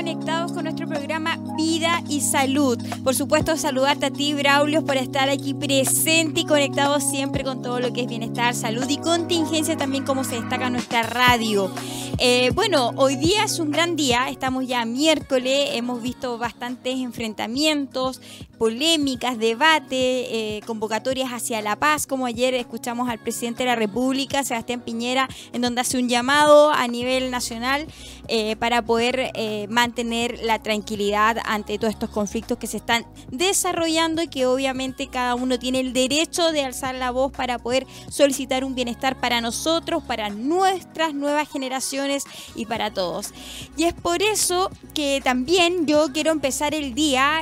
conectados 0.00 0.52
con 0.52 0.64
nuestro 0.64 0.88
programa 0.88 1.38
Vida 1.58 2.02
y 2.08 2.22
Salud. 2.22 2.78
Por 3.04 3.14
supuesto, 3.14 3.58
saludarte 3.58 4.06
a 4.06 4.10
ti, 4.10 4.32
Braulio, 4.32 4.82
por 4.82 4.96
estar 4.96 5.28
aquí 5.28 5.52
presente 5.52 6.40
y 6.40 6.46
conectado 6.46 7.00
siempre 7.00 7.44
con 7.44 7.60
todo 7.60 7.80
lo 7.80 7.92
que 7.92 8.00
es 8.00 8.06
bienestar, 8.06 8.54
salud 8.54 8.88
y 8.88 8.96
contingencia 8.96 9.76
también 9.76 10.06
como 10.06 10.24
se 10.24 10.40
destaca 10.40 10.70
nuestra 10.70 11.02
radio. 11.02 11.70
Eh, 12.16 12.50
bueno, 12.54 12.92
hoy 12.96 13.16
día 13.16 13.44
es 13.44 13.58
un 13.58 13.70
gran 13.70 13.94
día, 13.94 14.30
estamos 14.30 14.66
ya 14.66 14.86
miércoles, 14.86 15.68
hemos 15.74 16.00
visto 16.00 16.38
bastantes 16.38 16.98
enfrentamientos, 16.98 18.22
polémicas, 18.60 19.38
debate, 19.38 20.56
eh, 20.56 20.60
convocatorias 20.66 21.32
hacia 21.32 21.62
la 21.62 21.76
paz, 21.76 22.06
como 22.06 22.26
ayer 22.26 22.52
escuchamos 22.52 23.08
al 23.08 23.18
presidente 23.18 23.62
de 23.62 23.70
la 23.70 23.74
República, 23.74 24.44
Sebastián 24.44 24.82
Piñera, 24.82 25.30
en 25.54 25.62
donde 25.62 25.80
hace 25.80 25.96
un 25.96 26.10
llamado 26.10 26.70
a 26.70 26.86
nivel 26.86 27.30
nacional 27.30 27.86
eh, 28.28 28.56
para 28.56 28.82
poder 28.82 29.30
eh, 29.32 29.66
mantener 29.70 30.40
la 30.42 30.58
tranquilidad 30.58 31.38
ante 31.46 31.78
todos 31.78 31.94
estos 31.94 32.10
conflictos 32.10 32.58
que 32.58 32.66
se 32.66 32.76
están 32.76 33.06
desarrollando 33.30 34.20
y 34.20 34.28
que 34.28 34.44
obviamente 34.44 35.06
cada 35.06 35.36
uno 35.36 35.58
tiene 35.58 35.80
el 35.80 35.94
derecho 35.94 36.52
de 36.52 36.62
alzar 36.62 36.94
la 36.96 37.12
voz 37.12 37.32
para 37.32 37.58
poder 37.58 37.86
solicitar 38.10 38.62
un 38.62 38.74
bienestar 38.74 39.18
para 39.20 39.40
nosotros, 39.40 40.02
para 40.02 40.28
nuestras 40.28 41.14
nuevas 41.14 41.48
generaciones 41.48 42.24
y 42.54 42.66
para 42.66 42.92
todos. 42.92 43.32
Y 43.78 43.84
es 43.84 43.94
por 43.94 44.22
eso 44.22 44.70
que 44.92 45.22
también 45.24 45.86
yo 45.86 46.08
quiero 46.12 46.30
empezar 46.30 46.74
el 46.74 46.94
día, 46.94 47.40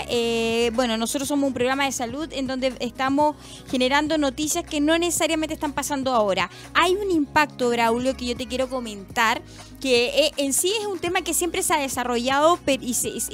bueno, 0.75 0.97
nosotros 1.09 1.29
somos 1.29 1.48
un 1.48 1.55
programa 1.55 1.87
de 1.87 1.93
salud 1.93 2.29
en 2.35 2.47
donde 2.47 2.75
estamos 2.80 3.35
generando 3.71 4.19
noticias 4.19 4.62
que 4.62 4.79
no 4.79 4.98
necesariamente 4.98 5.55
están 5.55 5.73
pasando 5.73 6.12
ahora. 6.12 6.51
Hay 6.75 6.97
un 6.97 7.11
impacto, 7.11 7.71
Braulio, 7.71 8.15
que 8.15 8.27
yo 8.27 8.37
te 8.37 8.47
quiero 8.47 8.69
comentar 8.69 9.41
que 9.81 10.33
en 10.37 10.53
sí 10.53 10.71
es 10.79 10.87
un 10.87 10.98
tema 10.98 11.23
que 11.23 11.33
siempre 11.33 11.62
se 11.62 11.73
ha 11.73 11.79
desarrollado 11.79 12.59
y, 12.67 12.91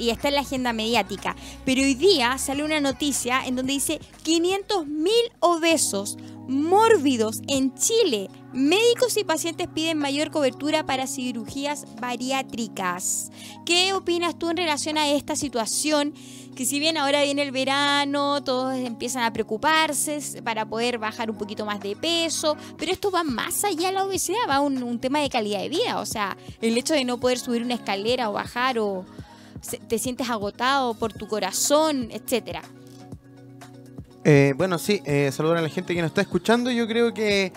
está 0.09 0.29
en 0.29 0.35
la 0.35 0.39
agenda 0.39 0.71
mediática. 0.71 1.35
Pero 1.65 1.81
hoy 1.81 1.95
día 1.95 2.37
sale 2.37 2.63
una 2.63 2.79
noticia 2.79 3.45
en 3.45 3.57
donde 3.57 3.73
dice 3.73 3.99
500 4.23 4.87
mil 4.87 5.11
obesos 5.41 6.17
mórbidos 6.47 7.41
en 7.47 7.73
Chile. 7.75 8.29
Médicos 8.53 9.17
y 9.17 9.25
pacientes 9.25 9.67
piden 9.67 9.97
mayor 9.97 10.31
cobertura 10.31 10.85
para 10.85 11.07
cirugías 11.07 11.85
bariátricas. 11.99 13.31
¿Qué 13.65 13.91
opinas 13.91 14.39
tú 14.39 14.49
en 14.49 14.55
relación 14.55 14.97
a 14.97 15.09
esta 15.09 15.35
situación? 15.35 16.13
Que 16.55 16.65
si 16.65 16.79
bien 16.79 16.97
ahora 16.97 17.21
viene 17.23 17.41
el 17.41 17.51
verano, 17.51 18.41
todos 18.41 18.75
empiezan 18.77 19.23
a 19.23 19.33
preocuparse 19.33 20.41
para 20.41 20.65
poder 20.65 20.97
bajar 20.97 21.29
un 21.29 21.37
poquito 21.37 21.65
más 21.65 21.81
de 21.81 21.95
peso, 21.97 22.55
pero 22.77 22.93
esto 22.93 23.11
va 23.11 23.23
más 23.23 23.65
allá 23.65 23.89
de 23.89 23.93
la 23.93 24.05
obesidad, 24.05 24.39
va 24.49 24.61
un, 24.61 24.81
un 24.81 24.99
tema 24.99 25.19
de 25.19 25.29
calidad 25.29 25.59
de 25.59 25.69
vida. 25.69 25.99
O 25.99 26.05
sea, 26.05 26.37
el 26.61 26.77
hecho 26.77 26.93
de 26.93 27.03
no 27.03 27.19
poder 27.19 27.39
subir 27.39 27.61
una 27.61 27.73
escalera 27.73 28.29
o 28.29 28.33
bajar 28.33 28.79
o 28.79 29.05
te 29.87 29.99
sientes 29.99 30.29
agotado 30.29 30.93
por 30.93 31.11
tu 31.11 31.27
corazón, 31.27 32.09
etcétera. 32.11 32.61
Eh, 34.23 34.53
bueno, 34.57 34.77
sí, 34.77 35.01
eh, 35.05 35.31
saludar 35.31 35.57
a 35.57 35.61
la 35.61 35.69
gente 35.69 35.93
que 35.93 36.01
nos 36.01 36.09
está 36.09 36.21
escuchando. 36.21 36.71
Yo 36.71 36.87
creo 36.87 37.13
que 37.13 37.53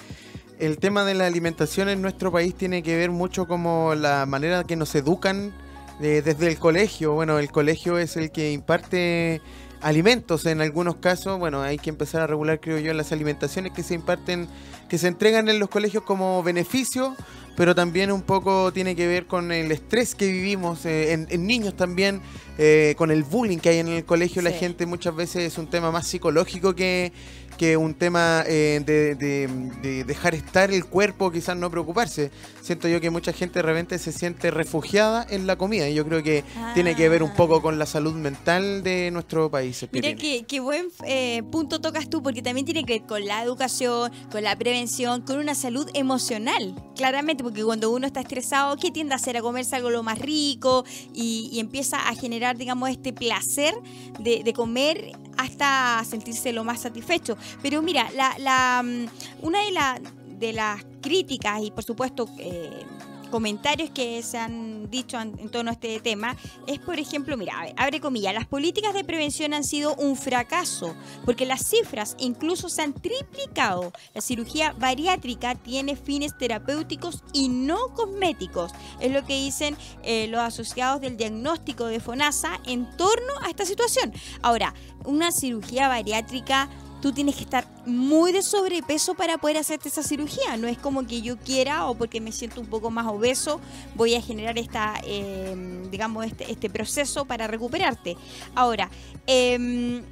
el 0.58 0.78
tema 0.78 1.04
de 1.04 1.14
la 1.14 1.26
alimentación 1.26 1.88
en 1.88 2.02
nuestro 2.02 2.30
país 2.30 2.54
tiene 2.54 2.82
que 2.82 2.96
ver 2.96 3.10
mucho 3.10 3.46
como 3.46 3.94
la 3.94 4.26
manera 4.26 4.64
que 4.64 4.76
nos 4.76 4.94
educan 4.94 5.54
eh, 6.00 6.22
desde 6.24 6.48
el 6.48 6.58
colegio. 6.58 7.12
Bueno, 7.14 7.38
el 7.38 7.50
colegio 7.50 7.98
es 7.98 8.16
el 8.16 8.30
que 8.30 8.52
imparte 8.52 9.40
alimentos 9.80 10.46
en 10.46 10.60
algunos 10.60 10.96
casos. 10.96 11.38
Bueno, 11.38 11.62
hay 11.62 11.78
que 11.78 11.90
empezar 11.90 12.22
a 12.22 12.26
regular, 12.26 12.60
creo 12.60 12.78
yo, 12.78 12.92
las 12.94 13.12
alimentaciones 13.12 13.72
que 13.72 13.82
se 13.82 13.94
imparten, 13.94 14.48
que 14.88 14.98
se 14.98 15.08
entregan 15.08 15.48
en 15.48 15.58
los 15.58 15.68
colegios 15.68 16.02
como 16.02 16.42
beneficio 16.42 17.16
pero 17.58 17.74
también 17.74 18.12
un 18.12 18.22
poco 18.22 18.72
tiene 18.72 18.94
que 18.94 19.08
ver 19.08 19.26
con 19.26 19.50
el 19.50 19.72
estrés 19.72 20.14
que 20.14 20.30
vivimos 20.30 20.86
eh, 20.86 21.12
en, 21.12 21.44
niños 21.44 21.74
también, 21.74 22.20
eh, 22.56 22.94
con 22.96 23.10
el 23.10 23.24
bullying 23.24 23.58
que 23.58 23.70
hay 23.70 23.78
en 23.78 23.88
el 23.88 24.04
colegio. 24.04 24.42
La 24.42 24.52
gente 24.52 24.86
muchas 24.86 25.16
veces 25.16 25.42
es 25.42 25.58
un 25.58 25.66
tema 25.66 25.90
más 25.90 26.06
psicológico 26.06 26.76
que, 26.76 27.12
que 27.58 27.76
un 27.76 27.92
tema 27.94 28.44
eh, 28.46 28.80
de, 28.86 30.04
dejar 30.04 30.34
estar 30.34 30.70
el 30.70 30.86
cuerpo, 30.86 31.30
quizás 31.30 31.56
no 31.56 31.70
preocuparse. 31.70 32.30
Siento 32.62 32.88
yo 32.88 33.00
que 33.00 33.10
mucha 33.10 33.32
gente 33.32 33.58
de 33.58 33.62
repente 33.62 33.98
se 33.98 34.12
siente 34.12 34.50
refugiada 34.50 35.26
en 35.28 35.46
la 35.46 35.56
comida 35.56 35.88
y 35.88 35.94
yo 35.94 36.06
creo 36.06 36.22
que 36.22 36.44
tiene 36.74 36.94
que 36.94 37.08
ver 37.08 37.22
un 37.22 37.34
poco 37.34 37.60
con 37.60 37.78
la 37.78 37.86
salud 37.86 38.14
mental 38.14 38.82
de 38.82 39.10
nuestro 39.10 39.50
país. 39.50 39.86
Mira 39.92 40.14
qué, 40.14 40.44
qué 40.46 40.60
buen 40.60 40.88
eh, 41.04 41.42
punto 41.50 41.80
tocas 41.80 42.08
tú, 42.08 42.22
porque 42.22 42.40
también 42.40 42.64
tiene 42.64 42.84
que 42.84 43.00
ver 43.00 43.06
con 43.06 43.24
la 43.26 43.42
educación, 43.42 44.12
con 44.30 44.42
la 44.44 44.56
prevención, 44.56 45.22
con 45.22 45.38
una 45.38 45.54
salud 45.54 45.90
emocional, 45.94 46.74
claramente, 46.96 47.42
porque 47.42 47.64
cuando 47.64 47.90
uno 47.90 48.06
está 48.06 48.20
estresado, 48.20 48.76
¿qué 48.76 48.90
tiende 48.90 49.14
a 49.14 49.16
hacer? 49.16 49.36
A 49.36 49.42
comerse 49.42 49.76
algo 49.76 49.90
lo 49.90 50.02
más 50.02 50.18
rico 50.18 50.84
y, 51.12 51.58
empieza 51.58 52.08
a 52.08 52.14
generar, 52.14 52.56
digamos, 52.56 52.88
este 52.88 53.12
placer 53.12 53.74
de, 54.20 54.44
de 54.44 54.52
comer 54.52 55.12
hasta 55.38 56.04
sentirse 56.04 56.52
lo 56.52 56.64
más 56.64 56.80
satisfecho. 56.80 57.38
Pero 57.62 57.82
mira, 57.82 58.08
la, 58.12 58.82
mm, 58.82 59.06
una 59.42 59.60
de, 59.60 60.10
de 60.38 60.52
las 60.52 60.84
críticas 61.00 61.62
y 61.62 61.70
por 61.70 61.84
supuesto 61.84 62.28
eh, 62.38 62.84
comentarios 63.28 63.90
que 63.90 64.22
se 64.22 64.38
han 64.38 64.90
dicho 64.90 65.20
en, 65.20 65.50
torno 65.50 65.70
a 65.70 65.74
este 65.74 66.00
tema 66.00 66.36
es, 66.66 66.78
por 66.78 66.98
ejemplo, 66.98 67.36
mira, 67.36 67.54
abre 67.76 68.00
comillas, 68.00 68.34
las 68.34 68.46
políticas 68.46 68.94
de 68.94 69.04
prevención 69.04 69.54
han 69.54 69.64
sido 69.64 69.94
un 69.96 70.16
fracaso 70.16 70.94
porque 71.24 71.46
las 71.46 71.66
cifras 71.66 72.16
incluso 72.18 72.68
se 72.68 72.82
han 72.82 72.92
triplicado. 72.94 73.92
La 74.14 74.20
cirugía 74.20 74.72
bariátrica 74.72 75.54
tiene 75.54 75.96
fines 75.96 76.36
terapéuticos 76.36 77.22
y 77.32 77.48
no 77.48 77.94
cosméticos, 77.94 78.72
es 79.00 79.12
lo 79.12 79.24
que 79.24 79.34
dicen 79.34 79.76
eh, 80.02 80.26
los 80.28 80.40
asociados 80.40 81.00
del 81.00 81.16
diagnóstico 81.16 81.86
de 81.86 82.00
FONASA 82.00 82.60
en 82.64 82.88
torno 82.96 83.32
a 83.42 83.50
esta 83.50 83.64
situación. 83.64 84.12
Ahora, 84.42 84.74
una 85.04 85.32
cirugía 85.32 85.88
bariátrica 85.88 86.68
tú 87.00 87.12
tienes 87.12 87.36
que 87.36 87.42
estar 87.42 87.66
muy 87.86 88.32
de 88.32 88.42
sobrepeso 88.42 89.14
para 89.14 89.38
poder 89.38 89.58
hacerte 89.58 89.88
esa 89.88 90.02
cirugía. 90.02 90.56
No 90.56 90.66
es 90.68 90.78
como 90.78 91.06
que 91.06 91.22
yo 91.22 91.36
quiera 91.38 91.86
o 91.86 91.94
porque 91.94 92.20
me 92.20 92.32
siento 92.32 92.60
un 92.60 92.66
poco 92.66 92.90
más 92.90 93.06
obeso 93.06 93.60
voy 93.94 94.14
a 94.14 94.22
generar 94.22 94.58
esta, 94.58 94.94
em, 95.04 95.90
digamos, 95.90 96.26
este, 96.26 96.50
este, 96.50 96.70
proceso 96.70 97.24
para 97.24 97.46
recuperarte. 97.46 98.16
Ahora, 98.54 98.90
em, 99.26 100.02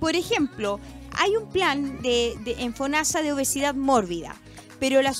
por 0.00 0.14
ejemplo, 0.14 0.80
hay 1.12 1.36
un 1.36 1.48
plan 1.48 2.02
de, 2.02 2.36
FONASA 2.74 3.22
de 3.22 3.32
obesidad 3.32 3.74
mórbida 3.74 4.36
pero 4.78 5.00
la, 5.00 5.14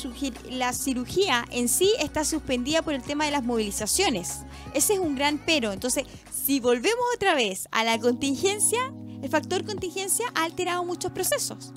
la, 0.51 0.75
cirugía 0.75 1.47
en 1.51 1.71
sí 1.71 1.91
está 1.99 2.27
suspendida 2.27 2.83
por 2.83 2.93
el 2.93 3.03
tema 3.03 3.25
de 3.25 3.31
las 3.31 3.43
movilizaciones. 3.43 4.41
Ese 4.75 4.93
es 4.93 4.99
un 4.99 5.17
gran 5.17 5.39
pero. 5.39 5.73
Entonces, 5.73 6.05
si 6.31 6.61
volvemos 6.61 7.03
otra 7.15 7.35
vez 7.35 7.67
a 7.71 7.83
la 7.83 7.99
contingencia, 7.99 8.93
el 9.23 9.29
factor 9.29 9.65
contingencia 9.65 10.27
ha 10.35 10.45
alterado 10.45 10.85
muchos 10.85 11.13
procesos. 11.13 11.73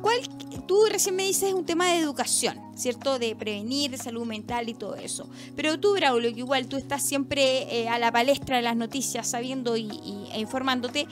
¿Cuál, 0.00 0.18
tú 0.66 0.86
recién 0.90 1.14
me 1.14 1.24
dices 1.24 1.52
un 1.52 1.66
tema 1.66 1.90
de 1.90 1.98
educación, 1.98 2.58
¿cierto? 2.74 3.18
De 3.18 3.36
prevenir, 3.36 3.90
de 3.90 3.98
salud 3.98 4.24
mental 4.24 4.68
y 4.68 4.74
todo 4.74 4.94
eso. 4.96 5.28
Pero 5.56 5.78
tú, 5.78 5.92
Braulio, 5.94 6.32
que 6.32 6.40
igual 6.40 6.68
tú 6.68 6.76
estás 6.76 7.02
siempre 7.02 7.82
eh, 7.82 7.88
a 7.88 7.98
la 7.98 8.10
palestra 8.10 8.56
de 8.56 8.62
las 8.62 8.76
noticias, 8.76 9.28
sabiendo 9.28 9.76
y, 9.76 9.90
e 10.32 10.40
informándote, 10.40 11.06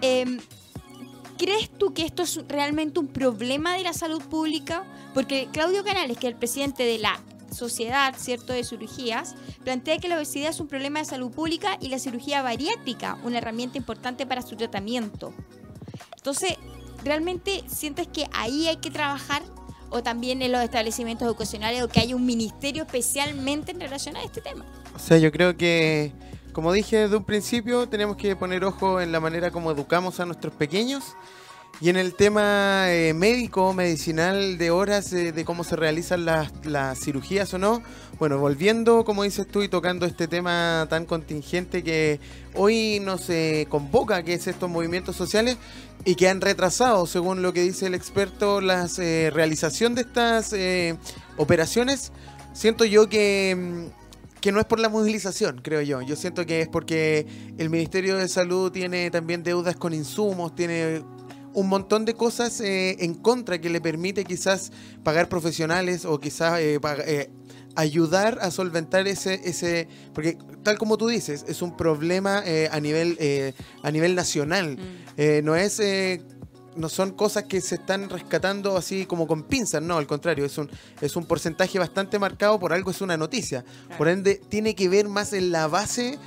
em, 0.00 0.38
¿crees 1.36 1.68
tú 1.70 1.92
que 1.92 2.06
esto 2.06 2.22
es 2.22 2.40
realmente 2.48 2.98
un 2.98 3.08
problema 3.08 3.74
de 3.74 3.82
la 3.82 3.92
salud 3.92 4.22
pública? 4.22 4.84
Porque 5.12 5.48
Claudio 5.52 5.84
Canales, 5.84 6.16
que 6.16 6.28
es 6.28 6.32
el 6.32 6.38
presidente 6.38 6.84
de 6.84 6.98
la 6.98 7.20
Sociedad 7.50 8.14
¿cierto? 8.16 8.52
de 8.52 8.64
Cirugías 8.64 9.34
plantea 9.64 9.98
que 9.98 10.08
la 10.08 10.16
obesidad 10.16 10.50
es 10.50 10.60
un 10.60 10.68
problema 10.68 11.00
de 11.00 11.04
salud 11.04 11.30
pública 11.30 11.76
y 11.80 11.88
la 11.88 11.98
cirugía 11.98 12.42
bariátrica 12.42 13.18
una 13.24 13.38
herramienta 13.38 13.78
importante 13.78 14.26
para 14.26 14.42
su 14.42 14.56
tratamiento. 14.56 15.32
Entonces, 16.16 16.54
¿realmente 17.04 17.64
sientes 17.66 18.06
que 18.08 18.26
ahí 18.32 18.68
hay 18.68 18.76
que 18.76 18.90
trabajar 18.90 19.42
o 19.90 20.02
también 20.02 20.42
en 20.42 20.52
los 20.52 20.62
establecimientos 20.62 21.26
educacionales 21.26 21.82
o 21.82 21.88
que 21.88 22.00
hay 22.00 22.14
un 22.14 22.24
ministerio 22.24 22.84
especialmente 22.84 23.72
en 23.72 23.80
relación 23.80 24.16
a 24.16 24.22
este 24.22 24.40
tema? 24.40 24.64
O 24.94 24.98
sea, 24.98 25.18
yo 25.18 25.32
creo 25.32 25.56
que, 25.56 26.12
como 26.52 26.72
dije 26.72 26.98
desde 26.98 27.16
un 27.16 27.24
principio, 27.24 27.88
tenemos 27.88 28.16
que 28.16 28.36
poner 28.36 28.64
ojo 28.64 29.00
en 29.00 29.12
la 29.12 29.20
manera 29.20 29.50
como 29.50 29.70
educamos 29.70 30.20
a 30.20 30.26
nuestros 30.26 30.54
pequeños 30.54 31.16
y 31.82 31.88
en 31.88 31.96
el 31.96 32.14
tema 32.14 32.92
eh, 32.92 33.14
médico, 33.14 33.72
medicinal, 33.72 34.58
de 34.58 34.70
horas, 34.70 35.12
eh, 35.14 35.32
de 35.32 35.44
cómo 35.46 35.64
se 35.64 35.76
realizan 35.76 36.26
las, 36.26 37.00
cirugías 37.00 37.54
o 37.54 37.58
no, 37.58 37.82
bueno, 38.18 38.38
volviendo, 38.38 39.04
como 39.04 39.22
dices 39.22 39.46
tú, 39.46 39.62
y 39.62 39.68
tocando 39.68 40.04
este 40.04 40.28
tema 40.28 40.86
tan 40.90 41.06
contingente 41.06 41.82
que 41.82 42.20
hoy 42.54 43.00
nos 43.00 43.30
eh, 43.30 43.66
convoca, 43.70 44.22
que 44.22 44.34
es 44.34 44.46
estos 44.46 44.68
movimientos 44.68 45.16
sociales, 45.16 45.56
y 46.04 46.16
que 46.16 46.28
han 46.28 46.42
retrasado, 46.42 47.06
según 47.06 47.40
lo 47.40 47.54
que 47.54 47.62
dice 47.62 47.86
el 47.86 47.94
experto, 47.94 48.60
la 48.60 48.86
realización 49.32 49.94
de 49.94 50.02
estas 50.02 50.54
operaciones, 51.36 52.12
siento 52.52 52.84
yo 52.84 53.08
que 53.08 53.56
mm, 53.56 54.00
que 54.40 54.52
no 54.52 54.60
es 54.60 54.64
por 54.64 54.80
la 54.80 54.88
movilización, 54.88 55.60
creo 55.62 55.82
yo. 55.82 56.00
Yo 56.00 56.16
siento 56.16 56.46
que 56.46 56.62
es 56.62 56.68
porque 56.68 57.26
el 57.58 57.68
Ministerio 57.68 58.16
de 58.16 58.26
Salud 58.26 58.72
tiene 58.72 59.10
también 59.10 59.42
deudas 59.42 59.76
con 59.76 59.92
insumos, 59.92 60.54
tiene 60.54 61.02
un 61.54 61.68
montón 61.68 62.04
de 62.04 62.14
cosas 62.14 62.60
eh, 62.60 62.96
en 63.00 63.14
contra 63.14 63.60
que 63.60 63.70
le 63.70 63.80
permite 63.80 64.24
quizás 64.24 64.72
pagar 65.02 65.28
profesionales 65.28 66.04
o 66.04 66.18
quizás 66.20 66.60
eh, 66.60 66.78
eh, 67.06 67.30
ayudar 67.76 68.38
a 68.40 68.50
solventar 68.50 69.06
ese, 69.08 69.40
ese, 69.44 69.88
porque 70.14 70.38
tal 70.62 70.78
como 70.78 70.96
tú 70.96 71.08
dices, 71.08 71.44
es 71.48 71.62
un 71.62 71.76
problema 71.76 72.42
a 72.70 72.80
nivel 72.80 73.54
a 73.82 73.90
nivel 73.90 74.14
nacional. 74.14 74.76
Mm. 74.76 75.44
No 75.44 75.54
es 75.54 75.80
eh, 75.80 76.22
no 76.76 76.88
son 76.88 77.12
cosas 77.12 77.44
que 77.44 77.60
se 77.60 77.76
están 77.76 78.08
rescatando 78.08 78.76
así 78.76 79.06
como 79.06 79.26
con 79.26 79.44
pinzas, 79.44 79.82
no, 79.82 79.98
al 79.98 80.06
contrario, 80.06 80.44
es 80.44 80.56
un, 80.58 80.70
es 81.00 81.16
un 81.16 81.26
porcentaje 81.26 81.78
bastante 81.78 82.18
marcado, 82.18 82.58
por 82.58 82.72
algo 82.72 82.90
es 82.90 83.00
una 83.00 83.16
noticia. 83.16 83.64
Por 83.98 84.08
ende, 84.08 84.40
tiene 84.48 84.74
que 84.74 84.88
ver 84.88 85.08
más 85.08 85.32
en 85.32 85.50
la 85.50 85.66
base. 85.66 86.18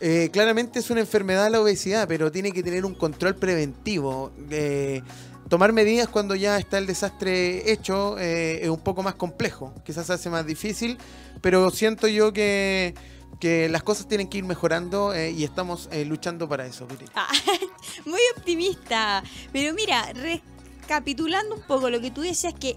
Eh, 0.00 0.30
claramente 0.32 0.78
es 0.78 0.90
una 0.90 1.00
enfermedad 1.00 1.50
la 1.50 1.60
obesidad, 1.60 2.08
pero 2.08 2.32
tiene 2.32 2.52
que 2.52 2.62
tener 2.62 2.86
un 2.86 2.94
control 2.94 3.36
preventivo. 3.36 4.32
Eh, 4.50 5.02
tomar 5.48 5.72
medidas 5.72 6.08
cuando 6.08 6.34
ya 6.34 6.56
está 6.56 6.78
el 6.78 6.86
desastre 6.86 7.70
hecho 7.70 8.18
eh, 8.18 8.60
es 8.62 8.70
un 8.70 8.80
poco 8.80 9.02
más 9.02 9.14
complejo, 9.14 9.74
quizás 9.84 10.08
hace 10.08 10.30
más 10.30 10.46
difícil, 10.46 10.96
pero 11.42 11.68
siento 11.70 12.08
yo 12.08 12.32
que, 12.32 12.94
que 13.40 13.68
las 13.68 13.82
cosas 13.82 14.08
tienen 14.08 14.28
que 14.28 14.38
ir 14.38 14.44
mejorando 14.44 15.12
eh, 15.12 15.32
y 15.32 15.44
estamos 15.44 15.90
luchando 16.06 16.48
para 16.48 16.66
eso. 16.66 16.88
Ah, 17.14 17.28
muy 18.06 18.20
optimista. 18.36 19.22
Pero 19.52 19.74
mira, 19.74 20.12
recapitulando 20.14 21.56
un 21.56 21.62
poco 21.62 21.90
lo 21.90 22.00
que 22.00 22.10
tú 22.10 22.22
decías 22.22 22.54
que... 22.54 22.76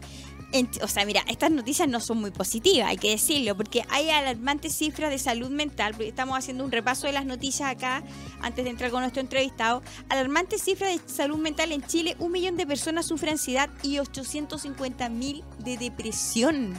en- 0.54 0.70
o 0.82 0.88
sea, 0.88 1.06
mira, 1.06 1.24
estas 1.28 1.52
noticias 1.52 1.88
no 1.90 2.00
son 2.00 2.20
muy 2.22 2.32
positivas, 2.32 2.88
hay 2.88 2.98
que 2.98 3.10
decirlo, 3.10 3.56
porque 3.58 3.84
hay 3.90 4.10
alarmantes 4.10 4.74
cifras 4.76 5.10
de 5.10 5.20
salud 5.20 5.50
mental, 5.50 5.94
porque 5.94 6.08
estamos 6.08 6.38
haciendo 6.38 6.64
un 6.64 6.72
repaso 6.72 7.08
de 7.08 7.14
las 7.14 7.26
noticias 7.26 7.70
acá, 7.70 8.04
antes 8.42 8.64
de 8.64 8.72
entrar 8.72 8.92
con 8.92 9.02
nuestro 9.02 9.22
entrevistado. 9.22 9.82
Alarmantes 10.10 10.62
cifras 10.64 10.92
de 10.94 11.14
salud 11.14 11.38
mental 11.38 11.72
en 11.72 11.82
Chile, 11.86 12.16
un 12.20 12.32
millón 12.32 12.56
de 12.56 12.66
personas 12.66 13.06
sufren 13.08 13.34
ansiedad 13.34 13.70
y 13.82 14.00
850 14.00 15.10
mil 15.10 15.44
de 15.60 15.78
depresión. 15.78 16.74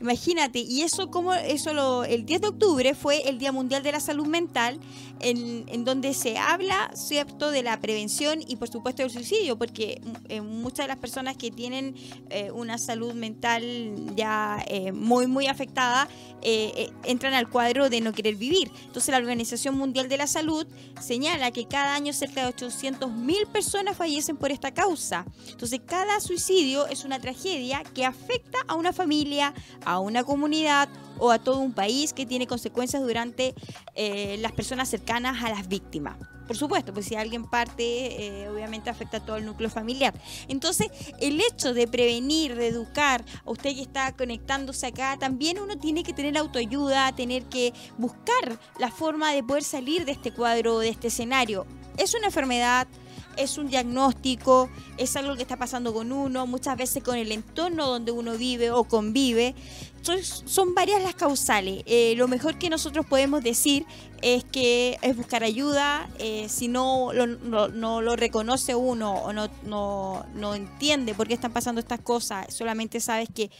Imagínate, 0.00 0.60
y 0.60 0.80
eso 0.80 1.10
como 1.10 1.34
eso 1.34 1.74
lo, 1.74 2.04
el 2.04 2.24
10 2.24 2.40
de 2.40 2.48
octubre 2.48 2.94
fue 2.94 3.28
el 3.28 3.38
Día 3.38 3.52
Mundial 3.52 3.82
de 3.82 3.92
la 3.92 4.00
Salud 4.00 4.26
Mental, 4.26 4.80
en, 5.20 5.64
en 5.68 5.84
donde 5.84 6.14
se 6.14 6.38
habla, 6.38 6.90
¿cierto?, 6.94 7.50
de 7.50 7.62
la 7.62 7.78
prevención 7.80 8.40
y 8.46 8.56
por 8.56 8.68
supuesto 8.68 9.02
del 9.02 9.10
suicidio, 9.10 9.58
porque 9.58 10.00
eh, 10.28 10.40
muchas 10.40 10.84
de 10.84 10.88
las 10.88 10.98
personas 10.98 11.36
que 11.36 11.50
tienen 11.50 11.94
eh, 12.30 12.50
una 12.50 12.78
salud 12.78 13.12
mental 13.14 14.14
ya 14.16 14.64
eh, 14.68 14.92
muy, 14.92 15.26
muy 15.26 15.46
afectada, 15.46 16.08
entran 16.42 17.34
al 17.34 17.50
cuadro 17.50 17.90
de 17.90 18.00
no 18.00 18.14
querer 18.14 18.34
vivir. 18.34 18.70
Entonces 18.86 19.12
la 19.12 19.18
Organización 19.18 19.76
Mundial 19.76 20.08
de 20.08 20.16
la 20.16 20.26
Salud 20.26 20.66
señala 20.98 21.50
que 21.50 21.66
cada 21.66 21.94
año 21.94 22.14
cerca 22.14 22.40
de 22.40 22.46
800 22.46 23.12
mil 23.12 23.46
personas 23.48 23.98
fallecen 23.98 24.38
por 24.38 24.50
esta 24.50 24.72
causa. 24.72 25.26
Entonces 25.50 25.82
cada 25.84 26.18
suicidio 26.20 26.86
es 26.86 27.04
una 27.04 27.20
tragedia 27.20 27.82
que 27.94 28.06
afecta 28.06 28.58
a 28.68 28.74
una 28.74 28.94
familia, 28.94 29.52
una 29.98 30.24
comunidad 30.24 30.88
o 31.18 31.30
a 31.30 31.38
todo 31.38 31.58
un 31.58 31.72
país 31.72 32.12
que 32.12 32.26
tiene 32.26 32.46
consecuencias 32.46 33.02
durante 33.02 33.54
eh, 33.94 34.36
las 34.40 34.52
personas 34.52 34.88
cercanas 34.88 35.42
a 35.42 35.50
las 35.50 35.68
víctimas. 35.68 36.16
Por 36.46 36.56
supuesto, 36.56 36.92
pues 36.92 37.06
si 37.06 37.14
alguien 37.14 37.48
parte, 37.48 37.84
eh, 37.84 38.48
obviamente 38.48 38.90
afecta 38.90 39.18
a 39.18 39.20
todo 39.20 39.36
el 39.36 39.46
núcleo 39.46 39.70
familiar. 39.70 40.12
Entonces, 40.48 40.88
el 41.20 41.40
hecho 41.40 41.74
de 41.74 41.86
prevenir, 41.86 42.56
de 42.56 42.66
educar, 42.66 43.24
a 43.44 43.50
usted 43.52 43.72
que 43.72 43.82
está 43.82 44.10
conectándose 44.16 44.88
acá, 44.88 45.16
también 45.16 45.60
uno 45.60 45.78
tiene 45.78 46.02
que 46.02 46.12
tener 46.12 46.36
autoayuda, 46.36 47.14
tener 47.14 47.44
que 47.44 47.72
buscar 47.98 48.58
la 48.80 48.90
forma 48.90 49.32
de 49.32 49.44
poder 49.44 49.62
salir 49.62 50.04
de 50.04 50.10
este 50.10 50.32
cuadro, 50.32 50.80
de 50.80 50.88
este 50.88 51.06
escenario. 51.06 51.66
Es 51.96 52.14
una 52.14 52.26
enfermedad, 52.26 52.88
es 53.36 53.58
un 53.58 53.68
diagnóstico, 53.68 54.68
es 54.96 55.16
algo 55.16 55.36
que 55.36 55.42
está 55.42 55.56
pasando 55.56 55.92
con 55.92 56.12
uno, 56.12 56.46
muchas 56.46 56.76
veces 56.76 57.02
con 57.02 57.16
el 57.16 57.32
entorno 57.32 57.86
donde 57.86 58.12
uno 58.12 58.36
vive 58.36 58.70
o 58.70 58.84
convive. 58.84 59.54
Son, 60.02 60.74
varias 60.74 61.02
las 61.02 61.14
causales. 61.14 61.82
Eh, 61.86 62.14
lo 62.16 62.26
mejor 62.28 62.58
que 62.58 62.70
nosotros 62.70 63.06
podemos 63.06 63.42
decir 63.42 63.84
es 64.22 64.44
que 64.44 64.98
es 65.02 65.16
buscar 65.16 65.44
ayuda. 65.44 66.08
eh, 66.18 66.48
si 66.48 66.68
no 66.68 67.12
lo, 67.12 67.26
no, 67.26 68.00
lo 68.00 68.16
reconoce 68.16 68.74
uno 68.74 69.12
o 69.12 69.32
no, 69.32 69.48
no, 69.64 70.26
no 70.34 70.54
entiende 70.54 71.14
por 71.14 71.28
qué 71.28 71.34
están 71.34 71.52
pasando 71.52 71.80
estas 71.80 72.00
cosas, 72.00 72.52
solamente 72.52 73.00
sabes 73.00 73.28
que 73.34 73.50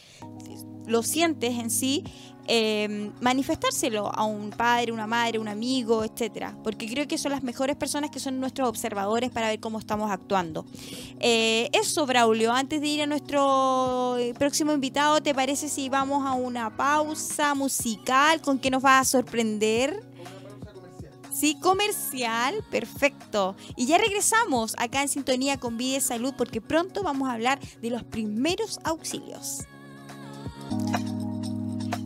lo 0.87 1.03
sientes 1.03 1.57
en 1.57 1.69
sí, 1.69 2.03
eh, 2.47 3.11
manifestárselo 3.21 4.13
a 4.13 4.25
un 4.25 4.49
padre, 4.49 4.91
una 4.91 5.07
madre, 5.07 5.37
un 5.39 5.47
amigo, 5.47 6.03
etcétera, 6.03 6.57
porque 6.63 6.87
creo 6.87 7.07
que 7.07 7.17
son 7.17 7.31
las 7.31 7.43
mejores 7.43 7.75
personas 7.75 8.09
que 8.09 8.19
son 8.19 8.39
nuestros 8.39 8.67
observadores 8.67 9.29
para 9.29 9.49
ver 9.49 9.59
cómo 9.59 9.79
estamos 9.79 10.11
actuando. 10.11 10.65
Eh, 11.19 11.69
eso, 11.71 12.05
Braulio, 12.05 12.51
antes 12.51 12.81
de 12.81 12.87
ir 12.87 13.01
a 13.03 13.05
nuestro 13.05 14.17
próximo 14.37 14.73
invitado, 14.73 15.21
¿te 15.21 15.35
parece 15.35 15.69
si 15.69 15.87
vamos 15.87 16.25
a 16.25 16.30
una 16.33 16.75
pausa 16.75 17.53
musical 17.55 18.41
con 18.41 18.59
qué 18.59 18.69
nos 18.69 18.83
va 18.83 18.99
a 18.99 19.05
sorprender? 19.05 20.03
Sí, 21.31 21.57
comercial, 21.59 22.63
perfecto. 22.69 23.55
Y 23.75 23.85
ya 23.87 23.97
regresamos 23.97 24.75
acá 24.77 25.01
en 25.01 25.07
sintonía 25.07 25.57
con 25.57 25.77
Vida 25.77 25.97
y 25.97 26.01
Salud 26.01 26.33
porque 26.37 26.61
pronto 26.61 27.03
vamos 27.03 27.29
a 27.29 27.33
hablar 27.33 27.59
de 27.81 27.89
los 27.89 28.03
primeros 28.03 28.79
auxilios. 28.83 29.65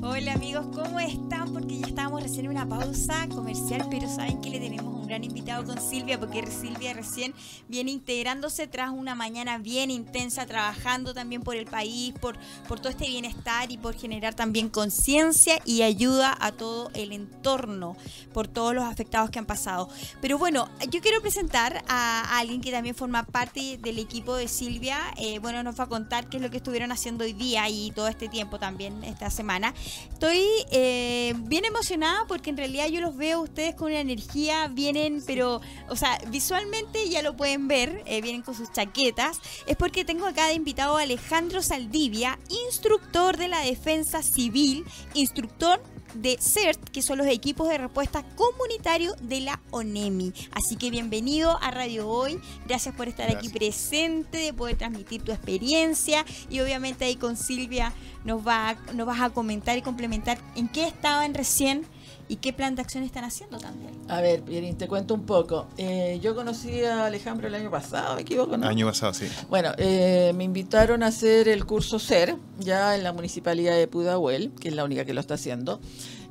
Hola 0.08 0.34
amigos, 0.34 0.68
¿cómo 0.72 1.00
están? 1.00 1.52
Porque 1.52 1.80
ya 1.80 1.88
estábamos 1.88 2.22
recién 2.22 2.46
en 2.46 2.52
una 2.52 2.70
pausa 2.70 3.28
comercial, 3.28 3.88
pero 3.90 4.08
saben 4.08 4.40
que 4.40 4.52
le 4.52 4.60
tenemos 4.60 4.94
un 4.94 5.08
gran 5.08 5.24
invitado 5.24 5.66
con 5.66 5.82
Silvia, 5.82 6.20
porque 6.20 6.46
Silvia 6.46 6.94
recién 6.94 7.34
viene 7.68 7.90
integrándose 7.90 8.68
tras 8.68 8.92
una 8.92 9.16
mañana 9.16 9.58
bien 9.58 9.90
intensa, 9.90 10.46
trabajando 10.46 11.16
también 11.16 11.42
por 11.42 11.56
el 11.56 11.66
país, 11.66 12.14
por, 12.22 12.38
por 12.68 12.80
todo 12.80 12.90
este 12.90 13.08
bienestar 13.08 13.72
y 13.72 13.80
por 13.80 13.96
generar 13.96 14.36
también 14.36 14.70
conciencia 14.70 15.60
y 15.66 15.82
ayuda 15.82 16.38
a 16.40 16.52
todo 16.52 16.92
el 16.94 17.12
entorno, 17.12 17.98
por 18.32 18.48
todos 18.48 18.76
los 18.76 18.84
afectados 18.84 19.32
que 19.32 19.40
han 19.40 19.48
pasado. 19.48 19.90
Pero 20.22 20.38
bueno, 20.38 20.70
yo 20.92 21.02
quiero 21.02 21.20
presentar 21.20 21.84
a, 21.88 22.22
a 22.22 22.38
alguien 22.38 22.62
que 22.62 22.72
también 22.72 22.94
forma 22.94 23.24
parte 23.24 23.80
del 23.82 23.98
equipo 23.98 24.36
de 24.36 24.48
Silvia. 24.48 25.00
Eh, 25.18 25.40
bueno, 25.40 25.64
nos 25.64 25.80
va 25.80 25.86
a 25.86 25.90
contar 25.90 26.30
qué 26.30 26.38
es 26.38 26.44
lo 26.44 26.52
que 26.52 26.58
estuvieron 26.58 26.92
haciendo 26.92 27.24
hoy 27.24 27.34
día 27.34 27.68
y 27.70 27.90
todo 27.90 28.08
este 28.08 28.30
tiempo 28.30 28.60
también, 28.60 29.04
esta 29.04 29.32
semana. 29.32 29.74
Estoy 30.12 30.44
eh, 30.72 31.34
bien 31.40 31.66
emocionada 31.66 32.26
porque 32.28 32.50
en 32.50 32.58
realidad 32.58 32.88
yo 32.88 33.02
los 33.02 33.16
veo 33.18 33.40
a 33.40 33.42
ustedes 33.42 33.76
con 33.76 33.88
una 33.92 34.00
energía, 34.00 34.68
vienen, 34.68 35.22
pero, 35.28 35.62
o 35.90 35.96
sea, 35.96 36.18
visualmente 36.30 37.10
ya 37.10 37.22
lo 37.22 37.36
pueden 37.36 37.68
ver, 37.68 38.02
eh, 38.06 38.22
vienen 38.22 38.42
con 38.42 38.56
sus 38.56 38.72
chaquetas. 38.72 39.40
Es 39.68 39.76
porque 39.76 40.06
tengo 40.06 40.26
acá 40.26 40.48
de 40.48 40.54
invitado 40.54 40.98
a 40.98 41.02
Alejandro 41.02 41.62
Saldivia, 41.62 42.40
instructor 42.68 43.38
de 43.38 43.50
la 43.50 43.60
defensa 43.60 44.24
civil, 44.24 44.86
instructor 45.14 45.82
de 46.16 46.38
CERT, 46.40 46.90
que 46.90 47.02
son 47.02 47.18
los 47.18 47.28
equipos 47.28 47.70
de 47.70 47.78
respuesta 47.78 48.24
comunitario 48.36 49.16
de 49.22 49.42
la 49.42 49.60
ONEMI. 49.72 50.34
Así 50.52 50.76
que 50.76 50.90
bienvenido 50.90 51.58
a 51.62 51.72
Radio 51.72 52.08
Hoy. 52.08 52.40
Gracias 52.68 52.96
por 52.96 53.08
estar 53.08 53.30
aquí 53.30 53.50
presente, 53.50 54.38
de 54.38 54.54
poder 54.54 54.78
transmitir 54.78 55.22
tu 55.22 55.32
experiencia 55.32 56.26
y 56.50 56.60
obviamente 56.60 57.06
ahí 57.06 57.16
con 57.16 57.38
Silvia 57.38 57.94
nos, 58.24 58.46
va, 58.46 58.76
nos 58.94 59.06
vas 59.06 59.22
a 59.22 59.30
comentar 59.30 59.78
y 59.78 59.82
complementar 59.82 60.38
en 60.56 60.68
qué 60.68 60.88
estaban 60.88 61.34
recién 61.34 61.86
y 62.28 62.38
qué 62.38 62.54
plan 62.54 62.76
de 62.76 62.82
acción 62.82 63.04
están 63.04 63.24
haciendo 63.24 63.58
también. 63.60 63.92
A 64.08 64.22
ver, 64.22 64.42
Pierín, 64.42 64.78
te 64.78 64.88
cuento 64.88 65.14
un 65.14 65.26
poco. 65.26 65.68
Eh, 65.78 66.20
yo 66.22 66.36
conocí 66.36 66.84
a 66.84 67.06
Alejandro 67.06 67.48
el 67.48 67.56
año 67.56 67.70
pasado, 67.70 68.16
¿me 68.16 68.22
equivoco? 68.22 68.58
¿no? 68.58 68.68
Año 68.68 68.88
pasado, 68.88 69.14
sí. 69.14 69.28
Bueno, 69.50 69.72
eh, 69.78 70.34
me 70.36 70.44
invitaron 70.44 71.04
a 71.04 71.08
hacer 71.08 71.48
el 71.48 71.66
curso 71.66 72.00
SER, 72.00 72.36
ya 72.60 72.96
en 72.96 73.04
la 73.04 73.14
municipalidad 73.14 73.76
de 73.76 73.88
Pudahuel, 73.88 74.52
que 74.60 74.70
es 74.70 74.76
la 74.76 74.84
única 74.84 75.06
que 75.06 75.14
lo 75.14 75.22
está 75.22 75.36
haciendo. 75.36 75.80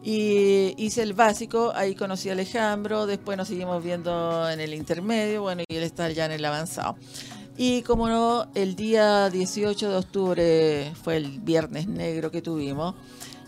Y 0.02 0.74
hice 0.76 1.02
el 1.02 1.14
básico, 1.14 1.72
ahí 1.74 1.94
conocí 1.94 2.28
a 2.28 2.32
Alejandro, 2.32 3.06
después 3.06 3.38
nos 3.38 3.48
seguimos 3.48 3.82
viendo 3.82 4.50
en 4.50 4.60
el 4.60 4.74
intermedio, 4.74 5.42
bueno, 5.42 5.62
y 5.66 5.76
él 5.76 5.82
está 5.82 6.10
ya 6.10 6.26
en 6.26 6.32
el 6.32 6.44
avanzado. 6.44 6.96
Y 7.56 7.82
como 7.82 8.08
no, 8.08 8.48
el 8.54 8.74
día 8.74 9.30
18 9.30 9.90
de 9.90 9.96
octubre 9.96 10.92
fue 11.02 11.16
el 11.16 11.38
viernes 11.38 11.86
negro 11.86 12.30
que 12.30 12.42
tuvimos. 12.42 12.96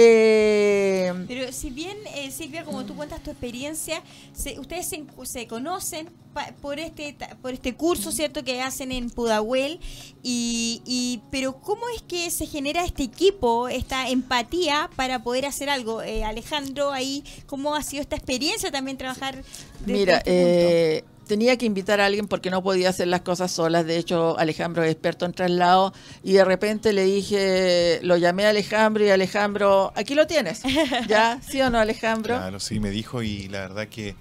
Eh, 0.00 1.12
Pero 1.26 1.52
si 1.52 1.70
bien, 1.70 1.96
eh, 2.14 2.30
Silvia, 2.30 2.64
como 2.64 2.84
tú 2.84 2.94
cuentas 2.94 3.20
tu 3.22 3.30
experiencia, 3.30 4.00
se- 4.32 4.58
ustedes 4.60 4.86
se, 4.86 5.04
se 5.24 5.46
conocen 5.48 6.08
pa- 6.32 6.52
por 6.62 6.78
este 6.78 7.16
por 7.42 7.52
este 7.52 7.74
curso, 7.74 8.12
¿cierto?, 8.12 8.44
que 8.44 8.60
hacen 8.62 8.92
en 8.92 9.10
Pudahuel, 9.10 9.80
y, 10.22 10.82
y 10.86 11.20
pero 11.32 11.60
¿cómo 11.60 11.82
es 11.94 12.02
que 12.02 12.30
se 12.30 12.46
genera 12.46 12.84
este 12.84 13.02
equipo, 13.02 13.68
esta 13.68 14.08
empatía 14.08 14.88
para 14.94 15.22
poder 15.24 15.46
hacer 15.46 15.68
algo? 15.68 16.00
Eh, 16.02 16.22
Alejandro, 16.22 16.92
ahí, 16.92 17.24
¿cómo 17.46 17.74
ha 17.74 17.82
sido 17.82 18.00
esta 18.02 18.14
experiencia 18.16 18.70
también 18.70 18.96
trabajar? 18.98 19.42
desde 19.80 19.92
Mira, 19.92 20.18
este 20.18 21.02
punto? 21.02 21.17
Eh, 21.28 21.36
tenía 21.38 21.56
que 21.56 21.66
invitar 21.66 22.00
a 22.00 22.06
alguien 22.06 22.26
porque 22.26 22.50
no 22.50 22.62
podía 22.62 22.88
hacer 22.88 23.08
las 23.08 23.20
cosas 23.20 23.52
solas. 23.52 23.86
De 23.86 23.98
hecho, 23.98 24.38
Alejandro 24.38 24.82
es 24.82 24.90
experto 24.90 25.26
en 25.26 25.32
traslado 25.32 25.92
y 26.22 26.32
de 26.32 26.44
repente 26.44 26.92
le 26.92 27.04
dije, 27.04 28.00
lo 28.02 28.16
llamé 28.16 28.46
a 28.46 28.50
Alejandro 28.50 29.04
y 29.04 29.10
Alejandro, 29.10 29.92
aquí 29.94 30.14
lo 30.14 30.26
tienes. 30.26 30.62
¿Ya? 31.08 31.40
¿Sí 31.42 31.60
o 31.60 31.70
no, 31.70 31.78
Alejandro? 31.78 32.36
Claro, 32.36 32.60
sí, 32.60 32.80
me 32.80 32.90
dijo 32.90 33.22
y 33.22 33.48
la 33.48 33.60
verdad 33.60 33.88
que 33.88 34.16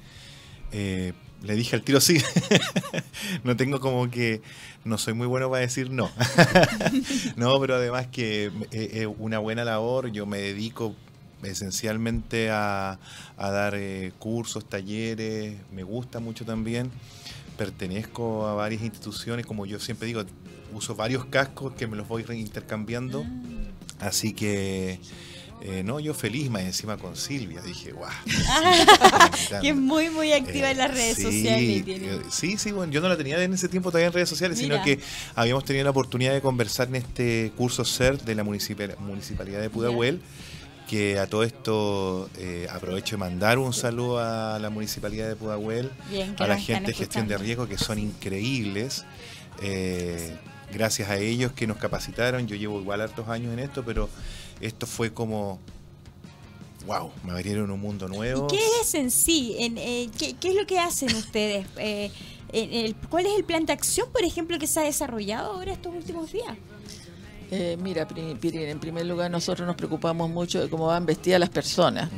eh, 0.71 1.13
le 1.43 1.55
dije 1.55 1.75
al 1.75 1.83
tiro 1.83 2.01
sí. 2.01 2.21
no 3.43 3.55
tengo 3.55 3.79
como 3.79 4.09
que, 4.09 4.41
no 4.83 4.97
soy 4.97 5.13
muy 5.13 5.27
bueno 5.27 5.49
para 5.49 5.61
decir 5.61 5.91
no. 5.91 6.09
no, 7.35 7.59
pero 7.59 7.75
además 7.75 8.07
que 8.07 8.51
eh, 8.71 8.89
es 8.93 9.07
una 9.19 9.39
buena 9.39 9.63
labor, 9.63 10.11
yo 10.11 10.25
me 10.25 10.39
dedico 10.39 10.95
esencialmente 11.43 12.49
a, 12.49 12.99
a 13.37 13.51
dar 13.51 13.73
eh, 13.75 14.11
cursos, 14.19 14.67
talleres, 14.67 15.55
me 15.71 15.83
gusta 15.83 16.19
mucho 16.19 16.45
también. 16.45 16.89
Pertenezco 17.57 18.47
a 18.47 18.53
varias 18.53 18.83
instituciones, 18.83 19.45
como 19.45 19.65
yo 19.65 19.79
siempre 19.79 20.07
digo, 20.07 20.23
uso 20.73 20.95
varios 20.95 21.25
cascos 21.25 21.73
que 21.73 21.87
me 21.87 21.95
los 21.97 22.07
voy 22.07 22.23
intercambiando. 22.29 23.25
Así 23.99 24.33
que, 24.33 24.99
eh, 25.63 25.81
no, 25.83 25.99
yo 25.99 26.13
feliz 26.13 26.51
más 26.51 26.61
encima 26.61 26.97
con 26.97 27.15
Silvia. 27.15 27.61
Dije, 27.61 27.93
guau. 27.93 28.11
que 29.61 29.69
es 29.69 29.75
muy, 29.75 30.09
muy 30.11 30.33
activa 30.33 30.69
en 30.69 30.77
las 30.77 30.91
redes 30.91 31.15
sí, 31.15 31.23
sociales. 31.23 31.83
eh, 31.87 32.21
Sí, 32.29 32.57
sí, 32.57 32.71
bueno, 32.71 32.91
yo 32.93 33.01
no 33.01 33.09
la 33.09 33.17
tenía 33.17 33.41
en 33.43 33.53
ese 33.53 33.67
tiempo 33.67 33.89
todavía 33.89 34.07
en 34.07 34.13
redes 34.13 34.29
sociales, 34.29 34.59
Mira. 34.61 34.75
sino 34.75 34.85
que 34.85 35.03
habíamos 35.33 35.65
tenido 35.65 35.83
la 35.83 35.89
oportunidad 35.91 36.33
de 36.33 36.41
conversar 36.41 36.89
en 36.89 36.97
este 36.97 37.51
curso 37.57 37.83
CERT 37.85 38.21
de 38.23 38.35
la 38.35 38.43
municipal- 38.43 38.95
Municipalidad 38.99 39.61
de 39.61 39.69
Pudahuel, 39.71 40.21
que 40.87 41.19
a 41.19 41.27
todo 41.27 41.43
esto 41.43 42.29
eh, 42.37 42.67
aprovecho 42.71 43.15
de 43.15 43.19
mandar 43.19 43.59
un 43.59 43.73
saludo 43.73 44.19
a 44.19 44.57
la 44.59 44.69
Municipalidad 44.69 45.27
de 45.27 45.35
Pudahuel, 45.35 45.91
Bien, 46.09 46.35
a 46.39 46.47
la 46.47 46.57
gente 46.57 46.87
de 46.91 46.93
gestión 46.93 47.27
de 47.27 47.37
riesgo, 47.37 47.67
que 47.67 47.77
son 47.77 47.99
increíbles. 47.99 49.03
Eh, 49.61 50.35
gracias 50.71 51.09
a 51.09 51.17
ellos 51.17 51.51
que 51.51 51.67
nos 51.67 51.77
capacitaron, 51.77 52.47
yo 52.47 52.55
llevo 52.55 52.79
igual 52.79 53.01
hartos 53.01 53.27
años 53.27 53.51
en 53.53 53.59
esto, 53.59 53.83
pero 53.83 54.09
esto 54.61 54.85
fue 54.87 55.11
como, 55.13 55.59
wow, 56.85 57.11
me 57.25 57.31
abrieron 57.33 57.69
un 57.71 57.79
mundo 57.79 58.07
nuevo. 58.07 58.47
¿Y 58.51 58.55
qué 58.55 58.63
es 58.81 58.93
en 58.95 59.11
sí? 59.11 59.55
En, 59.59 59.77
eh, 59.77 60.09
¿qué, 60.17 60.35
qué 60.35 60.49
es 60.49 60.55
lo 60.55 60.65
que 60.65 60.79
hacen 60.79 61.13
ustedes? 61.15 61.65
Eh, 61.77 62.11
en 62.53 62.85
el- 62.85 62.95
¿Cuál 62.95 63.25
es 63.25 63.33
el 63.35 63.43
plan 63.43 63.65
de 63.65 63.73
acción, 63.73 64.09
por 64.09 64.23
ejemplo, 64.23 64.57
que 64.57 64.67
se 64.67 64.79
ha 64.79 64.83
desarrollado 64.83 65.51
ahora 65.51 65.73
estos 65.73 65.93
últimos 65.93 66.31
días? 66.31 66.55
Eh, 67.49 67.77
mira, 67.81 68.07
Pirin, 68.07 68.63
en 68.63 68.79
primer 68.79 69.05
lugar 69.05 69.31
nosotros 69.31 69.65
nos 69.65 69.75
preocupamos 69.75 70.29
mucho 70.29 70.59
de 70.61 70.69
cómo 70.69 70.87
van 70.87 71.05
vestidas 71.05 71.39
las 71.39 71.49
personas. 71.49 72.09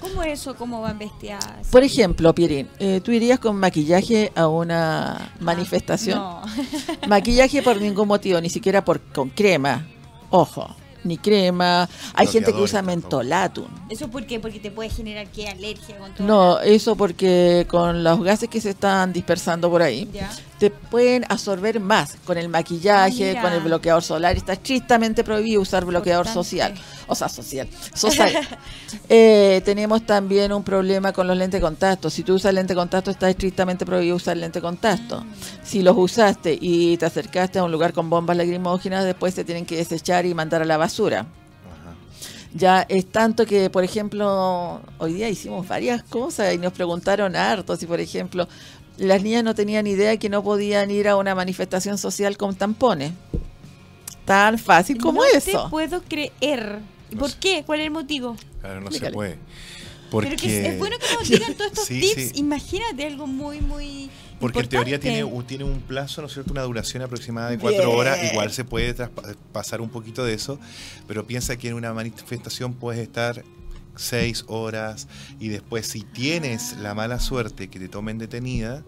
¿Cómo 0.00 0.22
es 0.24 0.40
eso? 0.40 0.56
¿Cómo 0.56 0.80
van 0.80 0.98
vestidas? 0.98 1.44
Por 1.70 1.84
ejemplo, 1.84 2.34
Pirin, 2.34 2.68
eh, 2.80 3.00
¿tú 3.02 3.12
irías 3.12 3.38
con 3.38 3.56
maquillaje 3.56 4.32
a 4.34 4.48
una 4.48 5.32
manifestación? 5.40 6.18
No. 6.18 6.42
Maquillaje 7.08 7.62
por 7.62 7.80
ningún 7.80 8.08
motivo, 8.08 8.40
ni 8.40 8.50
siquiera 8.50 8.84
por 8.84 9.00
con 9.00 9.30
crema. 9.30 9.86
Ojo, 10.30 10.74
ni 11.04 11.18
crema. 11.18 11.88
Hay 12.14 12.26
gente 12.26 12.52
que 12.52 12.60
usa 12.60 12.82
mentolatum. 12.82 13.66
¿Eso 13.88 14.08
por 14.08 14.26
qué? 14.26 14.40
Porque 14.40 14.58
te 14.58 14.70
puede 14.70 14.90
generar 14.90 15.28
qué 15.28 15.48
alergia 15.48 15.96
con 15.98 16.12
todo. 16.14 16.26
No, 16.26 16.60
eso 16.60 16.96
porque 16.96 17.66
con 17.68 18.02
los 18.02 18.22
gases 18.22 18.48
que 18.48 18.60
se 18.60 18.70
están 18.70 19.12
dispersando 19.12 19.70
por 19.70 19.82
ahí, 19.82 20.08
Ya. 20.12 20.30
Te 20.62 20.70
pueden 20.70 21.24
absorber 21.28 21.80
más 21.80 22.14
con 22.24 22.38
el 22.38 22.48
maquillaje, 22.48 23.24
Ah, 23.24 23.28
mira. 23.30 23.42
con 23.42 23.52
el 23.52 23.60
bloqueador 23.62 24.00
solar. 24.00 24.36
Está 24.36 24.52
estrictamente 24.52 25.24
prohibido 25.24 25.60
usar 25.60 25.84
bloqueador 25.84 26.24
Importante. 26.24 26.48
social. 26.48 26.74
O 27.08 27.16
sea, 27.16 27.28
social. 27.28 27.68
social. 27.94 28.32
Eh, 29.08 29.60
tenemos 29.64 30.06
también 30.06 30.52
un 30.52 30.62
problema 30.62 31.12
con 31.12 31.26
los 31.26 31.36
lentes 31.36 31.60
de 31.60 31.62
contacto. 31.66 32.10
Si 32.10 32.22
tú 32.22 32.34
usas 32.34 32.54
lente 32.54 32.74
de 32.74 32.78
contacto, 32.78 33.10
está 33.10 33.28
estrictamente 33.28 33.84
prohibido 33.84 34.14
usar 34.14 34.36
lente 34.36 34.60
de 34.60 34.62
contacto. 34.62 35.24
Si 35.64 35.82
los 35.82 35.96
usaste 35.98 36.56
y 36.60 36.96
te 36.96 37.06
acercaste 37.06 37.58
a 37.58 37.64
un 37.64 37.72
lugar 37.72 37.92
con 37.92 38.08
bombas 38.08 38.36
lacrimógenas, 38.36 39.04
después 39.04 39.34
se 39.34 39.42
tienen 39.42 39.66
que 39.66 39.76
desechar 39.76 40.26
y 40.26 40.32
mandar 40.32 40.62
a 40.62 40.64
la 40.64 40.76
basura. 40.76 41.22
Ajá. 41.22 41.94
Ya 42.54 42.82
es 42.88 43.10
tanto 43.10 43.46
que, 43.46 43.68
por 43.68 43.82
ejemplo, 43.82 44.80
hoy 44.98 45.14
día 45.14 45.28
hicimos 45.28 45.66
varias 45.66 46.04
cosas 46.04 46.54
y 46.54 46.58
nos 46.58 46.72
preguntaron 46.72 47.34
harto 47.34 47.74
si, 47.74 47.86
por 47.86 47.98
ejemplo, 47.98 48.46
las 49.02 49.22
niñas 49.22 49.44
no 49.44 49.54
tenían 49.54 49.86
idea 49.86 50.16
que 50.16 50.28
no 50.28 50.42
podían 50.42 50.90
ir 50.90 51.08
a 51.08 51.16
una 51.16 51.34
manifestación 51.34 51.98
social 51.98 52.36
con 52.36 52.54
tampones. 52.56 53.12
Tan 54.24 54.58
fácil 54.58 54.98
como 54.98 55.22
no 55.22 55.26
eso. 55.26 55.64
te 55.64 55.68
puedo 55.70 56.02
creer. 56.02 56.78
¿Y 57.10 57.14
No 57.14 57.20
¿Por 57.20 57.30
sé. 57.30 57.36
qué? 57.40 57.62
¿Cuál 57.66 57.80
es 57.80 57.86
el 57.86 57.90
motivo? 57.92 58.36
Claro, 58.60 58.80
no 58.80 58.86
Explícale. 58.86 59.10
se 59.10 59.14
puede. 59.14 59.38
Pero 60.12 60.36
que 60.36 60.66
es, 60.68 60.78
bueno 60.78 60.96
que 60.98 61.14
nos 61.14 61.28
digan 61.28 61.54
todos 61.54 61.70
estos 61.72 61.86
Sí, 61.86 62.00
tips. 62.00 62.14
sí. 62.14 62.32
Imagínate 62.36 63.06
algo 63.06 63.26
muy, 63.26 63.60
muy. 63.60 64.10
porque 64.38 64.60
en 64.60 64.68
teoría 64.68 65.00
tiene, 65.00 65.24
un- 65.24 65.44
tiene 65.46 65.64
un 65.64 65.80
plazo, 65.80 66.20
¿no 66.20 66.26
es 66.28 66.34
cierto? 66.34 66.52
Una 66.52 66.62
duración 66.62 67.02
aproximada 67.02 67.48
de 67.50 67.56
Bien. 67.56 67.72
cuatro 67.72 67.90
horas. 67.92 68.18
Igual 68.30 68.52
se 68.52 68.64
puede 68.64 68.94
traspa- 68.94 69.34
pasar 69.52 69.80
un 69.80 69.88
poquito 69.88 70.22
de 70.24 70.34
eso, 70.34 70.58
pero 71.08 71.26
piensa 71.26 71.56
que 71.56 71.68
en 71.68 71.74
una 71.74 71.92
manifestación 71.94 72.74
puedes 72.74 73.00
estar 73.02 73.42
seis 73.96 74.44
horas 74.48 75.08
y 75.40 75.48
después 75.48 75.86
si 75.86 76.02
tienes 76.02 76.76
la 76.78 76.94
mala 76.94 77.20
suerte 77.20 77.68
que 77.68 77.78
te 77.78 77.88
tomen 77.88 78.18
detenida, 78.18 78.82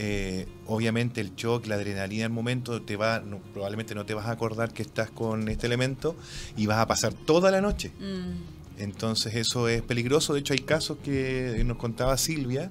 eh, 0.00 0.46
obviamente 0.66 1.20
el 1.20 1.34
shock, 1.34 1.66
la 1.66 1.74
adrenalina 1.74 2.24
al 2.26 2.30
momento, 2.30 2.80
te 2.82 2.96
va, 2.96 3.20
no- 3.20 3.38
probablemente 3.52 3.94
no 3.96 4.06
te 4.06 4.14
vas 4.14 4.26
a 4.26 4.30
acordar 4.30 4.72
que 4.72 4.82
estás 4.82 5.10
con 5.10 5.48
este 5.48 5.66
elemento 5.66 6.14
y 6.56 6.66
vas 6.66 6.78
a 6.78 6.86
pasar 6.86 7.12
toda 7.14 7.50
la 7.50 7.60
noche. 7.60 7.90
Mm. 7.98 8.80
Entonces 8.80 9.34
eso 9.34 9.66
es 9.68 9.82
peligroso. 9.82 10.34
De 10.34 10.40
hecho 10.40 10.52
hay 10.52 10.60
casos 10.60 10.98
que 11.02 11.62
nos 11.66 11.78
contaba 11.78 12.16
Silvia, 12.16 12.70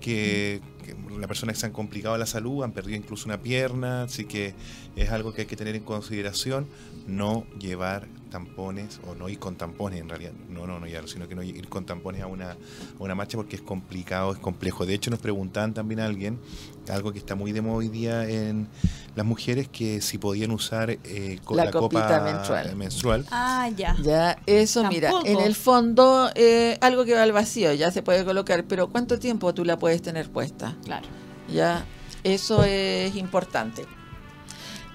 que, 0.00 0.60
que 0.84 0.94
la 1.18 1.26
persona 1.26 1.52
que 1.52 1.58
se 1.58 1.66
han 1.66 1.72
complicado 1.72 2.16
la 2.18 2.26
salud, 2.26 2.62
han 2.62 2.72
perdido 2.72 2.96
incluso 2.98 3.28
una 3.28 3.38
pierna, 3.38 4.02
así 4.04 4.24
que 4.24 4.54
es 4.96 5.10
algo 5.10 5.32
que 5.32 5.42
hay 5.42 5.46
que 5.46 5.56
tener 5.56 5.74
en 5.74 5.82
consideración, 5.82 6.66
no 7.06 7.44
llevar 7.58 8.08
tampones 8.30 8.98
o 9.06 9.14
no 9.14 9.28
ir 9.28 9.38
con 9.38 9.54
tampones 9.56 10.00
en 10.00 10.08
realidad, 10.08 10.32
no, 10.48 10.66
no, 10.66 10.80
no 10.80 10.86
llevarlo, 10.86 11.08
sino 11.08 11.28
que 11.28 11.34
no 11.36 11.42
ir 11.42 11.68
con 11.68 11.84
tampones 11.84 12.20
a 12.22 12.26
una, 12.26 12.50
a 12.52 12.56
una 12.98 13.14
marcha 13.14 13.36
porque 13.36 13.56
es 13.56 13.62
complicado, 13.62 14.32
es 14.32 14.38
complejo. 14.38 14.84
De 14.86 14.94
hecho 14.94 15.10
nos 15.10 15.20
preguntaban 15.20 15.72
también 15.72 16.00
a 16.00 16.06
alguien, 16.06 16.40
algo 16.88 17.12
que 17.12 17.18
está 17.18 17.34
muy 17.36 17.52
de 17.52 17.60
moda 17.62 17.76
hoy 17.76 17.88
día 17.88 18.28
en 18.28 18.68
las 19.14 19.24
mujeres, 19.24 19.68
que 19.68 20.00
si 20.00 20.18
podían 20.18 20.50
usar 20.50 20.90
eh, 20.90 21.38
co- 21.44 21.54
La 21.54 21.66
la, 21.66 21.70
copita 21.70 22.18
copa 22.18 22.20
menstrual. 22.24 22.76
menstrual. 22.76 23.26
Ah, 23.30 23.70
ya. 23.76 23.96
Ya, 24.02 24.36
eso, 24.46 24.82
mira, 24.88 25.12
en 25.24 25.38
el 25.40 25.54
fondo, 25.54 26.30
eh, 26.34 26.76
algo 26.80 27.04
que 27.04 27.14
va 27.14 27.22
al 27.22 27.32
vacío, 27.32 27.72
ya 27.72 27.90
se 27.92 28.02
puede 28.02 28.24
colocar, 28.24 28.64
pero 28.66 28.88
¿cuánto 28.88 29.18
tiempo 29.20 29.54
tú 29.54 29.64
la 29.64 29.78
puedes 29.78 30.02
tener 30.02 30.28
puesta? 30.30 30.73
Claro. 30.84 31.06
Ya, 31.52 31.84
eso 32.22 32.64
es 32.64 33.14
importante. 33.16 33.84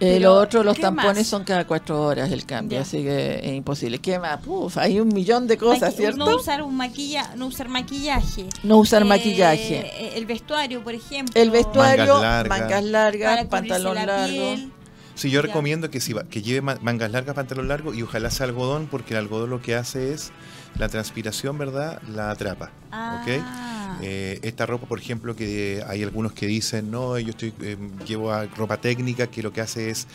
Eh, 0.01 0.17
lo 0.21 0.33
otro, 0.33 0.63
los 0.63 0.75
¿qué 0.77 0.83
tampones 0.83 1.17
más? 1.17 1.27
son 1.27 1.43
cada 1.43 1.67
cuatro 1.67 2.01
horas 2.01 2.31
el 2.31 2.45
cambio, 2.45 2.77
Ya. 2.77 2.83
así 2.83 3.03
que 3.03 3.41
es 3.43 3.53
imposible. 3.53 3.99
¿Qué 3.99 4.17
más? 4.17 4.39
Uf, 4.47 4.77
hay 4.77 4.97
un 5.01 5.09
millón 5.09 5.45
de 5.45 5.57
cosas, 5.57 5.93
Maqui- 5.93 5.97
¿cierto? 5.97 6.17
No 6.25 6.37
usar 6.37 6.61
un 6.61 6.77
maquilla, 6.77 7.33
no 7.35 7.47
usar 7.47 7.67
maquillaje. 7.67 8.47
No 8.63 8.77
usar 8.77 9.01
Eh, 9.01 9.05
maquillaje. 9.05 9.79
eh, 9.79 10.13
El 10.15 10.25
vestuario, 10.25 10.81
por 10.85 10.93
ejemplo. 10.93 11.33
El 11.39 11.51
vestuario, 11.51 12.13
Mangas 12.21 12.47
mangas 12.47 12.83
largas. 12.85 13.45
pantalón 13.47 13.95
la 13.95 14.05
largo. 14.05 14.27
piel. 14.33 14.71
Sí, 15.15 15.29
yo 15.29 15.41
Ya. 15.41 15.47
recomiendo 15.47 15.89
que, 15.91 15.99
si 15.99 16.13
va- 16.13 16.23
que 16.23 16.41
lleve 16.41 16.61
ma- 16.61 16.77
mangas 16.81 17.11
largas, 17.11 17.35
pantalón 17.35 17.67
largo 17.67 17.93
y 17.93 18.01
ojalá 18.01 18.31
sea 18.31 18.45
algodón, 18.45 18.87
porque 18.89 19.15
el 19.15 19.19
algodón 19.19 19.49
lo 19.49 19.61
que 19.61 19.75
hace 19.75 20.13
es 20.13 20.31
la 20.77 20.87
transpiración, 20.87 21.57
¿verdad? 21.57 22.01
La 22.07 22.31
atrapa. 22.31 22.67
¿ok? 22.87 23.41
Ah. 23.43 23.68
Eh, 24.01 24.39
esta 24.43 24.65
ropa, 24.65 24.87
por 24.87 24.99
ejemplo, 24.99 25.35
que 25.35 25.83
hay 25.87 26.03
algunos 26.03 26.33
que 26.33 26.47
dicen, 26.47 26.89
no, 26.91 27.17
yo 27.19 27.31
estoy, 27.31 27.53
eh, 27.61 27.77
llevo 28.07 28.31
a 28.31 28.45
ropa 28.45 28.77
técnica 28.77 29.27
que 29.27 29.43
lo 29.43 29.51
que 29.51 29.61
hace 29.61 29.89
es, 29.89 30.07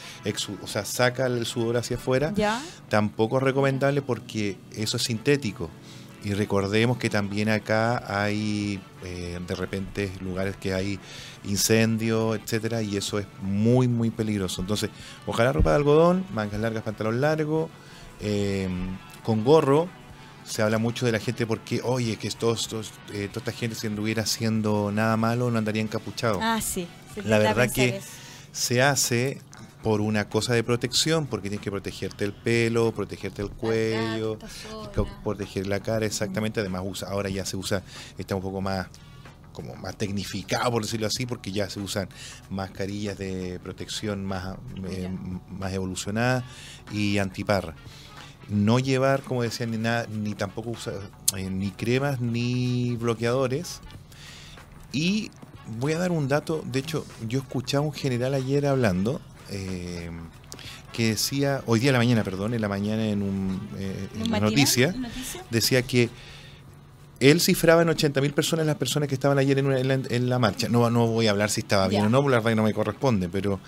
o 0.63 0.67
sea, 0.67 0.85
saca 0.85 1.27
el 1.27 1.45
sudor 1.47 1.77
hacia 1.77 1.97
afuera. 1.97 2.33
¿Ya? 2.35 2.63
Tampoco 2.89 3.39
es 3.39 3.43
recomendable 3.43 4.03
porque 4.03 4.57
eso 4.75 4.97
es 4.97 5.03
sintético. 5.03 5.71
Y 6.25 6.33
recordemos 6.33 6.97
que 6.97 7.11
también 7.11 7.51
acá 7.51 8.03
hay 8.07 8.81
eh, 9.05 9.39
de 9.47 9.55
repente 9.55 10.11
lugares 10.21 10.57
que 10.57 10.73
hay 10.73 10.99
incendios, 11.45 12.39
etcétera, 12.39 12.81
y 12.81 12.97
eso 12.97 13.19
es 13.19 13.27
muy, 13.43 13.89
muy 13.89 14.11
peligroso. 14.11 14.63
Entonces, 14.63 14.89
ojalá 15.27 15.53
ropa 15.53 15.71
de 15.71 15.77
algodón, 15.77 16.25
mangas 16.33 16.61
largas, 16.61 16.83
pantalón 16.83 17.21
largo, 17.21 17.69
eh, 18.21 18.69
con 19.23 19.45
gorro, 19.45 19.91
se 20.45 20.63
habla 20.63 20.79
mucho 20.79 21.07
de 21.07 21.13
la 21.13 21.19
gente 21.21 21.47
porque, 21.47 21.81
oye, 21.83 22.17
que 22.17 22.31
todos, 22.31 22.69
todos, 22.69 22.93
eh, 23.13 23.29
toda 23.29 23.41
esta 23.41 23.53
gente 23.53 23.75
si 23.77 23.87
anduviera 23.87 24.23
haciendo 24.23 24.93
nada 24.93 25.17
malo 25.17 25.51
no 25.51 25.59
andaría 25.59 25.83
encapuchado. 25.83 26.39
Ah, 26.43 26.61
sí. 26.61 26.87
se 27.15 27.23
La 27.23 27.39
verdad 27.39 27.71
que 27.73 27.97
eso. 27.97 28.07
se 28.53 28.83
hace 28.83 29.41
por 29.83 30.01
una 30.01 30.29
cosa 30.29 30.55
de 30.55 30.65
protección, 30.65 31.27
porque 31.27 31.51
tienes 31.51 31.63
que 31.63 31.71
protegerte 31.71 32.25
el 32.25 32.33
pelo, 32.33 32.93
protegerte 32.93 33.43
el 33.43 33.51
cuello, 33.51 34.39
La 34.97 35.23
proteger 35.23 35.67
la 35.67 35.81
cara, 35.81 36.07
exactamente. 36.07 36.61
Además, 36.61 36.83
usa, 36.87 37.09
ahora 37.09 37.29
ya 37.29 37.45
se 37.45 37.57
usa, 37.57 37.83
está 38.17 38.35
un 38.35 38.43
poco 38.43 38.63
más 38.63 38.87
como 39.53 39.77
más 39.77 39.97
tecnificado, 39.97 40.71
por 40.73 40.83
decirlo 40.83 41.07
así, 41.07 41.27
porque 41.27 41.53
ya 41.53 41.71
se 41.71 41.81
usan 41.81 42.09
mascarillas 42.51 43.17
de 43.17 43.61
protección 43.63 44.25
más, 44.25 44.57
eh, 44.89 45.09
más 45.49 45.73
evolucionadas 45.73 46.45
y 46.91 47.19
antiparra. 47.19 47.75
No 48.49 48.79
llevar, 48.79 49.23
como 49.23 49.43
decía, 49.43 49.67
ni 49.67 49.77
nada, 49.79 50.07
ni 50.13 50.35
tampoco 50.35 50.71
usar 50.71 50.95
eh, 51.37 51.49
ni 51.51 51.71
cremas 51.71 52.21
ni 52.21 52.97
bloqueadores. 52.97 53.81
Y 54.93 55.31
voy 55.79 55.93
a 55.93 55.99
dar 55.99 56.13
un 56.13 56.29
dato, 56.29 56.63
de 56.71 56.79
hecho, 56.81 57.05
yo 57.27 57.41
escuchaba 57.41 57.85
a 57.85 57.89
un 57.89 57.93
general 57.95 58.35
ayer 58.35 58.67
hablando, 58.67 59.21
eh, 59.51 60.11
que 60.93 61.09
decía, 61.11 61.63
hoy 61.67 61.81
día 61.81 61.89
en 61.91 61.95
la 61.95 61.99
mañana, 61.99 62.23
perdón, 62.23 62.55
en 62.55 62.61
la 62.61 62.69
mañana 62.69 63.05
en, 63.07 63.23
un, 63.23 63.69
eh, 63.79 64.09
en 64.15 64.23
¿Un 64.23 64.31
las 64.31 64.43
matinal? 64.43 64.51
noticias, 64.53 64.97
¿Noticia? 64.97 65.43
decía 65.51 65.83
que 65.83 66.11
él 67.21 67.41
cifraba 67.41 67.83
en 67.83 67.89
80.000 67.89 68.33
personas 68.33 68.67
las 68.67 68.77
personas 68.77 69.09
que 69.09 69.15
estaban 69.15 69.39
ayer 69.39 69.59
en, 69.59 69.67
una- 69.67 69.79
en 69.81 69.89
la, 69.89 69.95
en 69.95 70.29
la 70.29 70.39
marcha. 70.39 70.69
No, 70.69 70.89
no 70.91 71.07
voy 71.07 71.27
a 71.27 71.31
hablar 71.31 71.51
si 71.51 71.63
estaba 71.63 71.89
bien 71.89 72.05
o 72.05 72.09
no, 72.11 72.21
porque 72.23 72.33
la 72.33 72.39
verdad 72.39 72.51
que 72.53 72.57
no 72.57 72.63
me 72.65 72.75
corresponde, 72.75 73.29
pero... 73.29 73.59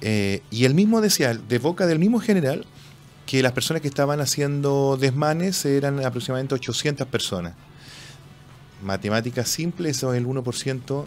eh, 0.00 0.42
y 0.50 0.64
él 0.64 0.74
mismo 0.74 1.00
decía, 1.02 1.34
de 1.34 1.58
boca 1.58 1.86
del 1.86 1.98
mismo 1.98 2.20
general, 2.20 2.64
que 3.30 3.44
las 3.44 3.52
personas 3.52 3.80
que 3.80 3.86
estaban 3.86 4.20
haciendo 4.20 4.98
desmanes 5.00 5.64
eran 5.64 6.04
aproximadamente 6.04 6.56
800 6.56 7.06
personas. 7.06 7.54
Matemáticas 8.82 9.48
simples, 9.48 9.98
eso 9.98 10.12
es 10.12 10.18
el 10.18 10.26
1% 10.26 11.04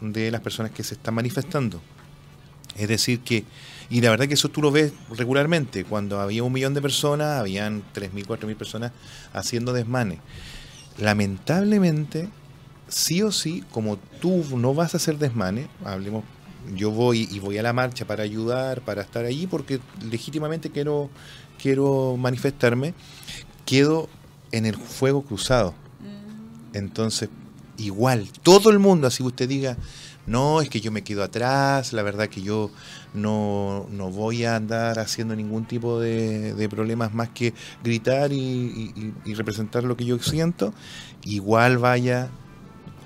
de 0.00 0.32
las 0.32 0.40
personas 0.40 0.72
que 0.72 0.82
se 0.82 0.94
están 0.94 1.14
manifestando. 1.14 1.80
Es 2.74 2.88
decir 2.88 3.20
que, 3.20 3.44
y 3.88 4.00
la 4.00 4.10
verdad 4.10 4.26
que 4.26 4.34
eso 4.34 4.48
tú 4.48 4.62
lo 4.62 4.72
ves 4.72 4.92
regularmente, 5.16 5.84
cuando 5.84 6.18
había 6.18 6.42
un 6.42 6.52
millón 6.52 6.74
de 6.74 6.82
personas, 6.82 7.38
habían 7.38 7.84
3.000, 7.94 8.26
4.000 8.26 8.56
personas 8.56 8.90
haciendo 9.32 9.72
desmanes. 9.72 10.18
Lamentablemente, 10.98 12.30
sí 12.88 13.22
o 13.22 13.30
sí, 13.30 13.62
como 13.70 13.96
tú 14.20 14.44
no 14.56 14.74
vas 14.74 14.94
a 14.94 14.96
hacer 14.96 15.18
desmanes, 15.18 15.68
hablemos, 15.84 16.24
yo 16.74 16.90
voy 16.90 17.28
y 17.30 17.38
voy 17.38 17.58
a 17.58 17.62
la 17.62 17.72
marcha 17.72 18.04
para 18.06 18.22
ayudar, 18.22 18.80
para 18.82 19.02
estar 19.02 19.24
allí, 19.24 19.46
porque 19.46 19.80
legítimamente 20.10 20.70
quiero, 20.70 21.10
quiero 21.60 22.16
manifestarme, 22.16 22.94
quedo 23.66 24.08
en 24.52 24.66
el 24.66 24.76
fuego 24.76 25.22
cruzado. 25.22 25.74
Mm. 26.00 26.76
Entonces, 26.76 27.28
igual, 27.76 28.28
todo 28.42 28.70
el 28.70 28.78
mundo, 28.78 29.06
así 29.06 29.22
usted 29.22 29.48
diga, 29.48 29.76
no, 30.26 30.60
es 30.60 30.68
que 30.68 30.80
yo 30.80 30.92
me 30.92 31.02
quedo 31.02 31.22
atrás, 31.24 31.92
la 31.92 32.02
verdad 32.02 32.28
que 32.28 32.42
yo 32.42 32.70
no, 33.14 33.86
no 33.90 34.10
voy 34.10 34.44
a 34.44 34.54
andar 34.56 34.98
haciendo 34.98 35.34
ningún 35.34 35.64
tipo 35.64 35.98
de, 35.98 36.54
de 36.54 36.68
problemas 36.68 37.14
más 37.14 37.30
que 37.30 37.54
gritar 37.82 38.32
y, 38.32 38.36
y- 38.38 39.14
y 39.24 39.34
representar 39.34 39.82
lo 39.84 39.96
que 39.96 40.04
yo 40.04 40.18
siento, 40.18 40.72
igual 41.24 41.78
vaya 41.78 42.28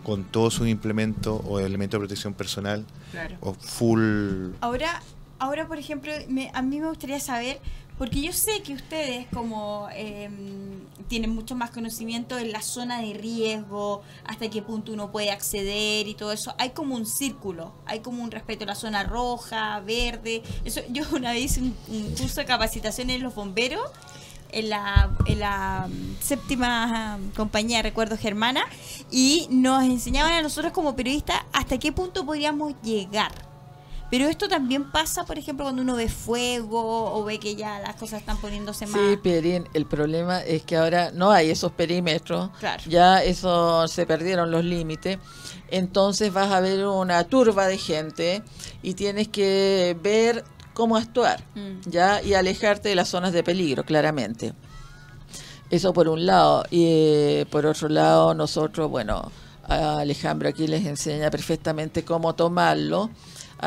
con 0.02 0.24
todo 0.24 0.50
su 0.50 0.66
implemento 0.66 1.36
o 1.36 1.60
elemento 1.60 1.96
de 1.96 2.00
protección 2.00 2.34
personal 2.34 2.84
Claro. 3.12 3.36
o 3.40 3.54
full... 3.54 4.50
Ahora, 4.60 5.00
ahora 5.38 5.66
por 5.68 5.78
ejemplo, 5.78 6.12
me- 6.28 6.50
a 6.52 6.60
mí 6.62 6.80
me 6.80 6.88
gustaría 6.88 7.20
saber, 7.20 7.58
porque 7.98 8.20
yo 8.20 8.32
sé 8.32 8.62
que 8.62 8.74
ustedes 8.74 9.26
como 9.32 9.88
eh, 9.92 10.28
tienen 11.08 11.30
mucho 11.30 11.54
más 11.54 11.70
conocimiento 11.70 12.38
en 12.38 12.50
la 12.50 12.60
zona 12.60 13.00
de 13.00 13.14
riesgo, 13.14 14.02
hasta 14.24 14.50
qué 14.50 14.62
punto 14.62 14.92
uno 14.92 15.12
puede 15.12 15.30
acceder 15.30 16.08
y 16.08 16.14
todo 16.14 16.32
eso, 16.32 16.54
hay 16.58 16.70
como 16.70 16.96
un 16.96 17.06
círculo, 17.06 17.72
hay 17.86 18.00
como 18.00 18.22
un 18.22 18.30
respeto 18.30 18.64
a 18.64 18.68
la 18.68 18.74
zona 18.74 19.04
roja, 19.04 19.78
verde. 19.80 20.42
Eso, 20.64 20.80
yo 20.90 21.04
una 21.12 21.32
vez 21.32 21.44
hice 21.44 21.60
un, 21.60 21.74
curso 22.18 22.40
de 22.40 22.46
capacitación 22.46 23.10
en 23.10 23.22
los 23.22 23.34
bomberos 23.34 23.90
en 24.50 24.68
la, 24.70 25.88
mm, 25.88 26.22
séptima 26.22 27.18
compañía 27.36 27.78
de 27.78 27.84
recuerdos 27.84 28.18
germana 28.20 28.64
y 29.10 29.48
nos 29.50 29.84
enseñaban 29.84 30.32
a 30.32 30.42
nosotros 30.42 30.72
como 30.72 30.94
periodistas 30.94 31.42
hasta 31.52 31.78
qué 31.78 31.92
punto 31.92 32.24
podríamos 32.24 32.74
llegar. 32.82 33.53
Pero 34.16 34.28
esto 34.28 34.46
también 34.46 34.92
pasa, 34.92 35.24
por 35.24 35.38
ejemplo, 35.40 35.64
cuando 35.64 35.82
uno 35.82 35.96
ve 35.96 36.08
fuego 36.08 37.12
o 37.16 37.24
ve 37.24 37.40
que 37.40 37.56
ya 37.56 37.80
las 37.80 37.96
cosas 37.96 38.20
están 38.20 38.36
poniéndose 38.36 38.86
más... 38.86 39.00
Sí, 39.00 39.16
Pierín, 39.16 39.68
el 39.74 39.86
problema 39.86 40.40
es 40.40 40.62
que 40.62 40.76
ahora 40.76 41.10
no 41.12 41.32
hay 41.32 41.50
esos 41.50 41.72
perímetros, 41.72 42.50
Claro. 42.60 42.80
ya 42.86 43.24
eso 43.24 43.88
se 43.88 44.06
perdieron 44.06 44.52
los 44.52 44.64
límites, 44.64 45.18
entonces 45.68 46.32
vas 46.32 46.52
a 46.52 46.60
ver 46.60 46.86
una 46.86 47.24
turba 47.24 47.66
de 47.66 47.76
gente 47.76 48.44
y 48.84 48.94
tienes 48.94 49.26
que 49.26 49.96
ver 50.00 50.44
cómo 50.74 50.96
actuar, 50.96 51.42
Mm. 51.56 51.80
ya 51.90 52.22
y 52.22 52.34
alejarte 52.34 52.90
de 52.90 52.94
las 52.94 53.08
zonas 53.08 53.32
de 53.32 53.42
peligro, 53.42 53.82
claramente. 53.84 54.52
Eso 55.70 55.92
por 55.92 56.06
un 56.08 56.24
lado 56.24 56.62
y 56.70 56.84
eh, 56.86 57.46
por 57.50 57.66
otro 57.66 57.88
lado 57.88 58.32
nosotros, 58.32 58.88
bueno, 58.88 59.32
a 59.66 59.98
Alejandro 59.98 60.48
aquí 60.48 60.68
les 60.68 60.86
enseña 60.86 61.32
perfectamente 61.32 62.04
cómo 62.04 62.36
tomarlo 62.36 63.10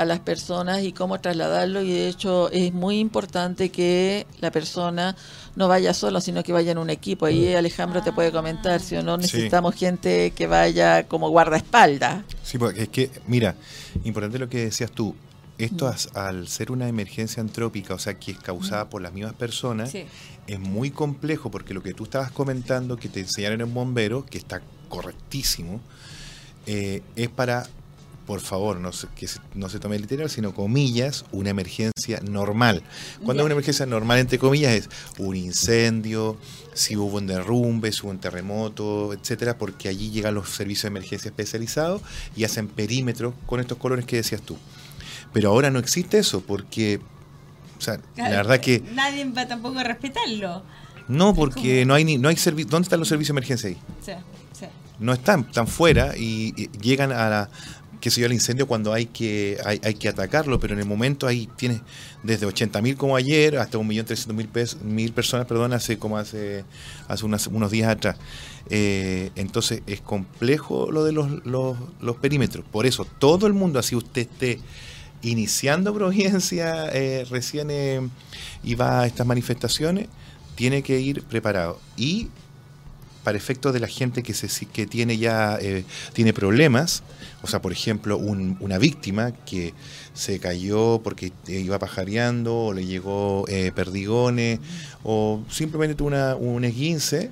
a 0.02 0.06
las 0.06 0.20
personas 0.20 0.84
y 0.84 0.92
cómo 0.94 1.20
trasladarlo 1.20 1.82
y 1.82 1.92
de 1.92 2.08
hecho 2.10 2.50
es 2.52 2.74
muy 2.74 3.00
importante 3.00 3.70
que 3.70 4.26
la 4.40 4.52
persona 4.52 5.16
no 5.56 5.68
vaya 5.68 5.94
solo 5.94 6.22
sino 6.22 6.44
que 6.44 6.54
vaya 6.54 6.72
en 6.72 6.78
un 6.78 6.90
equipo 6.90 7.26
ahí 7.26 7.54
Alejandro 7.56 8.02
te 8.04 8.12
puede 8.12 8.32
comentar 8.32 8.80
si 8.80 8.96
o 8.96 9.04
no 9.04 9.16
Sí. 9.18 9.24
necesitamos 9.24 9.76
gente 9.76 10.32
que 10.32 10.48
vaya 10.48 11.08
como 11.08 11.30
guardaespaldas 11.30 12.24
Sí, 12.44 12.58
porque 12.58 12.84
es 12.84 12.90
que, 12.90 13.12
mira, 13.28 13.56
importante 14.04 14.40
lo 14.40 14.48
que 14.50 14.66
decías 14.66 14.92
tú. 14.92 15.16
Esto 15.58 15.88
as- 15.88 16.10
al 16.16 16.48
ser 16.48 16.72
una 16.72 16.88
emergencia 16.88 17.42
antrópica, 17.42 17.96
o 17.96 18.00
sea, 18.00 18.14
que 18.20 18.32
es 18.34 18.38
causada 18.38 18.90
por 18.90 19.02
las 19.02 19.12
mismas 19.12 19.34
personas, 19.34 19.90
Sí. 19.92 20.06
es 20.46 20.60
muy 20.60 20.92
complejo 20.92 21.50
porque 21.50 21.74
lo 21.74 21.82
que 21.82 21.94
tú 21.96 22.04
estabas 22.04 22.32
comentando, 22.32 22.96
que 22.98 23.10
te 23.10 23.22
enseñaron 23.22 23.62
en 23.62 23.74
bombero, 23.74 24.24
que 24.24 24.38
está 24.38 24.62
correctísimo, 24.88 25.82
eh, 26.68 27.02
es 27.16 27.30
para, 27.30 27.66
por 28.28 28.42
favor, 28.42 28.78
no 28.80 28.92
se, 28.92 29.08
que 29.16 29.28
se- 29.28 29.40
no 29.56 29.70
se 29.70 29.80
tome 29.80 29.98
literal, 29.98 30.30
sino 30.30 30.54
comillas, 30.54 31.26
una 31.32 31.50
emergencia 31.50 32.20
normal. 32.30 32.84
Cuando 33.24 33.42
es 33.42 33.46
una 33.46 33.54
emergencia 33.54 33.86
normal, 33.88 34.20
entre 34.20 34.38
comillas, 34.38 34.74
es 34.74 34.90
un 35.18 35.36
incendio, 35.36 36.38
si 36.74 36.96
hubo 36.98 37.18
un 37.18 37.26
derrumbe, 37.26 37.92
si 37.92 38.02
hubo 38.04 38.12
un 38.12 38.20
terremoto, 38.20 39.14
etcétera, 39.14 39.58
porque 39.58 39.90
allí 39.90 40.12
llegan 40.12 40.36
los 40.36 40.50
servicios 40.50 40.84
de 40.84 40.88
emergencia 41.00 41.30
especializados 41.30 42.02
y 42.36 42.44
hacen 42.44 42.68
perímetros 42.68 43.34
con 43.48 43.60
estos 43.62 43.78
colores 43.78 44.06
que 44.06 44.18
decías 44.18 44.42
tú. 44.42 44.58
Pero 45.34 45.50
ahora 45.50 45.72
no 45.72 45.80
existe 45.80 46.18
eso, 46.20 46.42
porque, 46.42 47.00
o 47.78 47.82
sea, 47.82 48.00
la 48.18 48.30
verdad 48.30 48.60
que 48.60 48.82
Nadie 48.94 49.26
va 49.32 49.48
tampoco 49.48 49.80
a 49.80 49.84
respetarlo. 49.84 50.64
no, 51.08 51.34
porque 51.34 51.86
no 51.86 51.94
hay 51.94 52.04
ni, 52.04 52.18
no 52.18 52.28
hay 52.30 52.36
servi- 52.36 52.66
¿Dónde 52.66 52.86
están 52.88 53.00
los 53.00 53.08
servicios 53.08 53.34
de 53.34 53.40
emergencia 53.40 53.70
ahí? 53.70 53.78
Sí, 54.06 54.12
sí. 54.60 54.66
No 55.00 55.14
están, 55.14 55.42
están 55.42 55.68
fuera 55.68 56.18
y, 56.18 56.54
y 56.58 56.70
llegan 56.80 57.12
a 57.12 57.30
la, 57.30 57.50
qué 58.00 58.10
sé 58.12 58.22
yo, 58.22 58.28
al 58.28 58.34
incendio 58.34 58.68
cuando 58.68 58.94
hay 58.94 59.06
que, 59.08 59.58
hay, 59.66 59.80
hay 59.84 59.94
que 59.96 60.10
atacarlo, 60.10 60.60
pero 60.60 60.74
en 60.74 60.80
el 60.80 60.86
momento 60.86 61.28
ahí 61.28 61.50
tienes 61.58 61.82
desde 62.24 62.46
80.000 62.48 62.96
como 62.98 63.16
ayer 63.16 63.58
hasta 63.58 63.78
1.300.000 63.78 64.48
pes- 64.48 64.82
mil 64.82 65.12
personas, 65.14 65.46
perdón, 65.48 65.74
hace 65.74 65.98
como 65.98 66.18
hace, 66.18 66.64
hace 67.08 67.26
unas- 67.26 67.48
unos 67.48 67.72
días 67.72 67.90
atrás. 67.90 68.18
Eh, 68.70 69.32
entonces 69.36 69.82
es 69.88 70.02
complejo 70.02 70.92
lo 70.92 71.04
de 71.06 71.12
los, 71.14 71.46
los, 71.46 71.78
los 72.02 72.16
perímetros. 72.18 72.66
Por 72.72 72.86
eso 72.86 73.06
todo 73.06 73.48
el 73.48 73.54
mundo, 73.54 73.80
así 73.80 73.96
usted 73.96 74.22
esté 74.24 74.60
iniciando 75.22 75.94
Providencia 75.96 76.90
eh, 76.94 77.26
recién 77.30 77.70
eh, 77.72 78.02
y 78.64 78.76
va 78.76 79.02
a 79.02 79.08
estas 79.08 79.26
manifestaciones, 79.26 80.08
tiene 80.56 80.82
que 80.84 81.00
ir 81.00 81.24
preparado. 81.24 81.80
Y 81.96 82.30
para 83.28 83.38
efectos 83.38 83.74
de 83.74 83.82
la 83.82 83.88
gente 83.90 84.24
que, 84.24 84.34
se, 84.34 84.48
que 84.68 84.88
tiene 84.88 85.18
ya 85.18 85.58
eh, 85.60 85.84
tiene 86.14 86.32
problemas, 86.32 87.04
o 87.42 87.48
sea, 87.48 87.62
por 87.62 87.74
ejemplo, 87.74 88.18
un- 88.18 88.56
una 88.62 88.78
víctima 88.78 89.34
que 89.46 89.74
se 90.14 90.40
cayó 90.40 91.02
porque 91.04 91.34
eh, 91.50 91.60
iba 91.60 91.78
pajareando 91.78 92.56
o 92.68 92.74
le 92.74 92.86
llegó 92.86 93.44
eh, 93.50 93.74
perdigones 93.76 94.60
o 95.04 95.44
simplemente 95.50 95.94
tuvo 95.96 96.08
una, 96.08 96.38
un 96.38 96.64
esguince, 96.64 97.32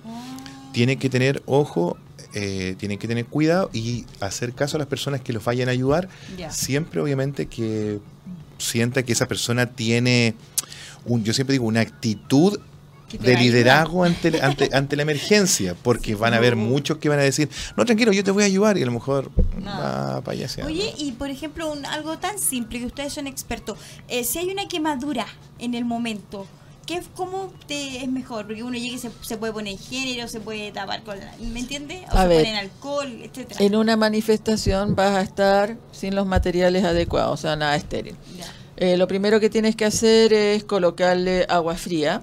tiene 0.74 0.98
que 0.98 1.10
tener 1.10 1.42
ojo, 1.46 1.96
eh, 2.34 2.76
tienen 2.78 3.00
que 3.00 3.08
tener 3.08 3.26
cuidado 3.28 3.70
y 3.72 4.04
hacer 4.20 4.52
caso 4.52 4.76
a 4.76 4.80
las 4.80 4.90
personas 4.90 5.22
que 5.22 5.32
los 5.32 5.46
vayan 5.46 5.70
a 5.70 5.72
ayudar, 5.72 6.10
siempre 6.52 7.00
obviamente 7.00 7.46
que 7.46 8.00
sienta 8.58 9.02
que 9.04 9.14
esa 9.14 9.30
persona 9.30 9.68
tiene, 9.68 10.36
un, 11.06 11.24
yo 11.24 11.32
siempre 11.34 11.54
digo, 11.54 11.66
una 11.68 11.80
actitud 11.80 12.60
de 13.20 13.38
liderazgo 13.38 14.04
ante, 14.04 14.40
ante, 14.42 14.70
ante 14.74 14.96
la 14.96 15.02
emergencia, 15.04 15.76
porque 15.82 16.16
van 16.16 16.34
a 16.34 16.38
haber 16.38 16.56
muchos 16.56 16.98
que 16.98 17.10
van 17.10 17.20
a 17.20 17.24
decir, 17.24 17.50
no, 17.78 17.86
tranquilo, 17.86 18.12
yo 18.12 18.24
te 18.24 18.32
voy 18.32 18.44
a 18.44 18.46
ayudar, 18.48 18.78
y 18.78 18.84
a 18.84 18.86
lo 18.86 18.92
mejor 18.92 19.32
No. 19.60 19.66
va 19.72 20.22
para 20.22 20.38
allá. 20.38 20.48
sea, 20.50 20.66
Oye, 20.66 20.94
¿no? 20.98 21.04
y 21.06 21.12
por 21.14 21.30
ejemplo, 21.30 21.72
un- 21.72 21.86
algo 21.86 22.18
tan 22.18 22.40
simple 22.40 22.80
que 22.80 22.86
ustedes 22.86 23.14
son 23.14 23.28
expertos, 23.28 23.78
eh, 24.08 24.24
si 24.24 24.40
hay 24.40 24.50
una 24.50 24.68
quemadura 24.68 25.26
en 25.60 25.74
el 25.74 25.86
momento, 25.86 26.46
¿qué, 26.86 27.02
¿cómo 27.16 27.52
te 27.68 28.04
es 28.04 28.08
mejor? 28.10 28.46
Porque 28.46 28.62
uno 28.64 28.78
llega 28.78 28.96
y 28.96 29.00
se, 29.00 29.10
se 29.22 29.38
puede 29.38 29.54
poner 29.54 29.78
género, 29.80 30.28
se 30.28 30.40
puede 30.40 30.72
tapar 30.72 31.04
con... 31.04 31.18
la- 31.20 31.34
¿Me 31.42 31.60
entiendes? 31.62 32.02
O 32.12 32.18
A 32.18 32.22
se 32.24 32.28
ver. 32.28 32.44
ponen 32.44 32.56
alcohol, 32.58 33.20
etcétera. 33.24 33.60
En 33.64 33.76
una 33.76 33.98
manifestación 33.98 34.96
vas 34.96 35.16
a 35.16 35.22
estar 35.22 35.78
sin 35.92 36.14
los 36.16 36.28
materiales 36.28 36.84
adecuados, 36.84 37.40
o 37.40 37.42
sea, 37.42 37.56
nada 37.56 37.76
estéril. 37.76 38.16
Ya. 38.38 38.46
Eh, 38.78 38.98
lo 38.98 39.08
primero 39.08 39.40
que 39.40 39.50
tienes 39.50 39.76
que 39.76 39.86
hacer 39.86 40.34
es 40.34 40.64
colocarle 40.66 41.46
agua 41.50 41.76
fría, 41.76 42.22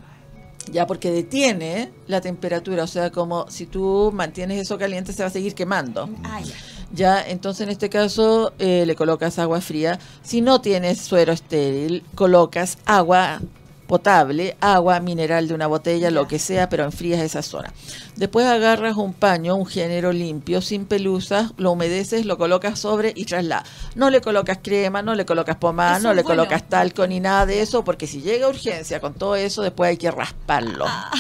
ya 0.71 0.87
porque 0.87 1.11
detiene 1.11 1.91
la 2.07 2.21
temperatura, 2.21 2.85
o 2.85 2.87
sea, 2.87 3.11
como 3.11 3.51
si 3.51 3.67
tú 3.67 4.11
mantienes 4.15 4.61
eso 4.61 4.79
caliente 4.79 5.13
se 5.13 5.23
va 5.23 5.29
a 5.29 5.33
seguir 5.33 5.55
quemando. 5.55 6.09
Ah, 6.25 6.41
ya. 6.41 6.55
Ya, 6.95 7.23
entonces 7.27 7.63
en 7.63 7.71
este 7.71 7.89
caso 7.89 8.53
eh, 8.59 8.85
le 8.87 8.95
colocas 8.95 9.39
agua 9.39 9.63
fría. 9.63 9.99
Si 10.23 10.43
no 10.43 10.61
tienes 10.61 11.01
suero 11.01 11.33
estéril, 11.33 12.05
colocas 12.15 12.77
agua 12.85 13.41
potable, 13.93 14.57
agua 14.63 15.01
mineral 15.01 15.47
de 15.49 15.53
una 15.53 15.67
botella, 15.67 16.11
lo 16.11 16.27
que 16.27 16.39
sea, 16.39 16.71
pero 16.71 16.83
enfrías 16.85 17.21
esa 17.21 17.43
zona. 17.43 17.75
Después 18.17 18.47
agarras 18.47 18.97
un 18.97 19.13
paño, 19.13 19.55
un 19.55 19.67
género 19.67 20.13
limpio, 20.13 20.63
sin 20.63 20.87
pelusas, 20.87 21.53
lo 21.59 21.73
humedeces, 21.73 22.25
lo 22.25 22.39
colocas 22.39 22.79
sobre 22.79 23.13
y 23.15 23.27
traslada. 23.27 23.65
No 23.95 24.09
le 24.09 24.23
colocas 24.23 24.61
crema, 24.63 25.03
no 25.03 25.15
le 25.15 25.27
colocas 25.27 25.57
pomada, 25.57 25.99
Eso 25.99 26.09
no 26.09 26.15
le 26.15 26.23
bueno. 26.23 26.41
colocas 26.41 26.67
talco 26.71 27.07
ni 27.07 27.21
nada 27.21 27.45
de 27.45 27.61
eso, 27.61 27.85
porque 27.85 28.07
si 28.07 28.23
llega 28.23 28.49
urgencia 28.49 28.99
con 28.99 29.13
todo 29.13 29.37
eso, 29.37 29.61
después 29.61 29.91
hay 29.91 29.99
que 29.99 30.11
rasparlo. 30.11 30.87
Ah. 30.89 31.11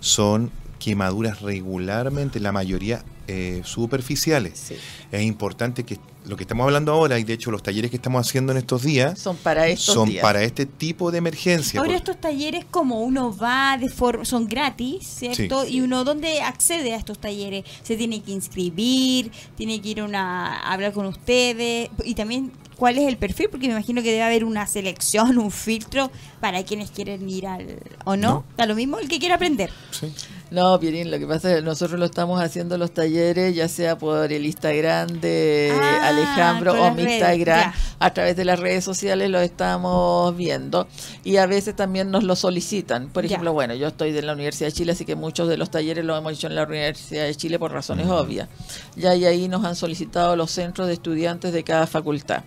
son 0.00 0.50
quemaduras 0.84 1.40
regularmente, 1.40 2.40
la 2.40 2.52
mayoría 2.52 3.02
eh, 3.26 3.62
superficiales. 3.64 4.72
Es 5.10 5.22
importante 5.22 5.84
que 5.84 5.98
lo 6.26 6.36
que 6.36 6.42
estamos 6.42 6.64
hablando 6.64 6.92
ahora, 6.92 7.18
y 7.18 7.24
de 7.24 7.32
hecho 7.32 7.50
los 7.50 7.62
talleres 7.62 7.90
que 7.90 7.96
estamos 7.96 8.26
haciendo 8.26 8.52
en 8.52 8.58
estos 8.58 8.82
días, 8.82 9.18
Son 9.18 9.36
para 9.36 9.66
estos 9.66 9.94
son 9.94 10.08
días. 10.10 10.22
para 10.22 10.42
este 10.42 10.66
tipo 10.66 11.10
de 11.10 11.18
emergencia. 11.18 11.80
Ahora 11.80 11.92
porque- 11.92 11.98
estos 12.10 12.20
talleres 12.20 12.66
como 12.70 13.00
uno 13.00 13.34
va 13.34 13.78
de 13.78 13.88
forma, 13.88 14.26
son 14.26 14.46
gratis, 14.46 15.06
¿cierto? 15.06 15.66
Y 15.66 15.80
uno 15.80 16.04
dónde 16.04 16.42
accede 16.42 16.92
a 16.92 16.96
estos 16.96 17.18
talleres, 17.18 17.64
se 17.82 17.96
tiene 17.96 18.22
que 18.22 18.32
inscribir, 18.32 19.30
tiene 19.56 19.80
que 19.80 19.88
ir 19.90 20.00
a 20.00 20.04
una, 20.04 20.56
a 20.60 20.72
hablar 20.74 20.92
con 20.92 21.06
ustedes 21.06 21.88
y 22.04 22.14
también 22.14 22.52
cuál 22.76 22.98
es 22.98 23.06
el 23.08 23.16
perfil, 23.16 23.48
porque 23.50 23.68
me 23.68 23.72
imagino 23.74 24.02
que 24.02 24.10
debe 24.10 24.22
haber 24.22 24.44
una 24.44 24.66
selección, 24.66 25.38
un 25.38 25.50
filtro 25.50 26.10
para 26.40 26.62
quienes 26.64 26.90
quieren 26.90 27.28
ir 27.30 27.46
al 27.46 27.78
o 28.04 28.16
no, 28.16 28.28
No. 28.28 28.44
da 28.58 28.66
lo 28.66 28.74
mismo 28.74 28.98
el 28.98 29.08
que 29.08 29.18
quiera 29.18 29.36
aprender. 29.36 29.70
Sí. 29.92 30.12
No, 30.54 30.78
Pierín, 30.78 31.10
lo 31.10 31.18
que 31.18 31.26
pasa 31.26 31.50
es 31.50 31.56
que 31.56 31.62
nosotros 31.62 31.98
lo 31.98 32.06
estamos 32.06 32.40
haciendo 32.40 32.78
los 32.78 32.92
talleres, 32.94 33.56
ya 33.56 33.66
sea 33.66 33.98
por 33.98 34.32
el 34.32 34.46
Instagram 34.46 35.08
de 35.20 35.72
Ah, 35.76 36.08
Alejandro 36.10 36.80
o 36.80 36.94
mi 36.94 37.02
Instagram, 37.02 37.72
ya. 37.72 37.74
a 37.98 38.14
través 38.14 38.36
de 38.36 38.44
las 38.44 38.60
redes 38.60 38.84
sociales 38.84 39.30
lo 39.30 39.40
estamos 39.40 40.36
viendo 40.36 40.86
y 41.24 41.38
a 41.38 41.46
veces 41.46 41.74
también 41.74 42.12
nos 42.12 42.22
lo 42.22 42.36
solicitan. 42.36 43.08
Por 43.08 43.24
Ya. 43.24 43.30
ejemplo, 43.30 43.52
bueno, 43.52 43.74
yo 43.74 43.88
estoy 43.88 44.12
de 44.12 44.22
la 44.22 44.32
Universidad 44.34 44.68
de 44.68 44.74
Chile, 44.74 44.92
así 44.92 45.04
que 45.04 45.16
muchos 45.16 45.48
de 45.48 45.56
los 45.56 45.70
talleres 45.70 46.04
los 46.04 46.16
hemos 46.16 46.32
hecho 46.34 46.46
en 46.46 46.54
la 46.54 46.62
Universidad 46.62 47.24
de 47.24 47.34
Chile 47.34 47.58
por 47.58 47.72
razones 47.72 48.06
obvias. 48.06 48.48
Ya 48.94 49.16
y 49.16 49.24
ahí 49.24 49.48
nos 49.48 49.64
han 49.64 49.74
solicitado 49.74 50.36
los 50.36 50.52
centros 50.52 50.86
de 50.86 50.92
estudiantes 50.92 51.52
de 51.52 51.64
cada 51.64 51.88
facultad. 51.88 52.44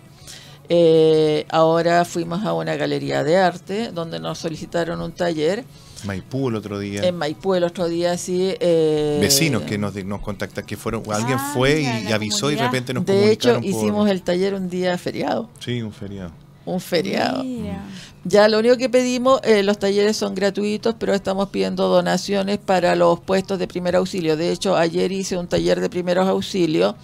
Eh, 0.70 1.44
ahora 1.50 2.04
fuimos 2.06 2.44
a 2.46 2.54
una 2.54 2.74
galería 2.76 3.22
de 3.22 3.36
arte 3.36 3.90
donde 3.92 4.18
nos 4.18 4.38
solicitaron 4.38 5.00
un 5.02 5.12
taller 5.12 5.64
Maipú 6.04 6.48
el 6.48 6.56
otro 6.56 6.78
día. 6.78 7.02
en 7.04 7.16
Maipú 7.16 7.54
el 7.54 7.64
otro 7.64 7.88
día, 7.88 8.16
sí. 8.18 8.54
eh, 8.60 9.18
Vecinos 9.20 9.62
que 9.62 9.78
nos, 9.78 9.94
nos 10.04 10.20
contactan, 10.20 10.64
que 10.64 10.76
fueron, 10.76 11.02
alguien 11.12 11.38
Ah, 11.40 11.50
fue 11.54 11.76
mira, 11.76 12.00
y, 12.10 12.12
avisó 12.12 12.50
y 12.50 12.54
de 12.56 12.62
repente 12.62 12.94
nos 12.94 13.04
De 13.06 13.30
hecho, 13.32 13.54
por- 13.54 13.64
hicimos 13.64 14.08
el 14.08 14.22
taller 14.22 14.54
un 14.54 14.68
día 14.68 14.96
feriado, 14.98 15.48
Sí, 15.60 15.82
un 15.82 15.92
feriado. 15.92 16.30
un 16.66 16.80
feriado. 16.80 17.42
Mira. 17.44 17.82
Ya 18.24 18.46
lo 18.48 18.58
único 18.58 18.76
que 18.76 18.90
pedimos, 18.90 19.40
eh, 19.42 19.62
los 19.62 19.78
talleres 19.78 20.16
son 20.16 20.34
gratuitos, 20.34 20.94
pero 20.98 21.14
estamos 21.14 21.48
pidiendo 21.48 21.88
donaciones 21.88 22.58
para 22.58 22.94
los 22.94 23.20
puestos 23.20 23.58
de 23.58 23.66
primer 23.66 23.96
auxilio. 23.96 24.36
De 24.36 24.52
hecho, 24.52 24.76
ayer 24.76 25.10
hice 25.12 25.38
un 25.38 25.46
taller 25.46 25.80
de 25.80 25.88
primeros 25.88 26.28
auxilios 26.28 26.94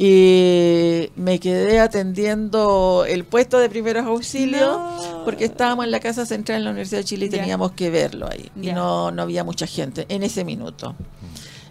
y 0.00 1.10
me 1.16 1.40
quedé 1.40 1.80
atendiendo 1.80 3.04
el 3.06 3.24
puesto 3.24 3.58
de 3.58 3.68
primeros 3.68 4.06
auxilios 4.06 4.60
No. 4.62 5.22
porque 5.24 5.44
estábamos 5.46 5.84
en 5.86 5.90
la 5.90 5.98
Casa 6.00 6.24
Central 6.24 6.58
en 6.58 6.64
la 6.64 6.70
Universidad 6.70 7.00
de 7.00 7.04
Chile 7.04 7.26
y 7.26 7.30
teníamos 7.30 7.72
que 7.72 7.90
verlo 7.90 8.28
ahí. 8.30 8.48
Y 8.62 8.72
no, 8.72 9.10
no 9.10 9.22
había 9.22 9.42
mucha 9.42 9.66
gente 9.66 10.06
en 10.08 10.22
ese 10.22 10.44
minuto. 10.44 10.94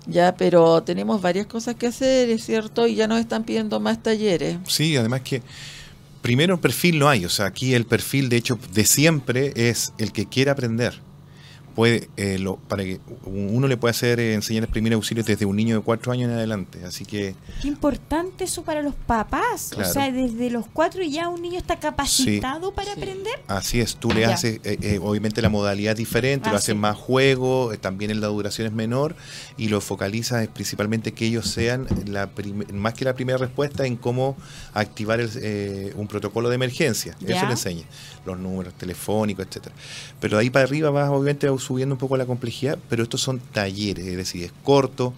Ya, 0.05 0.35
pero 0.35 0.83
tenemos 0.83 1.21
varias 1.21 1.47
cosas 1.47 1.75
que 1.75 1.87
hacer, 1.87 2.29
es 2.29 2.45
cierto, 2.45 2.85
y 2.87 2.95
ya 2.95 3.07
nos 3.07 3.19
están 3.19 3.43
pidiendo 3.43 3.79
más 3.79 4.01
talleres. 4.03 4.57
Sí, 4.67 4.95
además 4.97 5.21
que 5.21 5.41
primero 6.21 6.55
el 6.55 6.59
perfil 6.59 6.99
no 6.99 7.07
hay, 7.09 7.23
o 7.25 7.29
sea, 7.29 7.45
aquí 7.45 7.73
el 7.73 7.85
perfil 7.85 8.27
de 8.29 8.37
hecho 8.37 8.59
de 8.73 8.85
siempre 8.85 9.53
es 9.55 9.93
el 9.97 10.11
que 10.11 10.25
quiera 10.25 10.51
aprender. 10.53 11.01
Puede, 11.77 12.09
eh, 12.17 12.39
lo, 12.39 12.55
para 12.55 12.83
que 12.83 12.99
uno 13.25 13.67
le 13.67 13.77
puede 13.77 13.91
hacer 13.91 14.19
eh, 14.19 14.33
enseñar 14.33 14.63
el 14.63 14.69
primer 14.69 14.93
auxilio 14.93 15.23
desde 15.23 15.45
un 15.45 15.55
niño 15.55 15.75
de 15.77 15.83
cuatro 15.83 16.11
años 16.11 16.27
en 16.31 16.35
adelante, 16.35 16.83
así 16.83 17.05
que 17.05 17.35
Qué 17.61 17.67
importante 17.67 18.45
eso 18.45 18.63
para 18.63 18.81
los 18.81 18.95
papás. 18.95 19.69
Claro. 19.75 19.87
O 19.87 19.93
sea, 19.93 20.11
desde 20.11 20.49
los 20.49 20.65
cuatro 20.73 21.03
ya 21.03 21.29
un 21.29 21.39
niño 21.39 21.59
está 21.59 21.77
capacitado 21.79 22.71
para 22.73 22.95
Sí. 22.95 22.99
aprender. 22.99 23.33
así 23.47 23.79
es, 23.79 23.95
tú 23.95 24.09
le 24.11 24.21
Ya. 24.21 24.33
haces, 24.33 24.59
eh, 24.63 24.79
eh, 24.81 24.99
obviamente 24.99 25.39
la 25.43 25.49
modalidad 25.49 25.91
es 25.91 25.99
diferente, 25.99 26.49
Ah, 26.49 26.53
lo 26.53 26.57
haces 26.57 26.73
sí. 26.73 26.79
más 26.79 26.97
juego, 26.97 27.71
eh, 27.71 27.77
también 27.77 28.09
en 28.09 28.21
la 28.21 28.27
duración 28.27 28.65
es 28.65 28.73
menor 28.73 29.15
y 29.55 29.67
lo 29.67 29.79
focalizas 29.79 30.41
es 30.41 30.47
principalmente 30.49 31.11
que 31.11 31.27
ellos 31.27 31.47
sean 31.47 31.85
la 32.07 32.27
más 32.73 32.95
que 32.95 33.05
la 33.05 33.13
primera 33.13 33.37
respuesta 33.37 33.85
en 33.85 33.97
cómo 33.97 34.35
activar 34.73 35.19
el, 35.19 35.29
eh, 35.35 35.93
un 35.95 36.07
protocolo 36.07 36.49
de 36.49 36.55
emergencia. 36.55 37.15
Ya. 37.19 37.35
Eso 37.37 37.45
le 37.45 37.51
enseña, 37.51 37.83
los 38.27 38.37
números 38.39 38.73
telefónicos, 38.75 39.47
etcétera. 39.47 39.75
Pero 40.19 40.37
de 40.37 40.43
ahí 40.43 40.49
para 40.49 40.65
arriba 40.65 40.89
vas 40.91 41.09
obviamente 41.09 41.47
subiendo 41.59 41.95
un 41.95 41.99
poco 41.99 42.15
la 42.17 42.25
complejidad, 42.25 42.77
pero 42.89 43.03
estos 43.03 43.21
son 43.21 43.39
talleres, 43.39 44.05
es 44.05 44.17
decir, 44.17 44.43
es 44.43 44.51
corto. 44.63 45.13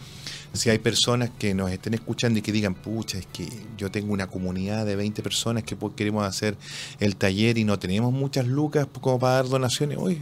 Si 0.54 0.70
hay 0.72 0.80
personas 0.80 1.30
que 1.38 1.54
nos 1.54 1.72
estén 1.72 1.94
escuchando 1.94 2.40
y 2.40 2.42
que 2.42 2.52
digan, 2.52 2.74
pucha, 2.74 3.20
es 3.20 3.28
que 3.28 3.48
yo 3.78 3.92
tengo 3.92 4.14
una 4.14 4.26
comunidad 4.28 4.84
de 4.86 4.96
20 4.96 5.22
personas 5.22 5.64
que 5.64 5.78
queremos 5.96 6.26
hacer 6.26 6.56
el 7.00 7.16
taller 7.18 7.58
y 7.60 7.64
no 7.66 7.78
tenemos 7.78 8.12
muchas 8.12 8.48
lucas 8.48 8.88
como 9.00 9.20
para 9.20 9.36
dar 9.36 9.48
donaciones, 9.50 9.98
oye, 10.00 10.22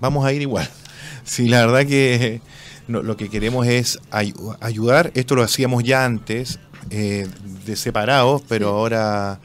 vamos 0.00 0.24
a 0.24 0.32
ir 0.32 0.42
igual. 0.42 0.68
Sí, 1.24 1.48
la 1.48 1.64
verdad 1.66 1.86
que 1.86 2.40
no, 2.88 3.02
lo 3.02 3.16
que 3.16 3.28
queremos 3.28 3.66
es 3.66 3.98
ay- 4.10 4.34
ayudar. 4.60 5.12
Esto 5.14 5.34
lo 5.36 5.42
hacíamos 5.42 5.84
ya 5.84 6.04
antes, 6.04 6.58
eh, 6.90 7.28
de 7.66 7.76
separados, 7.76 8.42
pero 8.48 8.66
Sí. 8.68 8.72
ahora 8.72 9.40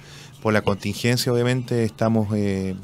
por 0.45 0.53
la 0.53 0.61
contingencia 0.61 1.33
obviamente 1.33 1.83
estamos 1.83 2.27
eh, 2.35 2.75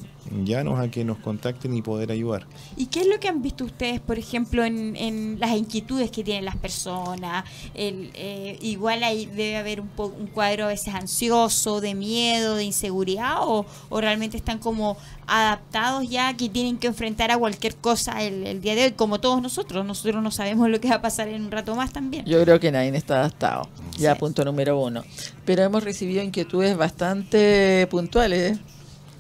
llanos 0.44 0.80
a 0.80 0.90
que 0.90 1.04
nos 1.06 1.18
contacten 1.20 1.76
y 1.76 1.82
poder 1.82 2.12
ayudar. 2.12 2.46
¿Y 2.78 2.88
qué 2.88 3.02
es 3.02 3.08
lo 3.08 3.20
que 3.20 3.28
han 3.28 3.42
visto 3.42 3.66
ustedes, 3.66 4.00
por 4.00 4.18
ejemplo, 4.18 4.64
en, 4.64 4.96
en 4.96 5.40
las 5.40 5.52
inquietudes 5.52 6.12
que 6.12 6.24
tienen 6.24 6.46
las 6.46 6.56
personas? 6.58 7.46
El, 7.74 8.12
eh, 8.14 8.58
igual 8.62 9.04
ahí 9.04 9.26
debe 9.26 9.58
haber 9.58 9.82
un, 9.82 9.88
po- 9.88 10.14
un 10.18 10.28
cuadro 10.28 10.66
a 10.66 10.68
veces 10.70 10.94
ansioso, 10.94 11.82
de 11.82 11.94
miedo, 11.96 12.56
de 12.56 12.64
inseguridad, 12.64 13.38
o, 13.42 13.66
o 13.90 14.02
realmente 14.02 14.38
están 14.38 14.60
como 14.60 14.98
adaptados 15.28 16.10
ya 16.10 16.36
que 16.36 16.50
tienen 16.50 16.78
que 16.78 16.88
enfrentar 16.88 17.32
a 17.32 17.38
cualquier 17.38 17.76
cosa 17.76 18.22
el, 18.24 18.46
el 18.46 18.62
día 18.62 18.76
de 18.76 18.86
hoy, 18.86 18.92
como 18.92 19.20
todos 19.20 19.42
nosotros. 19.42 19.86
Nosotros 19.86 20.22
no 20.24 20.32
sabemos 20.32 20.70
lo 20.70 20.80
que 20.82 20.90
va 20.90 20.96
a 20.96 21.02
pasar 21.02 21.28
en 21.28 21.46
un 21.46 21.52
rato 21.52 21.76
más 21.76 21.92
también. 21.94 22.26
Yo 22.26 22.42
creo 22.44 22.60
que 22.60 22.72
nadie 22.72 22.96
está 22.96 23.20
adaptado. 23.20 23.70
Ya, 23.98 24.14
Sí. 24.14 24.20
punto 24.20 24.44
número 24.44 24.80
uno. 24.80 25.04
Pero 25.46 25.64
hemos 25.64 25.84
recibido 25.84 26.22
inquietudes 26.24 26.76
bastante 26.76 27.88
puntuales. 27.90 28.60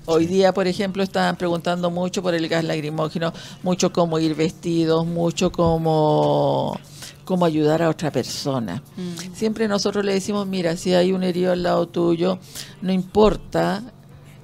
Hoy 0.06 0.26
día, 0.26 0.54
por 0.54 0.68
ejemplo, 0.68 1.04
estaban 1.04 1.36
preguntando 1.38 1.92
mucho 1.92 2.22
por 2.24 2.34
el 2.34 2.48
gas 2.48 2.64
lacrimógeno, 2.64 3.32
mucho 3.64 3.94
cómo 3.94 4.18
ir 4.20 4.36
vestidos, 4.36 5.06
mucho 5.06 5.52
cómo, 5.52 6.78
cómo 7.24 7.46
ayudar 7.46 7.84
a 7.84 7.90
otra 7.90 8.12
persona. 8.12 8.82
Mm. 8.98 9.34
Siempre 9.36 9.68
nosotros 9.68 10.04
le 10.04 10.14
decimos, 10.14 10.48
mira, 10.48 10.76
si 10.76 10.94
hay 10.94 11.12
un 11.14 11.24
herido 11.24 11.52
al 11.52 11.64
lado 11.64 11.88
tuyo, 11.88 12.40
no 12.82 12.92
importa 12.92 13.84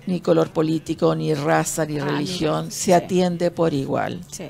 ni 0.06 0.22
color 0.22 0.52
político, 0.52 1.16
ni 1.16 1.34
raza, 1.34 1.86
ni 1.86 1.98
Ah, 2.00 2.06
religión, 2.06 2.66
mira, 2.66 2.72
se 2.72 2.84
sí. 2.86 2.92
atiende 2.94 3.52
por 3.52 3.74
igual. 3.74 4.22
Sí. 4.32 4.46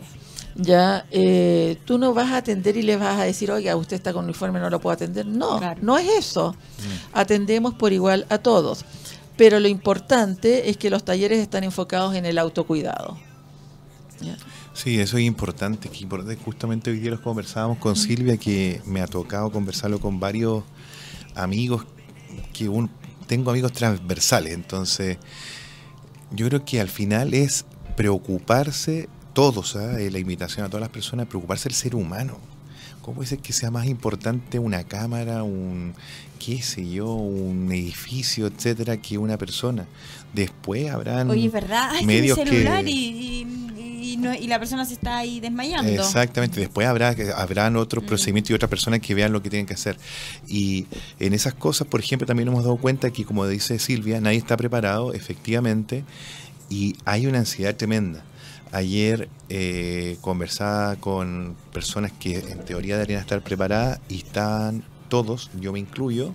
ya 0.59 1.05
eh, 1.11 1.77
tú 1.85 1.97
no 1.99 2.13
vas 2.15 2.31
a 2.31 2.37
atender 2.37 2.75
y 2.77 2.81
le 2.81 2.97
vas 2.97 3.19
a 3.19 3.23
decir, 3.23 3.49
oiga, 3.51 3.75
usted 3.75 3.95
está 3.95 4.11
con 4.11 4.25
uniforme, 4.25 4.59
no 4.59 4.69
lo 4.71 4.79
puedo 4.81 4.93
atender. 4.95 5.25
No, 5.25 5.57
Claro. 5.59 5.79
no 5.83 5.97
es 5.99 6.09
eso. 6.17 6.55
Atendemos 7.13 7.75
por 7.75 7.93
igual 7.93 8.25
a 8.29 8.39
todos. 8.39 8.83
Pero 9.37 9.59
lo 9.59 9.67
importante 9.67 10.69
es 10.69 10.77
que 10.77 10.89
los 10.89 11.05
talleres 11.05 11.39
están 11.39 11.63
enfocados 11.63 12.15
en 12.15 12.25
el 12.25 12.37
autocuidado. 12.37 13.17
Sí, 14.73 14.99
eso 14.99 15.17
es 15.17 15.23
importante. 15.23 15.89
Justamente 16.43 16.91
hoy 16.91 16.99
día 16.99 17.11
los 17.11 17.19
conversábamos 17.19 17.77
con 17.77 17.95
Silvia, 17.95 18.37
que 18.37 18.81
me 18.85 19.01
ha 19.01 19.07
tocado 19.07 19.51
conversarlo 19.51 19.99
con 19.99 20.19
varios 20.19 20.63
amigos, 21.35 21.85
que 22.53 22.69
tengo 23.27 23.51
amigos 23.51 23.73
transversales, 23.73 24.53
entonces 24.53 25.17
yo 26.31 26.47
creo 26.47 26.65
que 26.65 26.81
al 26.81 26.89
final 26.89 27.33
es 27.33 27.65
preocuparse 27.95 29.09
todos. 29.33 29.75
Eh, 29.75 30.09
la 30.11 30.19
invitación 30.19 30.65
a 30.65 30.69
todas 30.69 30.81
las 30.81 30.89
personas, 30.89 31.27
preocuparse 31.27 31.69
del 31.69 31.75
ser 31.75 31.95
humano. 31.95 32.37
¿Cómo 33.01 33.15
puede 33.15 33.29
ser 33.29 33.39
que 33.39 33.53
sea 33.53 33.71
más 33.71 33.85
importante 33.85 34.59
una 34.59 34.83
cámara, 34.83 35.43
un, 35.43 35.93
qué 36.37 36.61
sé 36.61 36.89
yo, 36.89 37.13
un 37.13 37.71
edificio, 37.71 38.47
etcétera, 38.47 38.97
que 38.97 39.17
una 39.17 39.37
persona? 39.37 39.85
Después 40.33 40.89
habrán 40.91 41.29
Oye, 41.29 41.45
es 41.47 41.51
verdad, 41.51 41.89
ay, 41.93 42.05
medios 42.05 42.37
celular 42.37 42.83
que... 42.85 42.91
y, 42.91 43.47
y, 43.47 44.13
y 44.13 44.17
no- 44.17 44.33
y 44.33 44.47
la 44.47 44.59
persona 44.59 44.85
se 44.85 44.93
está 44.93 45.17
ahí 45.17 45.39
desmayando. 45.39 45.91
Exactamente, 45.91 46.59
después 46.59 46.87
habrá 46.87 47.15
habrán 47.35 47.75
otros 47.75 48.03
Mm. 48.03 48.07
procedimientos 48.07 48.51
y 48.51 48.53
otras 48.53 48.69
personas 48.69 48.99
que 48.99 49.13
vean 49.15 49.31
lo 49.33 49.41
que 49.41 49.49
tienen 49.49 49.65
que 49.65 49.73
hacer. 49.73 49.97
Y 50.47 50.85
en 51.19 51.33
esas 51.33 51.53
cosas, 51.53 51.87
por 51.87 51.99
ejemplo, 51.99 52.25
también 52.25 52.47
hemos 52.49 52.63
dado 52.63 52.77
cuenta 52.77 53.09
que, 53.11 53.25
como 53.25 53.47
dice 53.47 53.79
Silvia, 53.79 54.21
nadie 54.21 54.37
está 54.37 54.55
preparado, 54.57 55.13
efectivamente, 55.13 56.03
y 56.69 56.95
hay 57.05 57.25
una 57.27 57.39
ansiedad 57.39 57.75
tremenda. 57.75 58.23
Ayer 58.73 59.29
eh, 59.49 60.17
conversaba 60.21 60.97
con 60.97 61.55
personas 61.71 62.11
que 62.11 62.39
en 62.39 62.65
teoría 62.65 62.95
deberían 62.95 63.21
estar 63.21 63.41
preparadas 63.41 63.99
y 64.09 64.17
están 64.17 64.83
todos, 65.09 65.49
yo 65.59 65.73
me 65.73 65.79
incluyo, 65.79 66.33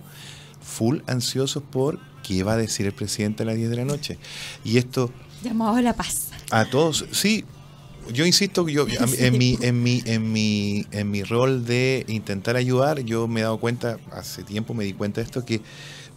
full 0.61 0.99
ansiosos 1.07 1.63
por 1.63 1.99
qué 2.23 2.43
va 2.43 2.53
a 2.53 2.57
decir 2.57 2.85
el 2.85 2.93
presidente 2.93 3.43
a 3.43 3.45
las 3.45 3.55
10 3.55 3.69
de 3.69 3.75
la 3.75 3.85
noche. 3.85 4.17
Y 4.63 4.77
esto 4.77 5.11
Llamado 5.43 5.75
a 5.75 5.81
la 5.81 5.93
paz. 5.93 6.29
a 6.51 6.65
todos, 6.65 7.05
sí. 7.11 7.43
Yo 8.11 8.25
insisto 8.25 8.67
yo 8.67 8.85
en 8.89 9.37
mi 9.37 9.57
en 9.61 9.81
mi 9.81 10.01
en 10.05 10.29
mi 10.31 10.85
en 10.91 11.09
mi 11.09 11.23
rol 11.23 11.65
de 11.65 12.05
intentar 12.09 12.57
ayudar, 12.57 12.99
yo 12.99 13.29
me 13.29 13.39
he 13.39 13.43
dado 13.43 13.59
cuenta 13.59 13.97
hace 14.11 14.43
tiempo 14.43 14.73
me 14.73 14.83
di 14.83 14.91
cuenta 14.93 15.21
de 15.21 15.25
esto 15.25 15.45
que 15.45 15.61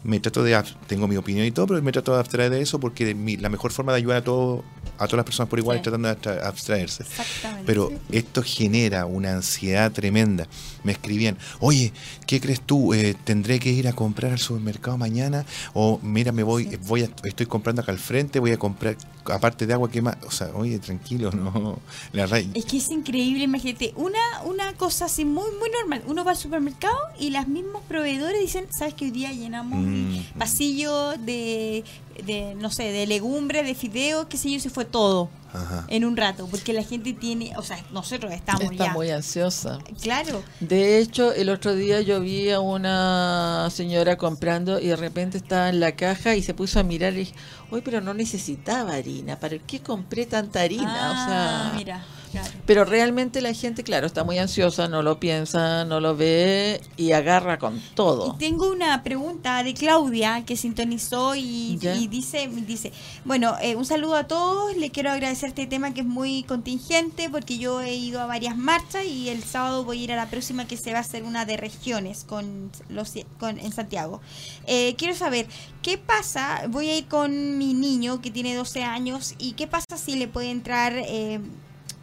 me 0.05 0.21
trato 0.21 0.43
de 0.45 0.63
tengo 0.87 1.09
mi 1.09 1.17
opinión 1.17 1.45
y 1.47 1.51
todo, 1.51 1.67
pero 1.67 1.83
me 1.83 1.93
trato 1.93 2.13
de 2.15 2.21
abstraer 2.21 2.51
de 2.51 2.61
eso 2.61 2.79
porque 2.79 3.15
mi- 3.15 3.37
la 3.37 3.49
mejor 3.49 3.73
forma 3.73 3.93
de 3.93 3.99
ayudar 3.99 4.19
a 4.19 4.25
todo 4.25 4.65
a 4.99 5.05
todas 5.07 5.19
las 5.19 5.25
personas 5.27 5.51
por 5.51 5.59
igual 5.59 5.77
Sí. 5.77 5.81
es 5.81 5.83
tratando 5.83 6.09
de 6.09 6.15
abstra- 6.15 6.47
abstraerse. 6.47 7.03
Exactamente. 7.03 7.65
Pero 7.67 7.93
esto 8.11 8.43
genera 8.43 9.05
una 9.05 9.33
ansiedad 9.35 9.93
tremenda. 9.93 10.47
Me 10.85 10.93
escribían, 10.93 11.37
oye, 11.61 11.93
¿qué 12.27 12.41
crees 12.41 12.63
tú? 12.63 12.95
Eh, 12.95 13.15
¿Tendré 13.25 13.59
que 13.59 13.69
ir 13.71 13.89
a 13.89 13.93
comprar 13.93 14.33
al 14.33 14.39
supermercado 14.39 14.97
mañana? 14.97 15.45
O 15.75 16.01
mira, 16.03 16.33
me 16.33 16.43
voy, 16.45 16.79
voy 16.87 17.03
a- 17.03 17.11
estoy 17.25 17.45
comprando 17.45 17.83
acá 17.83 17.93
al 17.93 17.99
frente, 17.99 18.39
voy 18.41 18.53
a 18.53 18.59
comprar, 18.59 18.97
aparte 19.27 19.67
de 19.67 19.75
agua, 19.75 19.91
¿qué 19.91 20.01
más? 20.01 20.17
O 20.27 20.31
sea, 20.31 20.49
oye, 20.55 20.79
tranquilo, 20.79 21.31
no. 21.33 21.79
La 22.15 22.23
verdad, 22.27 22.41
Es 22.55 22.65
que 22.65 22.79
es 22.79 22.89
increíble, 22.91 23.45
imagínate, 23.45 23.93
una, 23.97 24.19
una 24.47 24.73
cosa 24.75 25.07
así 25.07 25.27
muy, 25.27 25.51
muy 25.59 25.69
normal. 25.79 26.05
Uno 26.07 26.25
va 26.25 26.31
al 26.31 26.37
supermercado 26.39 26.97
y 27.21 27.31
los 27.31 27.47
mismos 27.49 27.83
proveedores 27.87 28.41
dicen, 28.41 28.65
¿sabes 28.71 28.95
que 28.95 29.05
hoy 29.07 29.11
día 29.11 29.31
llenamos 29.33 29.79
Mm. 29.81 29.86
El 29.87 30.27
pasillo 30.39 31.13
de, 31.19 31.85
de, 32.25 32.55
no 32.57 32.71
sé, 32.71 32.85
de 32.85 33.07
legumbres, 33.07 33.65
de 33.67 33.75
fideos, 33.75 34.27
qué 34.27 34.37
sé 34.37 34.51
yo, 34.51 34.61
se 34.61 34.71
fue 34.71 34.85
todo 34.85 35.29
ajá. 35.53 35.85
en 35.89 36.05
un 36.05 36.17
rato? 36.17 36.47
Porque 36.51 36.73
la 36.73 36.83
gente 36.83 37.13
tiene, 37.13 37.53
o 37.57 37.63
sea, 37.63 37.83
nosotros 37.93 38.33
estamos 38.33 38.63
Está 38.63 38.87
ya. 38.87 38.93
muy 38.93 39.11
ansiosa. 39.11 39.79
Claro. 40.01 40.43
De 40.61 40.99
hecho, 40.99 41.33
el 41.33 41.49
otro 41.49 41.75
día 41.75 42.01
yo 42.01 42.21
vi 42.21 42.51
a 42.51 42.61
una 42.61 43.69
señora 43.71 44.17
comprando 44.17 44.81
y 44.81 44.87
de 44.89 44.97
repente 44.97 45.39
estaba 45.39 45.69
en 45.69 45.81
la 45.81 45.93
caja 45.93 46.35
y 46.37 46.43
se 46.43 46.55
puso 46.55 46.81
a 46.81 46.83
mirar 46.83 47.13
y 47.15 47.19
dije, 47.19 47.35
uy, 47.71 47.81
pero 47.83 48.01
no 48.01 48.15
necesitaba 48.15 48.95
harina, 48.95 49.39
¿para 49.39 49.59
qué 49.59 49.81
compré 49.81 50.27
tanta 50.27 50.63
harina? 50.63 50.87
Ah, 50.87 51.11
o 51.11 51.29
sea, 51.29 51.73
mira, 51.79 52.05
claro. 52.41 52.55
pero 52.67 52.85
realmente 52.85 53.41
la 53.41 53.53
gente, 53.53 53.83
claro, 53.83 54.07
está 54.07 54.25
muy 54.25 54.39
ansiosa, 54.39 54.89
no 54.89 55.03
lo 55.03 55.19
piensa, 55.21 55.85
no 55.85 56.01
lo 56.01 56.17
ve 56.17 56.81
y 56.97 57.13
agarra 57.13 57.59
con 57.59 57.77
Y 57.77 57.81
todo. 57.95 58.37
tengo 58.39 58.71
una 58.71 59.03
pregunta 59.03 59.63
de 59.63 59.75
Claudia 59.75 60.45
que 60.45 60.57
sintonizó 60.57 61.35
y, 61.35 61.79
y 61.81 62.09
dice, 62.09 62.49
dice, 62.49 62.93
bueno, 63.25 63.55
eh, 63.61 63.77
un 63.77 63.85
saludo 63.85 64.17
a 64.17 64.25
todos, 64.25 64.77
le 64.77 64.91
quiero 64.91 65.11
agradecer 65.11 65.51
este 65.51 65.67
tema 65.67 65.95
que 65.95 66.01
es 66.01 66.07
muy 66.07 66.43
contingente 66.45 67.29
porque 67.31 67.59
yo 67.59 67.81
he 67.81 67.95
ido 67.95 68.21
a 68.21 68.27
varias 68.27 68.57
marchas 68.57 69.05
y 69.05 69.29
el 69.29 69.43
sábado 69.43 69.85
voy 69.85 70.01
a 70.01 70.05
ir 70.05 70.13
a 70.13 70.17
la 70.17 70.29
próxima 70.31 70.67
que 70.67 70.77
se 70.77 70.93
va 70.93 70.99
a 70.99 71.01
hacer 71.03 71.23
una 71.25 71.45
de 71.45 71.57
regiones 71.57 72.25
con 72.25 72.71
los 72.89 73.15
con, 73.39 73.59
en 73.59 73.73
Santiago. 73.73 74.21
Eh, 74.67 74.95
quiero 74.99 75.15
saber, 75.15 75.47
¿qué 75.83 75.99
pasa? 75.99 76.63
Voy 76.69 76.89
a 76.89 76.97
ir 76.99 77.07
con 77.07 77.59
mi 77.59 77.75
niño 77.75 78.21
que 78.21 78.31
tiene 78.31 78.55
12 78.55 78.83
años 78.83 79.35
y 79.39 79.53
qué 79.53 79.67
pasa 79.67 79.97
si 79.97 80.17
le 80.17 80.29
puede 80.29 80.51
entrar 80.51 80.95
eh, 80.97 81.41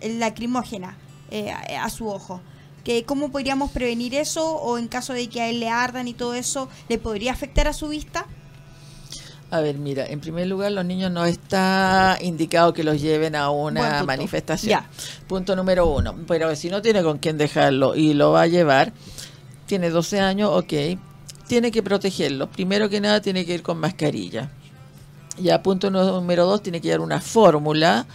lacrimógena 0.03 0.97
eh, 1.31 1.51
a, 1.51 1.83
a 1.83 1.89
su 1.89 2.07
ojo? 2.07 2.41
que 2.83 3.05
cómo 3.05 3.31
podríamos 3.31 3.71
prevenir 3.71 4.13
eso 4.13 4.55
o 4.55 4.77
en 4.77 4.87
caso 4.87 5.13
de 5.13 5.29
que 5.29 5.41
a 5.41 5.49
él 5.49 5.59
le 5.59 5.69
ardan 5.69 6.07
y 6.07 6.13
todo 6.13 6.33
eso, 6.33 6.69
¿le 6.89 6.97
podría 6.97 7.31
afectar 7.31 7.67
a 7.67 7.73
su 7.73 7.87
vista? 7.87 8.25
A 9.51 9.61
ver, 9.61 9.77
mira, 9.77 10.07
en 10.07 10.19
primer 10.19 10.47
lugar, 10.47 10.71
los 10.71 10.83
niños 10.83 11.11
no 11.11 11.25
está 11.25 12.17
indicado 12.21 12.73
que 12.73 12.83
los 12.83 12.99
lleven 12.99 13.35
a 13.35 13.51
una 13.51 14.03
manifestación. 14.03 14.69
Ya. 14.71 14.89
Punto 15.27 15.55
número 15.55 15.85
uno. 15.85 16.15
Pero 16.27 16.55
si 16.55 16.69
no 16.69 16.81
tiene 16.81 17.03
con 17.03 17.19
quién 17.19 17.37
dejarlo 17.37 17.95
y 17.95 18.15
lo 18.15 18.31
va 18.31 18.41
a 18.41 18.47
llevar, 18.47 18.93
tiene 19.67 19.91
12 19.91 20.19
años, 20.21 20.49
ok, 20.51 20.97
tiene 21.47 21.69
que 21.69 21.83
protegerlo. 21.83 22.49
Primero 22.49 22.89
que 22.89 22.99
nada, 22.99 23.21
tiene 23.21 23.45
que 23.45 23.53
ir 23.53 23.61
con 23.61 23.77
mascarilla. 23.77 24.49
Ya, 25.37 25.61
punto 25.61 25.91
número 25.91 26.47
dos, 26.47 26.63
tiene 26.63 26.81
que 26.81 26.87
llevar 26.87 27.01
una 27.01 27.21
fórmula 27.21 28.07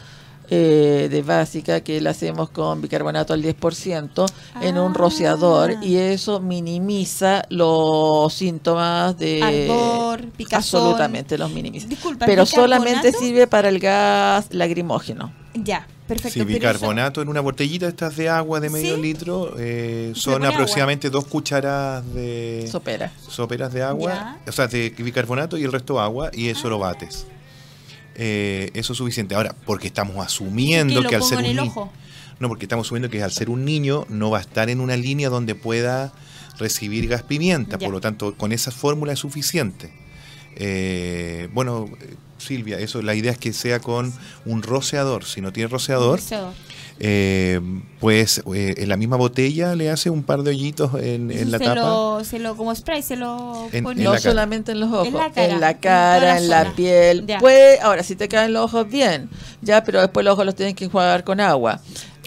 eh, 0.51 1.09
de 1.11 1.23
básica 1.23 1.81
que 1.81 2.01
la 2.01 2.11
hacemos 2.11 2.51
con 2.51 2.81
bicarbonato 2.81 3.33
al 3.35 3.43
10% 3.43 4.27
en 4.63 4.79
un 4.79 4.93
Ah. 4.93 4.95
rociador 4.97 5.75
y 5.83 5.97
eso 5.97 6.41
minimiza 6.41 7.45
los 7.51 8.33
síntomas 8.33 9.19
de 9.19 9.43
Ardor, 9.43 10.27
picazón. 10.37 10.81
absolutamente 10.81 11.37
los 11.39 11.51
minimiza 11.51 11.87
Disculpa, 11.89 12.27
pero 12.27 12.47
solamente 12.47 13.13
sirve 13.13 13.47
para 13.47 13.69
el 13.69 13.79
gas 13.79 14.47
lagrimógeno 14.51 15.33
Ya, 15.55 15.87
perfecto. 16.07 16.39
Sí, 16.39 16.45
bicarbonato 16.45 17.21
en 17.21 17.29
una 17.29 17.41
botellita 17.41 17.89
estas 17.89 18.17
de 18.17 18.29
agua 18.29 18.61
de 18.61 18.71
medio 18.71 18.95
Sí. 18.97 19.03
litro 19.03 19.55
eh, 19.59 20.13
son 20.15 20.43
agua. 20.45 20.49
aproximadamente 20.55 21.11
dos 21.11 21.25
cucharadas 21.27 22.05
de 22.15 22.69
sopera 22.71 23.11
soperas 23.29 23.73
de 23.73 23.83
agua, 23.83 24.13
Ya. 24.13 24.39
o 24.47 24.53
sea, 24.53 24.67
de 24.69 24.91
bicarbonato 24.97 25.57
y 25.59 25.65
el 25.65 25.73
resto 25.73 26.01
agua 26.01 26.31
y 26.33 26.49
eso 26.49 26.69
lo 26.71 26.79
bates. 26.79 27.27
Eh, 28.18 28.70
eso 28.74 28.92
es 28.92 28.96
suficiente. 28.98 29.35
Ahora, 29.35 29.54
porque 29.64 29.87
estamos 29.87 30.16
asumiendo 30.24 31.02
que 31.04 31.14
al 31.16 31.22
ser 31.22 31.38
un 31.38 31.44
niño, 31.44 31.90
no, 32.40 32.48
porque 32.48 32.64
estamos 32.64 32.87
asumiendo 32.87 33.09
que 33.09 33.22
al 33.22 33.31
ser 33.33 33.48
un 33.48 33.64
niño 33.64 34.04
no 34.09 34.31
va 34.31 34.38
a 34.38 34.40
estar 34.40 34.68
en 34.70 34.81
una 34.81 34.96
línea 34.96 35.28
donde 35.31 35.54
pueda 35.54 36.12
recibir 36.59 37.07
gas 37.09 37.22
pimienta, 37.22 37.78
Ya. 37.78 37.87
por 37.87 37.94
lo 37.94 38.00
tanto, 38.00 38.35
con 38.37 38.50
esa 38.52 38.72
fórmula 38.72 39.12
es 39.12 39.20
suficiente. 39.20 39.92
Eh, 40.57 41.48
bueno, 41.54 41.88
Silvia, 42.38 42.79
eso, 42.79 43.03
la 43.03 43.14
idea 43.14 43.33
es 43.33 43.38
que 43.38 43.53
sea 43.53 43.81
con 43.81 44.12
un 44.46 44.62
rociador. 44.62 45.24
Si 45.24 45.40
no 45.40 45.53
tiene 45.53 45.68
rociador, 45.68 46.18
Eso. 46.18 46.53
eh, 47.01 47.61
pues 48.01 48.42
eh, 48.55 48.74
en 48.79 48.88
la 48.88 48.96
misma 48.96 49.16
botella 49.16 49.74
le 49.74 49.90
hace 49.90 50.09
un 50.11 50.22
par 50.22 50.42
de 50.42 50.51
hoyitos 50.51 50.94
en, 50.94 51.31
en 51.31 51.51
la 51.51 51.59
se 51.59 51.64
tapa. 51.64 51.81
Lo, 51.81 52.24
se 52.24 52.38
lo, 52.38 52.57
como 52.57 52.74
spray, 52.74 53.03
se 53.03 53.16
lo 53.16 53.68
En- 53.72 53.85
pone. 53.85 54.01
en 54.03 54.05
no 54.05 54.18
solamente 54.18 54.72
en 54.72 54.81
los 54.81 54.92
ojos, 54.92 55.09
En 55.09 55.14
la 55.14 55.27
en 55.27 55.33
cara, 55.33 55.59
la 55.59 55.70
en 55.72 55.79
cara, 55.79 56.20
la 56.27 56.38
en 56.38 56.48
la 56.48 56.62
zona. 56.64 56.77
piel. 56.77 57.27
Ya. 57.27 57.38
Pues, 57.38 57.81
ahora, 57.83 58.03
si 58.03 58.16
te 58.16 58.29
caen 58.29 58.53
los 58.53 58.64
ojos, 58.64 58.88
bien, 58.88 59.29
ya, 59.62 59.83
pero 59.85 60.01
después 60.01 60.24
los 60.24 60.33
ojos 60.35 60.46
los 60.46 60.55
tienes 60.55 60.74
que 60.74 60.85
enjuagar 60.85 61.24
con 61.24 61.40
agua. 61.40 61.81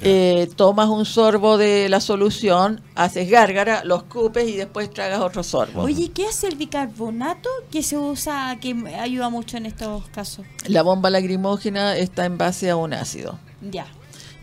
Eh, 0.03 0.49
tomas 0.55 0.89
un 0.89 1.05
sorbo 1.05 1.57
de 1.57 1.87
la 1.89 1.99
solución, 2.01 2.81
haces 2.95 3.29
gárgara, 3.29 3.83
los 3.83 4.03
cupes 4.03 4.47
y 4.49 4.55
después 4.55 4.89
tragas 4.89 5.19
otro 5.21 5.43
sorbo. 5.43 5.83
Oye, 5.83 6.09
¿qué 6.11 6.25
hace 6.27 6.47
el 6.47 6.55
bicarbonato 6.55 7.49
que 7.71 7.83
se 7.83 7.97
usa, 7.97 8.57
que 8.59 8.73
ayuda 8.99 9.29
mucho 9.29 9.57
en 9.57 9.65
estos 9.67 10.07
casos? 10.09 10.45
La 10.67 10.81
bomba 10.81 11.09
lagrimógena 11.09 11.95
está 11.97 12.25
en 12.25 12.37
base 12.37 12.69
a 12.69 12.75
un 12.75 12.93
ácido, 12.93 13.37
Ya. 13.71 13.85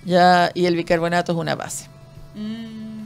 ya, 0.04 0.50
y 0.54 0.66
el 0.66 0.76
bicarbonato 0.76 1.32
es 1.32 1.38
una 1.38 1.54
base. 1.56 1.86
Mm, 2.34 2.98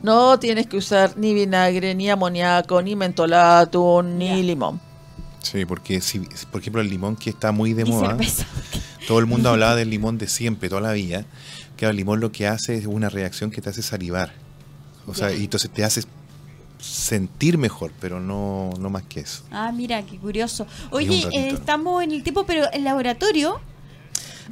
No 0.00 0.38
tienes 0.38 0.68
que 0.68 0.76
usar 0.76 1.16
ni 1.16 1.34
vinagre, 1.34 1.92
ni 1.96 2.08
amoníaco, 2.08 2.80
ni 2.80 2.94
mentolato, 2.94 4.00
ni 4.04 4.28
Ya. 4.28 4.36
limón. 4.36 4.80
Sí, 5.42 5.64
porque 5.64 6.00
si, 6.00 6.20
por 6.52 6.60
ejemplo 6.60 6.80
el 6.80 6.88
limón 6.88 7.16
que 7.16 7.30
está 7.30 7.50
muy 7.50 7.72
de 7.72 7.82
y 7.82 7.84
moda, 7.86 8.10
cerveza. 8.10 8.44
todo 9.08 9.18
el 9.18 9.26
mundo 9.26 9.48
hablaba 9.50 9.74
del 9.74 9.90
limón 9.90 10.16
de 10.18 10.28
siempre, 10.28 10.68
toda 10.68 10.80
la 10.82 10.92
vida, 10.92 11.24
que 11.78 11.86
el 11.86 11.96
limón 11.96 12.20
lo 12.20 12.30
que 12.32 12.46
hace 12.46 12.76
es 12.76 12.84
una 12.86 13.08
reacción 13.08 13.50
que 13.50 13.62
te 13.62 13.70
hace 13.70 13.82
salivar. 13.82 14.32
O 15.06 15.14
sea, 15.14 15.32
y 15.32 15.44
entonces 15.44 15.70
te 15.70 15.84
hace 15.84 16.02
sentir 16.78 17.56
mejor, 17.56 17.92
pero 18.00 18.20
no, 18.20 18.70
no 18.78 18.90
más 18.90 19.04
que 19.04 19.20
eso. 19.20 19.42
Ah, 19.50 19.72
mira, 19.72 20.02
qué 20.04 20.18
curioso. 20.18 20.66
Oye, 20.90 21.22
ratito, 21.22 21.30
eh, 21.32 21.52
¿no? 21.52 21.58
estamos 21.58 22.02
en 22.02 22.12
el 22.12 22.22
tiempo, 22.22 22.44
pero 22.44 22.70
el 22.72 22.84
laboratorio. 22.84 23.60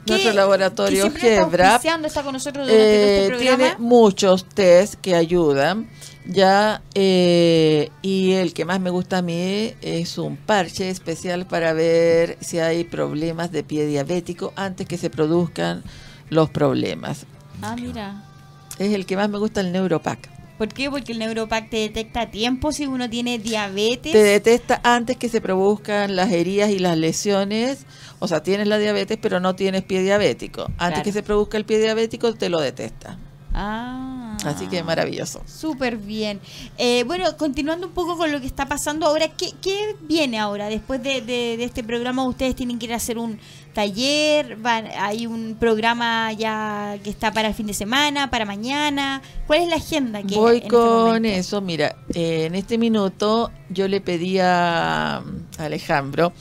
Nuestro 0.06 0.32
laboratorio 0.32 1.12
que 1.12 1.20
Gebra, 1.36 1.80
está 2.04 2.22
con 2.22 2.32
nosotros 2.32 2.66
durante 2.66 2.66
todo 2.66 2.70
Eh, 2.70 3.24
este 3.24 3.36
programa. 3.36 3.56
tiene 3.56 3.74
muchos 3.78 4.44
test 4.44 4.94
que 4.94 5.14
ayudan. 5.16 5.88
Ya, 6.28 6.82
eh, 6.94 7.90
y 8.02 8.32
el 8.32 8.52
que 8.52 8.64
más 8.64 8.80
me 8.80 8.90
gusta 8.90 9.18
a 9.18 9.22
mí 9.22 9.72
es 9.80 10.18
un 10.18 10.36
parche 10.36 10.90
especial 10.90 11.46
para 11.46 11.72
ver 11.72 12.36
si 12.40 12.58
hay 12.58 12.84
problemas 12.84 13.50
de 13.52 13.62
pie 13.64 13.86
diabético 13.86 14.52
antes 14.56 14.86
que 14.86 14.98
se 14.98 15.08
produzcan 15.10 15.82
los 16.30 16.50
problemas. 16.50 17.26
Ah, 17.62 17.76
mira. 17.80 18.22
Es 18.78 18.92
el 18.92 19.06
que 19.06 19.16
más 19.16 19.28
me 19.28 19.38
gusta 19.38 19.60
el 19.60 19.72
Neuropack. 19.72 20.28
¿Por 20.58 20.68
qué? 20.68 20.90
Porque 20.90 21.12
el 21.12 21.18
Neuropac 21.18 21.68
te 21.68 21.76
detecta 21.78 22.22
a 22.22 22.30
tiempo 22.30 22.72
si 22.72 22.86
uno 22.86 23.10
tiene 23.10 23.38
diabetes. 23.38 24.12
Te 24.12 24.22
detecta 24.22 24.80
antes 24.84 25.18
que 25.18 25.28
se 25.28 25.42
produzcan 25.42 26.16
las 26.16 26.30
heridas 26.32 26.70
y 26.70 26.78
las 26.78 26.96
lesiones. 26.96 27.84
O 28.20 28.28
sea, 28.28 28.42
tienes 28.42 28.66
la 28.66 28.78
diabetes, 28.78 29.18
pero 29.20 29.38
no 29.38 29.54
tienes 29.54 29.82
pie 29.82 30.02
diabético. 30.02 30.62
Antes 30.78 30.88
Claro. 30.88 31.02
que 31.02 31.12
se 31.12 31.22
produzca 31.22 31.58
el 31.58 31.66
pie 31.66 31.78
diabético, 31.78 32.32
te 32.34 32.48
lo 32.48 32.58
detecta. 32.60 33.18
Ah. 33.58 34.36
Así 34.44 34.66
que 34.66 34.82
maravilloso. 34.82 35.40
Súper 35.46 35.96
bien. 35.96 36.40
Eh, 36.76 37.04
bueno, 37.06 37.24
continuando 37.38 37.86
un 37.86 37.94
poco 37.94 38.16
con 38.18 38.30
lo 38.30 38.38
que 38.40 38.46
está 38.46 38.66
pasando 38.66 39.06
ahora, 39.06 39.28
¿qué, 39.28 39.50
qué 39.62 39.96
viene 40.02 40.38
ahora? 40.38 40.68
Después 40.68 41.02
de, 41.02 41.22
de- 41.22 41.56
de 41.56 41.64
este 41.64 41.82
programa, 41.82 42.22
ustedes 42.28 42.54
tienen 42.54 42.78
que 42.78 42.84
ir 42.84 42.92
a 42.92 42.96
hacer 42.96 43.16
un 43.16 43.38
taller, 43.72 44.56
van- 44.56 44.88
hay 44.98 45.26
un 45.26 45.56
programa 45.58 46.32
ya 46.32 46.98
que 47.02 47.08
está 47.08 47.32
para 47.32 47.48
el 47.48 47.54
fin 47.54 47.66
de 47.66 47.72
semana, 47.74 48.30
para 48.30 48.44
mañana. 48.44 49.22
¿Cuál 49.46 49.62
es 49.62 49.68
la 49.68 49.76
agenda? 49.76 50.22
Que 50.22 50.34
Voy 50.34 50.56
en 50.58 50.62
este 50.64 50.68
con 50.68 51.24
eso. 51.24 51.60
Mira, 51.62 51.96
eh, 52.14 52.44
en 52.44 52.54
este 52.54 52.76
minuto 52.76 53.50
yo 53.70 53.88
le 53.88 54.02
pedí 54.02 54.38
a 54.38 55.22
Alejandro, 55.58 56.32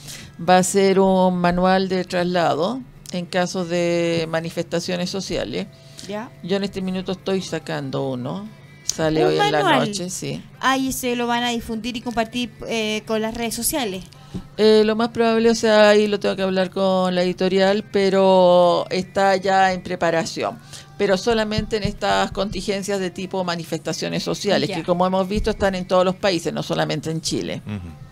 va 0.47 0.57
a 0.57 0.63
ser 0.63 0.99
un 0.99 1.37
manual 1.37 1.87
de 1.87 2.03
traslado 2.03 2.81
en 3.11 3.25
caso 3.25 3.63
de 3.65 4.27
manifestaciones 4.29 5.09
sociales. 5.09 5.67
¿Ya? 6.07 6.29
Yo 6.43 6.57
en 6.57 6.63
este 6.63 6.81
minuto 6.81 7.13
estoy 7.13 7.41
sacando 7.41 8.09
uno. 8.09 8.47
Sale 8.83 9.21
¿Un 9.25 9.31
hoy 9.31 9.39
en 9.39 9.51
la 9.51 9.79
noche, 9.79 10.09
sí. 10.09 10.41
Ahí 10.59 10.93
se 10.93 11.15
lo 11.15 11.27
van 11.27 11.43
a 11.43 11.49
difundir 11.49 11.97
y 11.97 12.01
compartir 12.01 12.51
eh, 12.67 13.01
con 13.07 13.21
las 13.21 13.33
redes 13.33 13.55
sociales. 13.55 14.03
Eh, 14.57 14.83
lo 14.85 14.95
más 14.95 15.09
probable, 15.09 15.49
o 15.49 15.55
sea, 15.55 15.89
ahí 15.89 16.07
lo 16.07 16.19
tengo 16.19 16.35
que 16.35 16.43
hablar 16.43 16.69
con 16.69 17.13
la 17.15 17.23
editorial, 17.23 17.83
pero 17.91 18.85
está 18.89 19.35
ya 19.37 19.73
en 19.73 19.81
preparación. 19.81 20.59
Pero 20.97 21.17
solamente 21.17 21.75
en 21.77 21.83
estas 21.83 22.31
contingencias 22.31 22.99
de 22.99 23.09
tipo 23.09 23.43
manifestaciones 23.43 24.23
sociales, 24.23 24.69
Ya. 24.69 24.75
que 24.77 24.83
como 24.83 25.05
hemos 25.05 25.27
visto 25.27 25.49
están 25.49 25.75
en 25.75 25.85
todos 25.85 26.05
los 26.05 26.15
países, 26.15 26.53
no 26.53 26.63
solamente 26.63 27.09
en 27.11 27.21
Chile. 27.21 27.61
Ujú. 27.65 28.04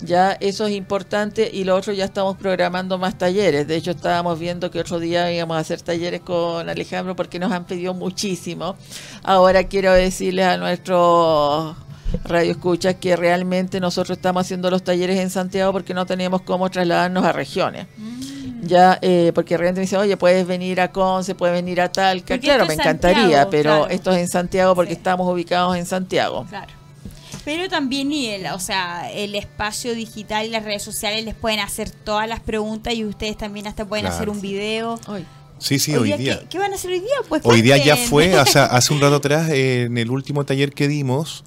Ya 0.00 0.32
eso 0.40 0.66
es 0.66 0.74
importante 0.74 1.50
y 1.52 1.64
lo 1.64 1.74
otro 1.74 1.92
ya 1.92 2.04
estamos 2.04 2.36
programando 2.36 2.98
más 2.98 3.18
talleres. 3.18 3.66
De 3.66 3.76
hecho 3.76 3.90
estábamos 3.90 4.38
viendo 4.38 4.70
que 4.70 4.78
otro 4.80 4.98
día 5.00 5.32
íbamos 5.32 5.56
a 5.56 5.60
hacer 5.60 5.80
talleres 5.82 6.20
con 6.20 6.68
Alejandro 6.68 7.16
porque 7.16 7.38
nos 7.38 7.50
han 7.52 7.64
pedido 7.64 7.94
muchísimo. 7.94 8.76
Ahora 9.24 9.64
quiero 9.64 9.92
decirles 9.92 10.46
a 10.46 10.56
nuestros 10.56 11.76
radio 12.24 12.52
escuchas 12.52 12.94
que 12.94 13.16
realmente 13.16 13.80
nosotros 13.80 14.16
estamos 14.16 14.42
haciendo 14.46 14.70
los 14.70 14.82
talleres 14.82 15.18
en 15.18 15.30
Santiago 15.30 15.72
porque 15.72 15.94
no 15.94 16.06
tenemos 16.06 16.42
cómo 16.42 16.70
trasladarnos 16.70 17.24
a 17.24 17.32
regiones. 17.32 17.86
Ya, 18.62 18.98
eh, 19.02 19.32
porque 19.34 19.56
realmente 19.56 19.80
me 19.80 19.82
dicen, 19.82 19.98
oye, 20.00 20.16
puedes 20.16 20.46
venir 20.46 20.80
a 20.80 20.90
Conce, 20.90 21.34
puedes 21.34 21.54
venir 21.54 21.80
a 21.80 21.90
Talca. 21.92 22.34
Porque 22.34 22.40
claro, 22.40 22.66
me 22.66 22.74
encantaría, 22.74 23.20
Santiago, 23.22 23.50
pero 23.50 23.70
claro. 23.70 23.88
esto 23.88 24.10
es 24.10 24.18
en 24.18 24.28
Santiago 24.28 24.74
porque 24.74 24.92
Sí. 24.92 24.96
estamos 24.98 25.32
ubicados 25.32 25.76
en 25.76 25.86
Santiago. 25.86 26.44
Claro. 26.48 26.72
Pero 27.48 27.66
también 27.70 28.12
y 28.12 28.26
el, 28.26 28.44
o 28.48 28.60
sea, 28.60 29.10
el 29.10 29.34
espacio 29.34 29.94
digital 29.94 30.44
y 30.44 30.50
las 30.50 30.64
redes 30.64 30.82
sociales 30.82 31.24
les 31.24 31.34
pueden 31.34 31.60
hacer 31.60 31.88
todas 31.90 32.28
las 32.28 32.40
preguntas 32.40 32.92
y 32.92 33.06
ustedes 33.06 33.38
también 33.38 33.66
hasta 33.66 33.86
pueden 33.86 34.02
Claro. 34.04 34.16
hacer 34.16 34.28
un 34.28 34.42
video. 34.42 35.00
Ay, 35.06 35.24
Sí, 35.56 35.78
sí, 35.78 35.96
hoy 35.96 36.12
día. 36.12 36.40
¿qué, 36.40 36.46
qué 36.50 36.58
van 36.58 36.72
a 36.72 36.74
hacer 36.74 36.90
hoy 36.90 37.00
día? 37.00 37.08
Pues 37.26 37.40
Hoy 37.46 37.62
día 37.62 37.78
ya 37.78 37.96
fue, 37.96 38.38
o 38.38 38.44
sea, 38.44 38.66
hace 38.76 38.92
un 38.92 39.00
rato 39.00 39.14
atrás, 39.14 39.48
eh, 39.48 39.84
en 39.84 39.96
el 39.96 40.10
último 40.10 40.44
taller 40.44 40.74
que 40.74 40.88
dimos, 40.88 41.42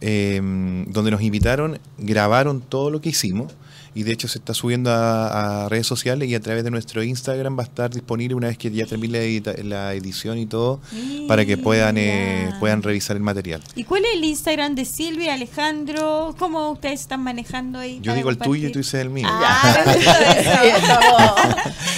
eh, 0.00 0.40
donde 0.88 1.12
nos 1.12 1.22
invitaron, 1.22 1.78
grabaron 1.98 2.60
todo 2.60 2.90
lo 2.90 3.00
que 3.00 3.10
hicimos 3.10 3.52
y 3.94 4.02
de 4.02 4.12
hecho 4.12 4.28
se 4.28 4.38
está 4.38 4.54
subiendo 4.54 4.90
a, 4.90 5.64
a 5.64 5.68
redes 5.68 5.86
sociales 5.86 6.28
y 6.28 6.34
a 6.34 6.40
través 6.40 6.64
de 6.64 6.70
nuestro 6.70 7.02
Instagram 7.02 7.56
va 7.56 7.62
a 7.62 7.66
estar 7.66 7.90
disponible 7.90 8.34
una 8.34 8.48
vez 8.48 8.58
que 8.58 8.70
ya 8.70 8.86
termine 8.86 9.42
la, 9.62 9.94
edición 9.94 10.38
y 10.38 10.46
todo, 10.46 10.80
para 11.28 11.46
que 11.46 11.56
puedan, 11.56 11.96
eh, 11.98 12.50
puedan 12.58 12.82
revisar 12.82 13.16
el 13.16 13.22
material. 13.22 13.62
¿Y 13.74 13.84
cuál 13.84 14.04
es 14.04 14.14
el 14.14 14.24
Instagram 14.24 14.74
de 14.74 14.84
Silvia, 14.84 15.34
Alejandro? 15.34 16.34
¿Cómo 16.38 16.72
ustedes 16.72 17.00
están 17.00 17.22
manejando 17.22 17.78
ahí? 17.78 18.00
Yo 18.02 18.14
digo 18.14 18.30
el 18.30 18.38
tuyo 18.38 18.68
y 18.68 18.72
tú 18.72 18.80
dices 18.80 19.00
el 19.00 19.10
mío. 19.10 19.28
Ah, 19.30 19.84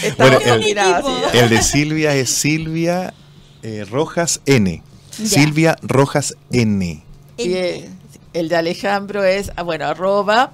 eso. 0.02 0.14
Bueno, 0.18 0.38
el-. 0.38 0.64
El 1.32 1.48
de 1.48 1.62
Silvia 1.62 2.14
es 2.14 2.30
Silvia 2.30 3.14
eh, 3.62 3.84
Rojas 3.90 4.40
N. 4.46 4.82
Ya. 5.18 5.26
Silvia 5.26 5.76
Rojas 5.82 6.36
N. 6.52 7.02
Y 7.38 7.52
eh, 7.52 7.88
el 8.32 8.48
de 8.48 8.56
Alejandro 8.56 9.24
es, 9.24 9.50
ah, 9.56 9.62
bueno, 9.62 9.86
arroba. 9.86 10.52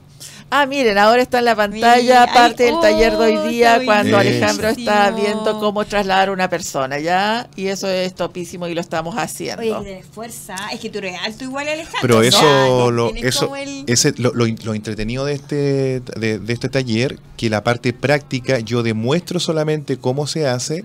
Ah, 0.54 0.66
miren, 0.66 0.98
ahora 0.98 1.22
está 1.22 1.38
en 1.38 1.46
la 1.46 1.56
pantalla, 1.56 2.02
Mira, 2.02 2.26
parte 2.34 2.64
ay, 2.64 2.70
del 2.72 2.80
taller 2.80 3.12
de 3.12 3.16
oh, 3.36 3.42
hoy 3.42 3.48
día, 3.50 3.80
cuando. 3.86 4.18
Alejandro 4.18 4.68
está 4.68 5.10
viendo 5.10 5.58
cómo 5.58 5.82
trasladar 5.86 6.28
a 6.28 6.32
una 6.32 6.50
persona, 6.50 6.98
¿ya? 6.98 7.48
Y 7.56 7.68
eso 7.68 7.88
es 7.88 8.14
topísimo 8.14 8.68
y 8.68 8.74
lo 8.74 8.82
estamos 8.82 9.14
haciendo. 9.16 9.62
Oye, 9.62 9.74
tienes 9.82 10.06
fuerza. 10.06 10.54
Es 10.70 10.78
que 10.78 10.90
tú 10.90 10.98
eres 10.98 11.18
alto 11.24 11.44
igual, 11.44 11.66
Alejandro. 11.68 12.00
Pero 12.02 12.22
eso, 12.22 12.90
lo, 12.90 13.14
eso 13.14 13.56
el- 13.56 13.84
ese, 13.86 14.12
lo, 14.18 14.32
lo 14.34 14.74
entretenido 14.74 15.24
de 15.24 15.32
este, 15.32 16.00
de, 16.16 16.38
de 16.38 16.52
este 16.52 16.68
taller, 16.68 17.18
que 17.38 17.48
la 17.48 17.64
parte 17.64 17.94
práctica 17.94 18.58
yo 18.58 18.82
demuestro 18.82 19.40
solamente 19.40 19.96
cómo 19.96 20.26
se 20.26 20.46
hace 20.46 20.84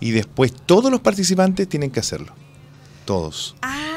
y 0.00 0.12
después 0.12 0.54
todos 0.54 0.90
los 0.90 1.00
participantes 1.00 1.68
tienen 1.68 1.90
que 1.90 2.00
hacerlo. 2.00 2.32
Todos. 3.04 3.56
Ah, 3.60 3.91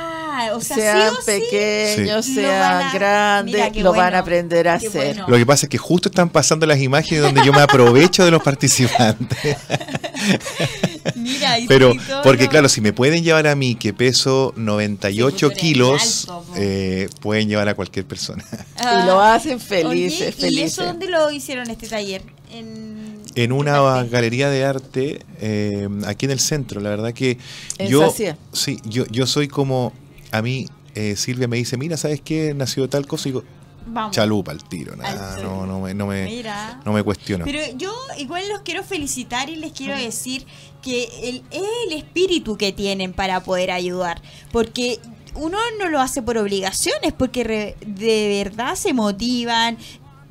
o 0.53 0.61
sea, 0.61 0.75
sean 0.77 1.01
sí 1.01 1.07
o 1.17 1.21
sí. 1.21 1.25
pequeños, 1.25 2.25
Sí. 2.25 2.35
sean 2.35 2.45
Lo 2.53 2.59
van 2.77 2.81
a- 2.87 2.93
grandes, 2.93 3.75
lo 3.77 3.93
van 3.93 4.15
a 4.15 4.19
aprender 4.19 4.67
a 4.67 4.73
hacer. 4.75 4.91
bueno. 4.91 5.25
Lo 5.27 5.37
que 5.37 5.45
pasa 5.45 5.65
es 5.65 5.69
que 5.69 5.77
justo 5.77 6.09
están 6.09 6.29
pasando 6.29 6.65
las 6.65 6.79
imágenes 6.79 7.21
donde 7.23 7.43
yo 7.45 7.51
me 7.53 7.61
aprovecho 7.61 8.23
de 8.25 8.31
los 8.31 8.41
participantes. 8.43 9.57
Mira, 11.15 11.59
y 11.59 11.67
Pero, 11.67 11.93
porque 12.23 12.47
claro, 12.47 12.67
si 12.69 12.81
me 12.81 12.93
pueden 12.93 13.23
llevar 13.23 13.47
a 13.47 13.55
mí, 13.55 13.75
que 13.75 13.93
peso 13.93 14.53
98 14.55 15.27
Sí, 15.37 15.39
pues, 15.39 15.39
tú 15.39 15.45
eres 15.47 15.61
kilos, 15.61 16.27
alto, 16.29 16.45
eh, 16.57 17.09
pueden 17.21 17.47
llevar 17.47 17.69
a 17.69 17.75
cualquier 17.75 18.05
persona. 18.05 18.43
Ah, 18.77 18.99
Y 19.03 19.05
lo 19.07 19.21
hacen 19.21 19.53
oye, 19.55 19.59
felices, 19.59 20.35
¿Y 20.39 20.61
eso 20.61 20.83
dónde 20.83 21.07
lo 21.07 21.31
hicieron 21.31 21.69
este 21.69 21.87
taller? 21.87 22.23
En, 22.51 23.21
En 23.35 23.49
¿qué 23.49 23.53
una 23.53 24.03
galería 24.05 24.49
de 24.49 24.65
arte 24.65 25.19
eh, 25.41 25.87
aquí 26.07 26.25
en 26.25 26.31
el 26.31 26.39
centro, 26.39 26.81
la 26.81 26.89
verdad 26.89 27.13
que 27.13 27.37
En 27.77 27.87
yo 27.89 28.09
Sacia. 28.09 28.37
sí, 28.53 28.79
yo, 28.85 29.05
yo 29.07 29.27
soy 29.27 29.47
como 29.47 29.93
a 30.37 30.41
mí 30.41 30.67
eh, 30.95 31.15
Silvia 31.15 31.47
me 31.47 31.57
dice, 31.57 31.77
mira, 31.77 31.97
¿sabes 31.97 32.21
qué? 32.21 32.53
Nació 32.53 32.87
tal 32.89 33.05
cosa 33.07 33.27
y 33.29 33.31
digo, 33.33 33.43
Vamos. 33.87 34.15
chalupa 34.15 34.51
al 34.51 34.63
tiro, 34.63 34.95
nada, 34.95 35.35
Al 35.35 35.43
no, 35.43 35.65
no 35.65 35.79
me, 35.81 35.93
no 35.93 36.07
me, 36.07 36.25
Mira. 36.25 36.79
no 36.85 36.93
me 36.93 37.03
cuestiono. 37.03 37.45
Pero 37.45 37.59
yo 37.77 37.93
igual 38.17 38.47
los 38.49 38.61
quiero 38.61 38.83
felicitar 38.83 39.49
y 39.49 39.57
les 39.57 39.71
quiero 39.73 39.95
decir 39.97 40.45
que 40.81 41.03
el, 41.23 41.43
es 41.51 41.61
el 41.87 41.93
espíritu 41.97 42.57
que 42.57 42.71
tienen 42.71 43.13
para 43.13 43.41
poder 43.43 43.71
ayudar. 43.71 44.21
Porque 44.51 44.99
uno 45.35 45.57
no 45.79 45.89
lo 45.89 45.99
hace 45.99 46.21
por 46.21 46.37
obligaciones, 46.37 47.11
porque 47.13 47.43
re- 47.43 47.75
de 47.85 48.43
verdad 48.43 48.75
se 48.75 48.93
motivan, 48.93 49.77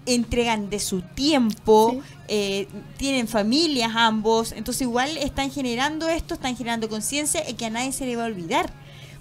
entregan 0.07 0.69
de 0.71 0.81
su 0.81 1.01
tiempo, 1.03 1.97
eh, 2.29 2.67
tienen 2.97 3.29
familias 3.29 3.93
ambos, 3.95 4.53
entonces 4.53 4.83
igual 4.83 5.17
están 5.17 5.51
generando 5.51 6.09
esto, 6.09 6.35
están 6.35 6.57
generando 6.57 6.89
conciencia 6.89 7.49
y 7.49 7.55
que 7.55 7.67
a 7.67 7.71
nadie 7.71 7.93
se 7.93 8.05
le 8.07 8.17
va 8.17 8.25
a 8.25 8.27
olvidar. 8.27 8.73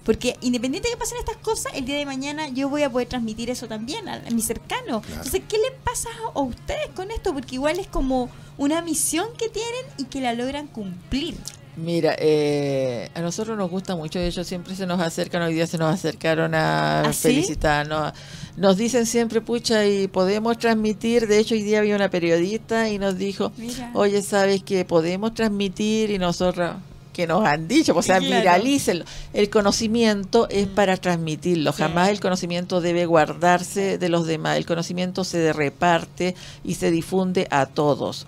Porque 0.04 0.36
independiente 0.42 0.89
de 0.89 0.94
que 0.96 1.00
pasen 1.00 1.18
estas 1.18 1.38
cosas, 1.38 1.74
el 1.76 1.86
día 1.86 1.98
de 1.98 2.06
mañana 2.06 2.50
yo 2.50 2.68
voy 2.70 2.84
a 2.84 2.89
poder 2.89 3.08
transmitir 3.08 3.50
eso 3.50 3.68
también 3.68 4.08
a, 4.10 4.16
a 4.16 4.32
mis 4.32 4.46
cercanos. 4.46 5.04
Entonces, 5.08 5.42
¿qué 5.48 5.58
les 5.58 5.72
pasa 5.84 6.10
a 6.34 6.39
ustedes 6.42 6.89
con 6.96 7.10
esto? 7.12 7.34
Porque 7.34 7.56
igual 7.56 7.80
es 7.80 7.88
como 7.88 8.30
una 8.58 8.82
misión 8.82 9.28
que 9.38 9.50
tienen 9.50 9.86
y 9.98 10.06
que 10.06 10.20
la 10.22 10.34
logran 10.34 10.68
cumplir. 10.68 11.36
Mira, 11.76 12.16
eh, 12.20 13.10
a 13.16 13.22
nosotros 13.22 13.58
nos 13.58 13.68
gusta 13.72 13.96
mucho, 13.96 14.20
de 14.20 14.28
hecho 14.28 14.44
siempre 14.44 14.76
se 14.76 14.86
nos 14.86 15.00
acercan, 15.02 15.42
hoy 15.42 15.56
día 15.56 15.66
se 15.66 15.80
nos 15.80 15.92
acercaron 15.92 16.54
a 16.54 17.02
¿Ah, 17.02 17.13
sí? 17.13 17.30
felicitarnos. 17.30 18.13
Nos 18.58 18.78
dicen 18.78 19.08
siempre, 19.08 19.42
pucha, 19.42 19.84
y 19.88 20.08
podemos 20.08 20.60
transmitir, 20.60 21.28
de 21.28 21.39
hecho 21.39 21.56
hoy 21.56 21.63
día 21.63 21.80
había 21.80 21.96
una 21.96 22.10
periodista 22.10 22.89
y 22.89 23.00
nos 23.00 23.18
dijo, 23.18 23.52
Mira. 23.58 23.89
oye, 23.96 24.22
¿sabes 24.22 24.62
que 24.62 24.86
podemos 24.86 25.34
transmitir? 25.34 26.12
Y 26.12 26.20
nosotros, 26.20 26.76
que 27.13 27.28
nos 27.28 27.45
han 27.45 27.67
dicho, 27.67 27.95
o 27.95 28.02
sea, 28.02 28.17
Claro. 28.19 28.36
viralícenlo. 28.36 29.06
El 29.34 29.49
conocimiento 29.49 30.48
es 30.50 30.67
para 30.67 30.98
transmitirlo, 30.98 31.71
Sí. 31.71 31.83
jamás 31.83 32.10
el 32.10 32.19
conocimiento 32.19 32.81
debe 32.81 33.06
guardarse 33.06 33.98
de 33.98 34.10
los 34.10 34.25
demás, 34.27 34.58
el 34.58 34.65
conocimiento 34.65 35.23
se 35.23 35.54
reparte 35.54 36.35
y 36.63 36.73
se 36.73 36.92
difunde 36.92 37.48
a 37.52 37.67
todos. 37.67 38.25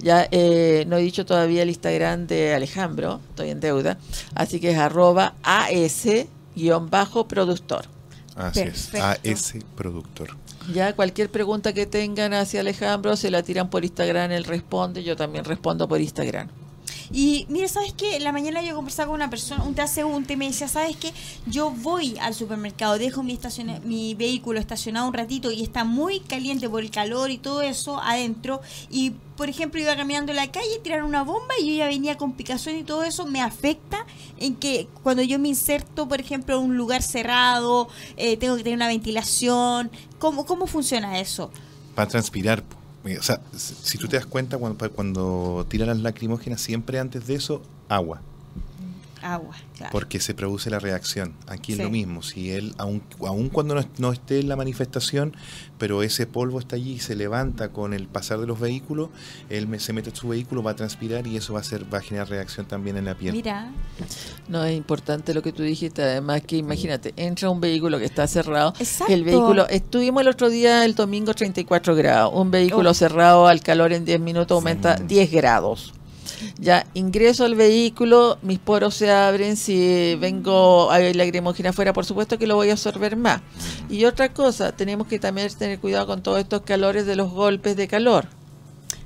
Ya 0.00 0.26
eh, 0.32 0.84
no 0.88 0.96
he 0.98 1.02
dicho 1.02 1.24
todavía 1.24 1.62
el 1.62 1.68
Instagram 1.70 2.26
de 2.26 2.52
Alejandro, 2.54 3.20
estoy 3.30 3.50
en 3.50 3.60
deuda, 3.60 3.96
así 4.34 4.58
que 4.60 4.72
es 4.72 4.78
arroba 4.78 5.34
as-productor. 5.44 7.84
Así 8.36 8.64
Perfecto. 8.64 8.96
es, 8.96 9.02
a 9.02 9.16
ese 9.22 9.60
productor. 9.76 10.36
Ya 10.72 10.92
cualquier 10.94 11.30
pregunta 11.30 11.72
que 11.72 11.86
tengan 11.86 12.32
hacia 12.34 12.60
Alejandro 12.60 13.16
se 13.16 13.30
la 13.30 13.42
tiran 13.42 13.70
por 13.70 13.84
Instagram, 13.84 14.32
él 14.32 14.44
responde, 14.44 15.04
yo 15.04 15.14
también 15.14 15.44
respondo 15.44 15.86
por 15.86 16.00
Instagram. 16.00 16.48
Y 17.12 17.46
mira, 17.48 17.68
¿sabes 17.68 17.92
qué? 17.92 18.18
La 18.20 18.32
mañana 18.32 18.62
yo 18.62 18.74
conversaba 18.74 19.08
con 19.08 19.16
una 19.16 19.30
persona, 19.30 19.62
un 19.64 19.74
transeúnte, 19.74 20.34
y 20.34 20.36
me 20.36 20.46
decía, 20.46 20.68
¿sabes 20.68 20.96
qué? 20.96 21.12
Yo 21.46 21.70
voy 21.70 22.16
al 22.20 22.34
supermercado, 22.34 22.98
dejo 22.98 23.22
mi, 23.22 23.38
mi 23.84 24.14
vehículo 24.14 24.60
estacionado 24.60 25.08
un 25.08 25.14
ratito 25.14 25.50
y 25.50 25.62
está 25.62 25.84
muy 25.84 26.20
caliente 26.20 26.68
por 26.68 26.82
el 26.82 26.90
calor 26.90 27.30
y 27.30 27.38
todo 27.38 27.62
eso 27.62 28.00
adentro. 28.00 28.60
Y, 28.90 29.12
por 29.36 29.48
ejemplo, 29.48 29.80
iba 29.80 29.96
caminando 29.96 30.32
en 30.32 30.36
la 30.36 30.50
calle, 30.50 30.78
tiraron 30.82 31.06
una 31.06 31.24
bomba 31.24 31.54
y 31.60 31.70
yo 31.70 31.74
ya 31.78 31.86
venía 31.86 32.16
con 32.16 32.32
picazón 32.32 32.76
y 32.76 32.84
todo 32.84 33.02
eso 33.02 33.26
me 33.26 33.40
afecta 33.40 34.06
en 34.38 34.54
que 34.56 34.88
cuando 35.02 35.22
yo 35.22 35.38
me 35.38 35.48
inserto, 35.48 36.08
por 36.08 36.20
ejemplo, 36.20 36.56
en 36.58 36.64
un 36.64 36.76
lugar 36.76 37.02
cerrado, 37.02 37.88
eh, 38.16 38.36
tengo 38.36 38.56
que 38.56 38.62
tener 38.62 38.76
una 38.76 38.88
ventilación. 38.88 39.90
¿Cómo, 40.18 40.46
cómo 40.46 40.66
funciona 40.66 41.18
eso? 41.20 41.50
Va 41.98 42.04
a 42.04 42.08
transpirar. 42.08 42.64
O 43.04 43.22
sea, 43.22 43.40
si 43.54 43.98
tú 43.98 44.08
te 44.08 44.16
das 44.16 44.26
cuenta, 44.26 44.56
cuando, 44.56 44.90
cuando 44.90 45.66
tiran 45.68 45.88
las 45.88 45.98
lacrimógenas, 45.98 46.60
siempre 46.60 46.98
antes 46.98 47.26
de 47.26 47.34
eso, 47.34 47.62
agua. 47.88 48.22
Agua, 49.24 49.56
claro. 49.76 49.90
Porque 49.90 50.20
se 50.20 50.34
produce 50.34 50.68
la 50.70 50.78
reacción. 50.78 51.34
Aquí 51.46 51.72
es 51.72 51.78
Sí. 51.78 51.84
lo 51.84 51.90
mismo. 51.90 52.22
Si 52.22 52.50
él, 52.52 52.74
aun, 52.78 53.02
aun 53.26 53.48
cuando 53.48 53.74
no, 53.74 53.80
est- 53.80 53.98
no 53.98 54.12
esté 54.12 54.40
en 54.40 54.48
la 54.48 54.56
manifestación, 54.56 55.34
pero 55.78 56.02
ese 56.02 56.26
polvo 56.26 56.58
está 56.58 56.76
allí 56.76 56.92
y 56.92 56.98
se 57.00 57.16
levanta 57.16 57.70
con 57.70 57.94
el 57.94 58.06
pasar 58.06 58.38
de 58.38 58.46
los 58.46 58.60
vehículos, 58.60 59.08
él 59.48 59.66
me- 59.66 59.78
se 59.80 59.92
mete 59.92 60.10
en 60.10 60.16
su 60.16 60.28
vehículo, 60.28 60.62
va 60.62 60.72
a 60.72 60.76
transpirar 60.76 61.26
y 61.26 61.36
eso 61.36 61.54
va 61.54 61.60
a, 61.60 61.64
ser, 61.64 61.92
va 61.92 61.98
a 61.98 62.00
generar 62.02 62.28
reacción 62.28 62.66
también 62.66 62.96
en 62.96 63.06
la 63.06 63.14
piel. 63.16 63.32
Mira, 63.34 63.72
No 64.48 64.62
es 64.64 64.76
importante 64.76 65.32
lo 65.32 65.40
que 65.42 65.52
tú 65.52 65.62
dijiste, 65.62 66.02
además 66.02 66.42
que 66.42 66.56
imagínate, 66.56 67.14
entra 67.16 67.48
un 67.48 67.60
vehículo 67.60 67.98
que 67.98 68.04
está 68.04 68.26
cerrado, 68.26 68.74
Exacto. 68.78 69.12
el 69.12 69.24
vehículo, 69.24 69.66
estuvimos 69.68 70.20
el 70.20 70.28
otro 70.28 70.50
día, 70.50 70.84
el 70.84 70.94
domingo 70.94 71.32
34 71.32 71.94
grados, 71.94 72.32
un 72.34 72.50
vehículo 72.50 72.90
Oh. 72.90 72.94
cerrado 72.94 73.46
al 73.46 73.60
calor 73.62 73.92
en 73.94 74.04
10 74.04 74.20
minutos 74.20 74.54
aumenta 74.54 74.96
10 74.96 75.30
grados. 75.30 75.94
Ya 76.58 76.86
ingreso 76.94 77.44
al 77.44 77.54
vehículo, 77.54 78.38
mis 78.42 78.58
poros 78.58 78.94
se 78.94 79.10
abren, 79.10 79.56
si 79.56 80.16
vengo 80.20 80.90
hay 80.90 81.12
lacrimógena 81.14 81.70
afuera, 81.70 81.92
por 81.92 82.04
supuesto 82.04 82.38
que 82.38 82.46
lo 82.46 82.56
voy 82.56 82.70
a 82.70 82.72
absorber 82.72 83.16
más. 83.16 83.40
Y 83.88 84.04
otra 84.04 84.32
cosa, 84.32 84.72
tenemos 84.72 85.06
que 85.06 85.18
también 85.18 85.48
tener 85.58 85.78
cuidado 85.78 86.06
con 86.06 86.22
todos 86.22 86.40
estos 86.40 86.62
calores 86.62 87.06
de 87.06 87.16
los 87.16 87.30
golpes 87.30 87.76
de 87.76 87.88
calor. 87.88 88.26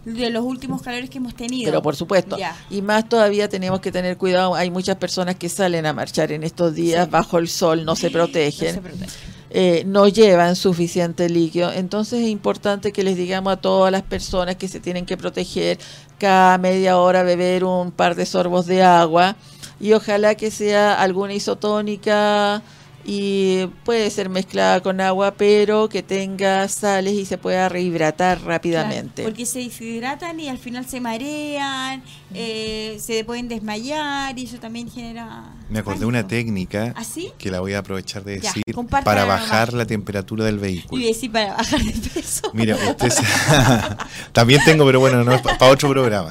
de 0.05 0.31
los 0.31 0.43
últimos 0.45 0.81
calores 0.81 1.11
que 1.11 1.19
hemos 1.19 1.35
tenido. 1.35 1.71
Pero 1.71 1.83
por 1.83 1.95
supuesto. 1.95 2.39
Y 2.71 2.81
más 2.81 3.09
todavía 3.11 3.49
tenemos 3.51 3.81
que 3.81 3.93
tener 3.93 4.17
cuidado. 4.17 4.55
Hay 4.55 4.71
muchas 4.71 4.97
personas 4.97 5.35
que 5.37 5.51
salen 5.51 5.85
a 5.85 5.93
marchar 5.93 6.33
en 6.33 6.45
estos 6.45 6.75
días 6.75 7.05
Sí. 7.07 7.11
bajo 7.11 7.37
el 7.39 7.49
sol, 7.49 7.85
no 7.85 7.95
se 7.95 8.07
No 8.11 8.13
protegen, 8.15 8.75
se 8.75 8.81
protege. 8.81 9.11
Eh, 9.51 9.83
no 9.87 10.09
llevan 10.09 10.57
suficiente 10.57 11.29
líquido. 11.29 11.73
Entonces 11.73 12.23
es 12.23 12.29
importante 12.29 12.93
que 12.93 13.03
les 13.03 13.17
digamos 13.17 13.53
a 13.53 13.57
todas 13.57 13.91
las 13.91 14.03
personas 14.03 14.57
que 14.57 14.69
se 14.69 14.81
tienen 14.81 15.07
que 15.07 15.17
proteger 15.17 15.79
cada 16.19 16.59
media 16.59 16.99
hora 16.99 17.23
beber 17.23 17.65
un 17.65 17.91
par 17.93 18.15
de 18.15 18.27
sorbos 18.27 18.67
de 18.67 18.83
agua 18.83 19.37
y 19.81 19.93
ojalá 19.93 20.35
que 20.35 20.51
sea 20.51 21.01
alguna 21.01 21.35
isotónica 21.35 22.63
y 23.11 23.67
puede 23.85 24.11
ser 24.11 24.29
mezclada 24.29 24.83
con 24.83 25.01
agua, 25.01 25.33
pero 25.33 25.89
que 25.89 26.03
tenga 26.03 26.69
sales 26.69 27.15
y 27.15 27.25
se 27.25 27.39
pueda 27.39 27.67
rehidratar 27.71 28.43
rápidamente. 28.43 29.23
Claro, 29.23 29.31
porque 29.31 29.47
se 29.47 29.61
deshidratan 29.61 30.39
y 30.39 30.49
al 30.51 30.59
final 30.59 30.87
se 30.87 31.01
marean, 31.01 32.03
eh, 32.35 32.99
se 33.01 33.25
pueden 33.25 33.49
desmayar 33.49 34.39
y 34.39 34.45
eso 34.45 34.59
también 34.59 34.91
genera. 34.91 35.55
Me 35.71 35.79
acordé 35.79 36.01
de 36.01 36.05
pánico. 36.07 36.09
una 36.19 36.29
técnica 36.29 36.93
¿Así? 36.97 37.33
que 37.39 37.51
la 37.51 37.61
voy 37.61 37.73
a 37.73 37.79
aprovechar 37.79 38.25
de 38.25 38.41
decir 38.41 38.63
para 39.03 39.25
bajar 39.25 39.73
la 39.73 39.87
temperatura 39.87 40.45
del 40.45 40.57
Y 40.57 40.59
vehículo. 40.59 41.03
decir 41.07 41.33
para 41.33 41.55
bajar 41.55 41.81
de 41.81 41.93
peso. 42.11 42.51
Mira, 42.53 42.77
usted 42.77 43.09
se- 43.09 43.23
también 44.33 44.61
tengo, 44.67 44.85
pero 44.85 45.01
bueno, 45.01 45.25
no 45.25 45.33
es 45.33 45.41
para 45.41 45.73
otro 45.73 45.89
programa. 45.91 46.31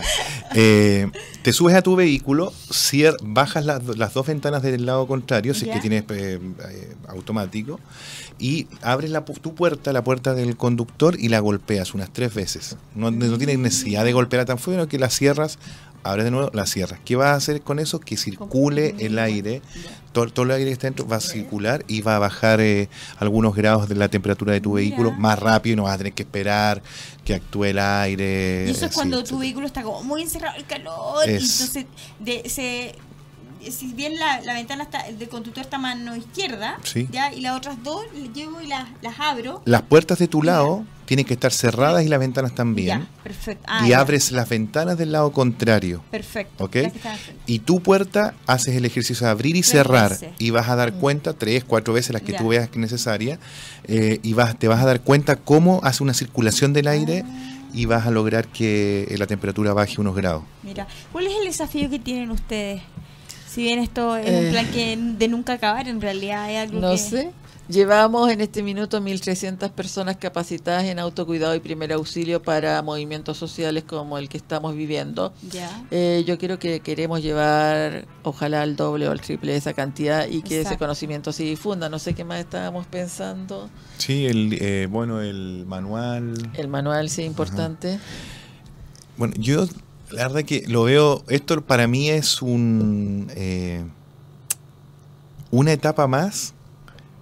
Eh, 0.54 1.10
te 1.44 1.54
subes 1.54 1.76
a 1.76 1.82
tu 1.82 1.96
vehículo, 1.96 2.52
cier- 2.70 3.16
bajas 3.22 3.66
las, 3.66 3.84
las 3.98 4.14
dos 4.14 4.28
ventanas 4.28 4.62
del 4.64 4.86
lado 4.86 5.08
contrario, 5.08 5.54
si 5.54 5.68
es 5.70 5.76
que 5.76 5.80
tienes 5.82 6.04
eh, 6.10 6.40
eh, 6.70 6.96
automático, 7.08 7.80
y 8.40 8.68
abres 8.82 9.12
la, 9.12 9.24
tu 9.24 9.56
puerta, 9.56 9.94
la 9.94 10.04
puerta 10.04 10.34
del 10.34 10.58
conductor, 10.58 11.16
y 11.20 11.30
la 11.30 11.40
golpeas 11.40 11.94
unas 11.94 12.12
tres 12.12 12.34
veces. 12.34 12.78
No, 12.96 13.12
no 13.12 13.38
tienes 13.38 13.60
necesidad 13.60 14.04
de 14.04 14.14
golpearla 14.14 14.46
tan 14.46 14.58
fuerte, 14.60 14.82
sino 14.82 14.90
que 14.90 15.00
la 15.00 15.10
cierras, 15.10 15.58
abres 16.04 16.26
de 16.26 16.32
nuevo, 16.32 16.50
la 16.54 16.66
cierras. 16.66 17.00
¿Qué 17.04 17.16
vas 17.16 17.28
a 17.30 17.34
hacer 17.36 17.62
con 17.62 17.80
eso? 17.80 18.00
Que 18.00 18.18
circule 18.18 18.96
el 19.00 19.20
aire 19.20 19.62
todo, 20.14 20.28
todo 20.28 20.46
el 20.46 20.52
aire 20.52 20.66
que 20.66 20.72
está 20.72 20.88
dentro 20.88 21.08
va 21.08 21.18
a 21.18 21.22
circular 21.22 21.84
y 21.88 22.02
va 22.02 22.16
a 22.16 22.20
bajar 22.20 22.60
eh, 22.60 22.90
algunos 23.20 23.54
grados 23.56 23.88
de 23.88 23.94
la 23.96 24.08
temperatura 24.10 24.54
de 24.54 24.62
tu 24.62 24.74
vehículo 24.74 25.12
más 25.12 25.38
rápido 25.38 25.74
y 25.74 25.76
no 25.76 25.84
vas 25.84 25.94
a 25.96 25.98
tener 26.00 26.14
que 26.14 26.24
esperar 26.24 26.82
que 27.24 27.36
actúe 27.36 27.66
el 27.66 27.78
aire. 27.80 28.66
Y 28.68 28.72
eso 28.72 28.78
es 28.86 28.92
así, 28.92 28.96
cuando 28.96 29.24
tu 29.24 29.38
vehículo 29.38 29.68
está 29.68 29.84
como 29.84 30.02
muy 30.04 30.24
encerrado 30.24 30.58
el 30.58 30.66
calor 30.66 31.28
y 31.30 31.34
Es- 31.34 31.62
entonces 31.62 31.86
de, 32.20 32.50
se 32.50 32.96
si 33.72 33.94
bien 33.94 34.18
la, 34.20 34.42
la 34.42 34.54
ventana 34.54 34.84
está 34.84 35.02
el 35.08 35.18
del 35.20 35.30
conductor 35.30 35.64
está 35.64 35.78
a 35.78 35.80
mano 35.80 36.16
izquierda, 36.16 36.78
Sí. 36.84 37.08
ya 37.12 37.34
y 37.34 37.42
las 37.42 37.58
otras 37.58 37.82
dos 37.84 38.04
llevo 38.34 38.62
y 38.62 38.68
las, 38.68 38.88
las 39.02 39.20
abro. 39.20 39.62
Las 39.66 39.82
puertas 39.84 40.20
de 40.20 40.28
tu 40.28 40.44
lado 40.44 40.84
tienen 41.06 41.26
que 41.26 41.34
estar 41.34 41.54
cerradas 41.54 42.04
y 42.04 42.10
las 42.10 42.20
ventanas 42.20 42.54
también. 42.54 43.00
Ya, 43.00 43.08
perfecto. 43.24 43.64
Ah, 43.68 43.86
y 43.86 43.90
ya, 43.92 44.00
abres 44.02 44.32
las 44.34 44.50
ventanas 44.50 44.98
del 44.98 45.14
lado 45.14 45.32
contrario. 45.32 46.04
Perfecto. 46.12 46.66
¿ok? 46.66 46.76
Y 47.46 47.60
tu 47.60 47.82
puerta 47.82 48.34
haces 48.46 48.76
el 48.76 48.84
ejercicio 48.84 49.26
de 49.26 49.32
abrir 49.32 49.56
y 49.56 49.62
Tres 49.62 49.72
cerrar. 49.72 50.10
veces. 50.12 50.32
Y 50.38 50.50
vas 50.50 50.68
a 50.68 50.76
dar 50.76 50.94
cuenta, 50.96 51.32
tres, 51.34 51.64
cuatro 51.64 51.94
veces 51.94 52.12
las 52.12 52.22
que 52.24 52.34
tú 52.34 52.50
veas 52.50 52.70
que 52.70 52.80
necesaria. 52.80 53.40
eh, 53.86 54.20
y 54.22 54.34
vas, 54.34 54.60
te 54.60 54.68
vas 54.68 54.82
a 54.82 54.86
dar 54.86 55.00
cuenta 55.02 55.38
cómo 55.38 55.80
hace 55.84 56.04
una 56.04 56.14
circulación 56.14 56.74
del 56.74 56.88
aire 56.90 57.24
Ah. 57.26 57.70
y 57.74 57.86
vas 57.86 58.06
a 58.06 58.12
lograr 58.12 58.48
que 58.48 59.08
eh, 59.10 59.18
la 59.18 59.28
temperatura 59.28 59.72
baje 59.74 60.02
unos 60.02 60.14
grados. 60.14 60.44
Mira, 60.64 60.88
¿cuál 61.14 61.28
es 61.28 61.34
el 61.40 61.46
desafío 61.46 61.90
que 61.90 62.00
tienen 62.00 62.32
ustedes? 62.32 62.82
Si 63.58 63.64
bien 63.64 63.80
esto 63.80 64.16
es 64.16 64.28
Eh. 64.30 64.46
un 64.46 64.52
plan 64.52 64.68
que 64.68 64.96
de 65.18 65.28
nunca 65.28 65.54
acabar, 65.54 65.88
en 65.88 66.00
realidad 66.00 66.48
es 66.52 66.60
algo 66.70 66.80
No 66.80 66.92
que... 66.92 66.98
sé. 67.00 67.32
Llevamos 67.70 68.30
en 68.30 68.40
este 68.40 68.62
minuto 68.62 69.02
1.300 69.02 69.72
personas 69.72 70.18
capacitadas 70.18 70.84
en 70.84 71.00
autocuidado 71.00 71.56
y 71.56 71.60
primer 71.60 71.92
auxilio 71.92 72.40
para 72.40 72.80
movimientos 72.84 73.36
sociales 73.38 73.84
como 73.84 74.20
el 74.20 74.30
que 74.30 74.38
estamos 74.38 74.76
viviendo. 74.76 75.34
Ya. 75.52 75.84
Eh, 75.90 76.24
yo 76.28 76.38
creo 76.38 76.60
que 76.60 76.82
queremos 76.82 77.24
llevar, 77.24 78.06
ojalá 78.22 78.62
al 78.62 78.76
doble 78.76 79.08
o 79.08 79.12
al 79.12 79.22
triple 79.22 79.54
de 79.54 79.58
esa 79.58 79.74
cantidad 79.74 80.28
y 80.28 80.44
que 80.44 80.50
ese 80.54 80.62
Exacto. 80.62 80.78
conocimiento 80.86 81.34
se 81.34 81.44
difunda. 81.46 81.90
No 81.90 81.98
sé 81.98 82.14
qué 82.14 82.24
más 82.24 82.40
estábamos 82.40 82.86
pensando. 82.86 83.72
Sí, 83.98 84.28
el, 84.28 84.56
eh, 84.62 84.88
bueno, 84.90 85.20
el 85.20 85.66
manual. 85.68 86.36
El 86.54 86.68
manual 86.68 87.10
sí 87.10 87.24
es 87.24 87.28
importante. 87.28 87.98
Bueno, 89.18 89.34
yo 89.36 89.66
la 90.12 90.28
verdad 90.28 90.44
que 90.44 90.64
lo 90.68 90.84
veo, 90.84 91.24
esto 91.28 91.62
para 91.62 91.88
mí 91.88 92.10
es 92.10 92.42
un 92.42 93.32
eh, 93.36 93.84
una 95.52 95.72
etapa 95.72 96.08
más 96.08 96.54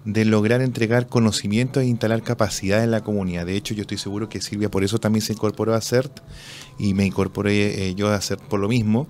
de 0.03 0.23
lograr 0.23 0.61
entregar 0.61 1.07
conocimiento 1.07 1.79
e 1.79 1.85
instalar 1.87 2.21
capacidad 2.21 2.83
en 2.83 2.91
la 2.91 3.01
comunidad. 3.01 3.47
De 3.47 3.55
hecho, 3.55 3.73
yo 3.73 3.81
estoy 3.81 3.97
seguro 3.97 4.29
que 4.29 4.39
Silvia 4.39 4.69
por 4.69 4.83
eso 4.83 4.99
también 4.99 5.23
se 5.23 5.33
incorporó 5.33 5.73
a 5.73 5.81
CERT 5.81 6.19
y 6.77 6.93
me 6.93 7.05
incorporé 7.05 7.89
eh, 7.89 7.95
yo 7.95 8.09
a 8.09 8.21
CERT 8.21 8.41
por 8.43 8.59
lo 8.59 8.67
mismo, 8.67 9.07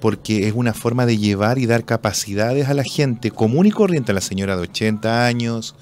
porque 0.00 0.46
es 0.46 0.54
una 0.54 0.74
forma 0.74 1.06
de 1.06 1.18
llevar 1.18 1.58
y 1.58 1.66
dar 1.66 1.84
capacidades 1.84 2.68
a 2.68 2.74
la 2.74 2.84
gente 2.84 3.32
común 3.32 3.66
y 3.66 3.72
corriente, 3.72 4.12
a 4.12 4.14
la 4.14 4.20
señora 4.20 4.56
de 4.56 4.62
80 4.62 5.26
años, 5.26 5.74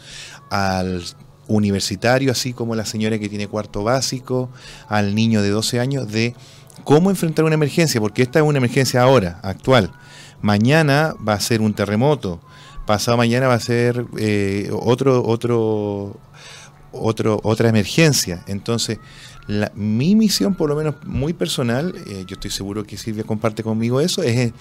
al 0.49 1.05
universitario, 1.49 2.33
así 2.33 2.55
como 2.55 2.75
la 2.75 2.87
señora 2.87 3.19
que 3.19 3.29
tiene 3.29 3.49
cuarto 3.49 3.85
básico, 3.85 4.51
al 4.89 5.15
niño 5.15 5.43
de 5.43 5.51
12 5.51 5.81
años, 5.81 6.11
de 6.11 6.35
cómo 6.85 7.11
enfrentar 7.11 7.45
una 7.45 7.55
emergencia, 7.55 8.01
porque 8.01 8.23
esta 8.23 8.39
es 8.39 8.45
una 8.45 8.59
emergencia 8.59 9.03
ahora, 9.03 9.41
actual. 9.43 9.93
Mañana 10.43 11.15
va 11.27 11.33
a 11.35 11.41
ser 11.41 11.61
un 11.61 11.75
terremoto, 11.75 12.41
pasado 12.87 13.17
mañana 13.17 13.49
va 13.49 13.55
a 13.55 13.61
ser 13.61 14.07
eh, 14.19 14.71
otro, 14.73 15.25
otro, 15.27 16.19
otro, 16.93 17.41
otra 17.43 17.69
emergencia. 17.69 18.45
Entonces, 18.47 18.99
la- 19.49 19.73
mi 19.75 20.15
misión, 20.15 20.55
por 20.55 20.69
lo 20.69 20.77
menos 20.77 20.95
muy 21.05 21.33
personal, 21.33 21.95
eh, 22.07 22.25
yo 22.27 22.35
estoy 22.35 22.51
seguro 22.51 22.85
que 22.85 22.97
Silvia 22.97 23.25
comparte 23.25 23.63
conmigo 23.63 24.01
eso, 24.01 24.23
es 24.23 24.37
eh, 24.37 24.53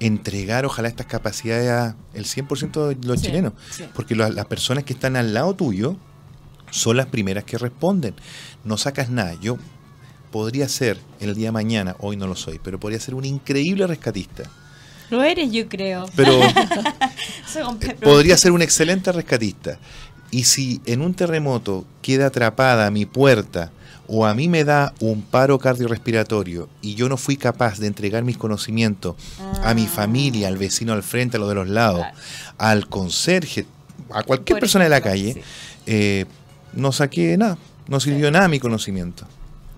entregar 0.00 0.64
ojalá 0.66 0.88
estas 0.88 1.06
capacidades 1.06 1.70
al 2.14 2.24
100% 2.24 2.88
de 2.88 3.06
los 3.06 3.20
Sí, 3.20 3.26
chilenos. 3.26 3.52
sí. 3.70 3.84
Porque 3.94 4.14
la- 4.14 4.28
las 4.30 4.46
personas 4.46 4.84
que 4.84 4.92
están 4.92 5.16
al 5.16 5.34
lado 5.34 5.54
tuyo 5.54 5.96
son 6.70 6.96
las 6.96 7.06
primeras 7.06 7.44
que 7.44 7.58
responden. 7.58 8.14
No 8.64 8.76
sacas 8.76 9.08
nada. 9.10 9.34
Yo 9.40 9.56
podría 10.30 10.68
ser 10.68 10.98
el 11.20 11.34
día 11.34 11.48
de 11.48 11.52
mañana, 11.52 11.96
hoy 12.00 12.16
no 12.16 12.26
lo 12.26 12.36
soy, 12.36 12.60
pero 12.62 12.78
podría 12.80 13.00
ser 13.00 13.14
un 13.14 13.24
increíble 13.24 13.86
rescatista. 13.86 14.44
Lo 15.10 15.22
eres, 15.22 15.52
yo 15.52 15.68
creo. 15.68 16.06
Pero 16.16 16.40
podría 18.02 18.36
ser 18.36 18.52
un 18.52 18.62
excelente 18.62 19.12
rescatista. 19.12 19.78
Y 20.30 20.44
si 20.44 20.80
en 20.86 21.00
un 21.02 21.14
terremoto 21.14 21.84
queda 22.02 22.26
atrapada 22.26 22.90
mi 22.90 23.06
puerta 23.06 23.70
o 24.08 24.26
a 24.26 24.34
mí 24.34 24.48
me 24.48 24.64
da 24.64 24.92
un 25.00 25.22
paro 25.22 25.58
cardiorrespiratorio 25.58 26.68
y 26.82 26.94
yo 26.94 27.08
no 27.08 27.16
fui 27.16 27.36
capaz 27.36 27.78
de 27.78 27.86
entregar 27.86 28.22
mis 28.24 28.36
conocimientos 28.36 29.14
a 29.62 29.74
mi 29.74 29.86
Ah. 29.86 29.88
familia, 29.88 30.48
al 30.48 30.58
vecino 30.58 30.92
al 30.92 31.02
frente, 31.02 31.36
a 31.36 31.40
los 31.40 31.48
de 31.48 31.54
los 31.54 31.68
lados, 31.68 32.00
Claro. 32.00 32.16
al 32.58 32.88
conserje, 32.88 33.66
a 34.12 34.22
cualquier 34.22 34.54
Por 34.56 34.60
persona 34.60 34.84
de 34.84 34.90
la 34.90 35.00
calle, 35.00 35.34
sí. 35.34 35.40
eh, 35.86 36.24
no 36.72 36.92
saqué 36.92 37.36
nada, 37.36 37.56
no 37.88 37.98
sirvió 38.00 38.30
nada 38.30 38.48
mi 38.48 38.58
conocimiento. 38.60 39.26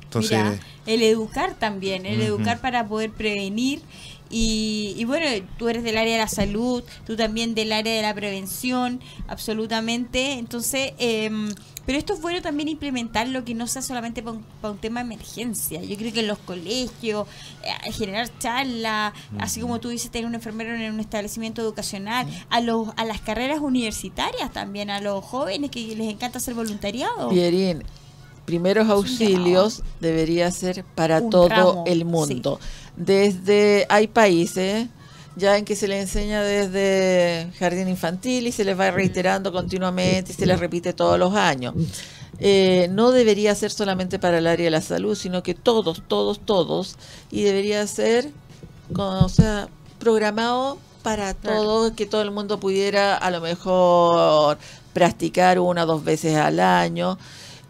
Entonces, 0.09 0.39
Mira, 0.39 0.59
el 0.87 1.03
educar 1.03 1.55
también, 1.55 2.07
el 2.07 2.23
educar 2.23 2.61
para 2.61 2.87
poder 2.89 3.11
prevenir. 3.11 3.83
Y, 4.31 4.95
y 4.97 5.05
bueno, 5.05 5.27
tú 5.59 5.69
eres 5.69 5.83
del 5.83 5.97
área 5.97 6.15
de 6.15 6.19
la 6.19 6.29
salud, 6.29 6.83
tú 7.07 7.17
también 7.17 7.55
del 7.55 7.73
área 7.73 7.95
de 7.95 8.03
la 8.03 8.15
prevención, 8.15 9.01
absolutamente. 9.27 10.33
Entonces, 10.33 10.93
em, 10.99 11.51
pero 11.87 11.99
esto 11.99 12.13
es 12.13 12.21
bueno 12.21 12.43
también 12.43 12.69
implementarlo, 12.69 13.45
que 13.45 13.55
no 13.55 13.67
sea 13.67 13.81
solamente 13.81 14.23
para 14.23 14.37
un, 14.37 14.45
pa' 14.61 14.71
un 14.71 14.79
tema 14.79 15.01
de 15.01 15.15
emergencia. 15.15 15.83
Yo 15.83 15.97
creo 15.97 16.13
que 16.13 16.21
en 16.21 16.27
los 16.27 16.39
colegios, 16.39 17.27
eh, 17.63 17.93
generar 17.93 18.31
charlas, 18.39 19.15
así 19.39 19.61
como 19.61 19.81
tú 19.81 19.89
dices, 19.89 20.11
tener 20.11 20.27
un 20.27 20.35
enfermero 20.35 20.75
en 20.75 20.93
un 20.93 21.01
establecimiento 21.01 21.63
educacional, 21.63 22.27
a, 22.51 22.61
los, 22.61 22.89
a 22.97 23.07
las 23.07 23.21
carreras 23.23 23.61
universitarias 23.61 24.53
también, 24.53 24.91
a 24.91 25.01
los 25.01 25.25
jóvenes 25.25 25.71
que 25.71 25.95
les 25.97 26.13
encanta 26.13 26.39
hacer 26.39 26.53
voluntariado. 26.53 27.31
Pierín, 27.31 27.85
primeros 28.49 28.89
auxilios 28.89 29.83
debería 30.01 30.51
ser 30.51 30.83
para 30.95 31.19
Un 31.21 31.29
todo 31.31 31.49
ramo, 31.51 31.85
el 31.87 32.05
mundo. 32.07 32.59
Desde 32.97 33.87
hay 33.91 34.07
países 34.09 34.89
ya 35.37 35.57
en 35.59 35.65
que 35.67 35.77
se 35.77 35.87
le 35.87 36.01
enseña 36.01 36.43
desde 36.43 37.51
jardín 37.59 37.89
infantil 37.89 38.47
y 38.47 38.53
se 38.53 38.65
les 38.65 38.77
va 38.81 38.91
reiterando 38.91 39.53
continuamente 39.53 40.33
y 40.33 40.35
se 40.35 40.47
les 40.47 40.59
repite 40.59 40.95
todos 40.95 41.19
los 41.19 41.35
años. 41.35 41.75
Eh, 42.41 42.89
no 42.91 43.11
debería 43.11 43.55
ser 43.55 43.71
solamente 43.71 44.19
para 44.19 44.39
el 44.39 44.47
área 44.47 44.65
de 44.65 44.71
la 44.71 44.81
salud, 44.81 45.15
sino 45.15 45.43
que 45.43 45.55
todos, 45.55 46.03
todos, 46.09 46.41
todos, 46.41 46.97
y 47.31 47.43
debería 47.43 47.87
ser, 47.87 48.31
o 48.97 49.29
sea, 49.29 49.69
programado 49.99 50.79
para 51.03 51.35
Claro. 51.35 51.63
todo, 51.63 51.95
que 51.95 52.07
todo 52.07 52.23
el 52.23 52.31
mundo 52.31 52.59
pudiera 52.59 53.17
a 53.17 53.31
lo 53.31 53.41
mejor 53.41 54.59
practicar 54.93 55.59
una 55.61 55.85
o 55.85 55.87
dos 55.87 56.03
veces 56.03 56.35
al 56.37 56.59
año. 56.61 57.19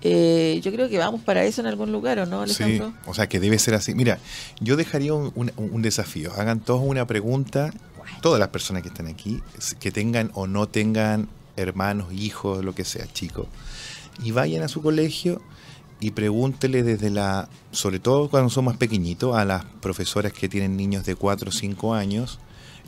Eh, 0.00 0.60
yo 0.62 0.70
creo 0.72 0.88
que 0.88 0.96
vamos 0.98 1.22
para 1.22 1.44
eso 1.44 1.60
en 1.60 1.66
algún 1.66 1.90
lugar, 1.90 2.18
¿o 2.20 2.26
no, 2.26 2.46
Sí, 2.46 2.62
Alejandro? 2.62 2.94
o 3.06 3.14
sea 3.14 3.28
que 3.28 3.40
debe 3.40 3.58
ser 3.58 3.74
así. 3.74 3.94
Mira, 3.94 4.18
yo 4.60 4.76
dejaría 4.76 5.12
un, 5.14 5.32
un- 5.34 5.52
un 5.56 5.82
desafío. 5.82 6.32
Hagan 6.34 6.60
todos 6.60 6.82
una 6.84 7.06
pregunta, 7.06 7.72
todas 8.22 8.38
las 8.38 8.48
personas 8.50 8.82
que 8.82 8.88
están 8.90 9.08
aquí, 9.08 9.42
que 9.80 9.90
tengan 9.90 10.30
o 10.34 10.46
no 10.46 10.68
tengan 10.68 11.28
hermanos, 11.56 12.12
hijos, 12.12 12.64
lo 12.64 12.74
que 12.74 12.84
sea, 12.84 13.12
chicos, 13.12 13.48
y 14.22 14.30
vayan 14.30 14.62
a 14.62 14.68
su 14.68 14.80
colegio 14.82 15.42
y 16.00 16.12
pregúntele 16.12 16.84
desde 16.84 17.10
la, 17.10 17.48
sobre 17.72 17.98
todo 17.98 18.30
cuando 18.30 18.50
son 18.50 18.66
más 18.66 18.76
pequeñitos, 18.76 19.36
a 19.36 19.44
las 19.44 19.64
profesoras 19.80 20.32
que 20.32 20.48
tienen 20.48 20.76
niños 20.76 21.04
de 21.04 21.16
4 21.16 21.48
o 21.48 21.52
5 21.52 21.94
años, 21.94 22.38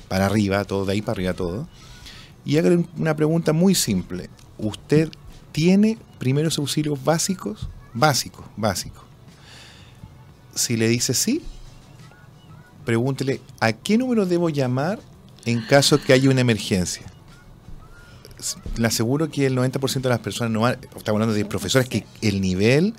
para 0.06 0.26
arriba, 0.26 0.64
todo, 0.64 0.84
de 0.86 0.92
ahí 0.92 1.02
para 1.02 1.14
arriba 1.16 1.34
todo, 1.34 1.66
y 2.44 2.58
hagan 2.58 2.88
una 2.96 3.16
pregunta 3.16 3.52
muy 3.52 3.74
simple. 3.74 4.30
¿Usted 4.58 5.10
tiene 5.52 5.98
primeros 6.18 6.58
auxilios 6.58 7.02
básicos? 7.02 7.68
Básicos, 7.92 8.44
básicos. 8.56 9.02
Si 10.54 10.76
le 10.76 10.88
dice 10.88 11.14
sí, 11.14 11.42
pregúntele 12.84 13.40
a 13.60 13.72
qué 13.72 13.98
número 13.98 14.26
debo 14.26 14.48
llamar 14.48 15.00
en 15.44 15.62
caso 15.66 16.00
que 16.00 16.12
haya 16.12 16.30
una 16.30 16.40
emergencia. 16.40 17.06
Le 18.76 18.86
aseguro 18.86 19.30
que 19.30 19.46
el 19.46 19.56
90% 19.56 20.00
de 20.00 20.08
las 20.08 20.20
personas, 20.20 20.52
no 20.52 20.68
estamos 20.68 21.08
hablando 21.08 21.34
de 21.34 21.44
profesores, 21.44 21.88
que 21.88 22.06
el 22.22 22.40
nivel 22.40 22.94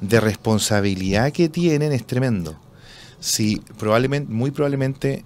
de 0.00 0.20
responsabilidad 0.20 1.32
que 1.32 1.48
tienen 1.48 1.92
es 1.92 2.06
tremendo. 2.06 2.58
Si 3.20 3.60
probablemente, 3.78 4.32
muy 4.32 4.50
probablemente, 4.50 5.24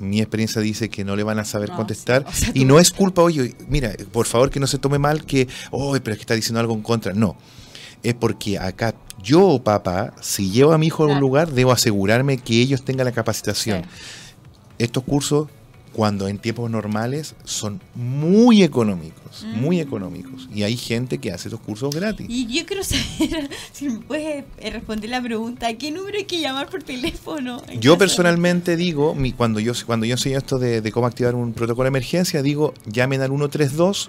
mi 0.00 0.20
experiencia 0.20 0.60
dice 0.60 0.88
que 0.88 1.04
no 1.04 1.16
le 1.16 1.22
van 1.22 1.38
a 1.38 1.44
saber 1.44 1.70
No, 1.70 1.76
contestar 1.76 2.24
sí, 2.32 2.44
o 2.44 2.44
sea, 2.46 2.52
y 2.54 2.64
no 2.64 2.78
es 2.78 2.90
culpa, 2.90 3.22
oye, 3.22 3.54
mira, 3.68 3.92
por 4.12 4.26
favor 4.26 4.50
que 4.50 4.60
no 4.60 4.66
se 4.66 4.78
tome 4.78 4.98
mal 4.98 5.24
que, 5.24 5.48
oh, 5.70 5.92
pero 5.92 6.12
es 6.12 6.18
que 6.18 6.22
está 6.22 6.34
diciendo 6.34 6.60
algo 6.60 6.74
en 6.74 6.82
contra. 6.82 7.12
No, 7.14 7.36
es 8.02 8.14
porque 8.14 8.58
acá 8.58 8.94
yo, 9.22 9.60
papá, 9.62 10.14
si 10.20 10.50
llevo 10.50 10.72
a 10.72 10.78
mi 10.78 10.86
hijo 10.86 11.04
a 11.04 11.06
un 11.08 11.20
lugar, 11.20 11.50
debo 11.50 11.72
asegurarme 11.72 12.38
que 12.38 12.60
ellos 12.60 12.84
tengan 12.84 13.06
la 13.06 13.12
capacitación. 13.12 13.84
Estos 14.78 15.02
cursos, 15.02 15.48
cuando 15.98 16.28
en 16.28 16.38
tiempos 16.38 16.70
normales, 16.70 17.34
son 17.42 17.80
muy 17.96 18.62
económicos, 18.62 19.44
muy 19.52 19.78
Mm. 19.78 19.80
económicos. 19.80 20.48
Y 20.54 20.62
hay 20.62 20.76
gente 20.76 21.18
que 21.18 21.32
hace 21.32 21.48
estos 21.48 21.58
cursos 21.60 21.92
gratis. 21.92 22.24
Y 22.30 22.46
yo 22.46 22.64
quiero 22.66 22.84
saber 22.84 23.50
si 23.72 23.88
me 23.88 23.98
puedes 23.98 24.44
eh, 24.58 24.70
responder 24.70 25.10
la 25.10 25.20
pregunta, 25.20 25.66
¿a 25.66 25.74
qué 25.74 25.90
número 25.90 26.16
hay 26.16 26.24
que 26.24 26.40
llamar 26.40 26.68
por 26.70 26.84
teléfono? 26.84 27.60
Yo 27.80 27.94
caso 27.94 27.98
personalmente 27.98 28.76
digo, 28.76 29.16
mi, 29.16 29.32
cuando 29.32 29.58
yo 29.58 29.72
cuando 29.86 30.06
yo 30.06 30.12
enseño 30.14 30.38
esto 30.38 30.60
de, 30.60 30.80
de 30.82 30.92
cómo 30.92 31.08
activar 31.08 31.34
un 31.34 31.52
protocolo 31.52 31.86
de 31.86 31.88
emergencia, 31.88 32.42
digo, 32.42 32.74
llamen 32.86 33.20
al 33.20 33.30
132, 33.30 34.08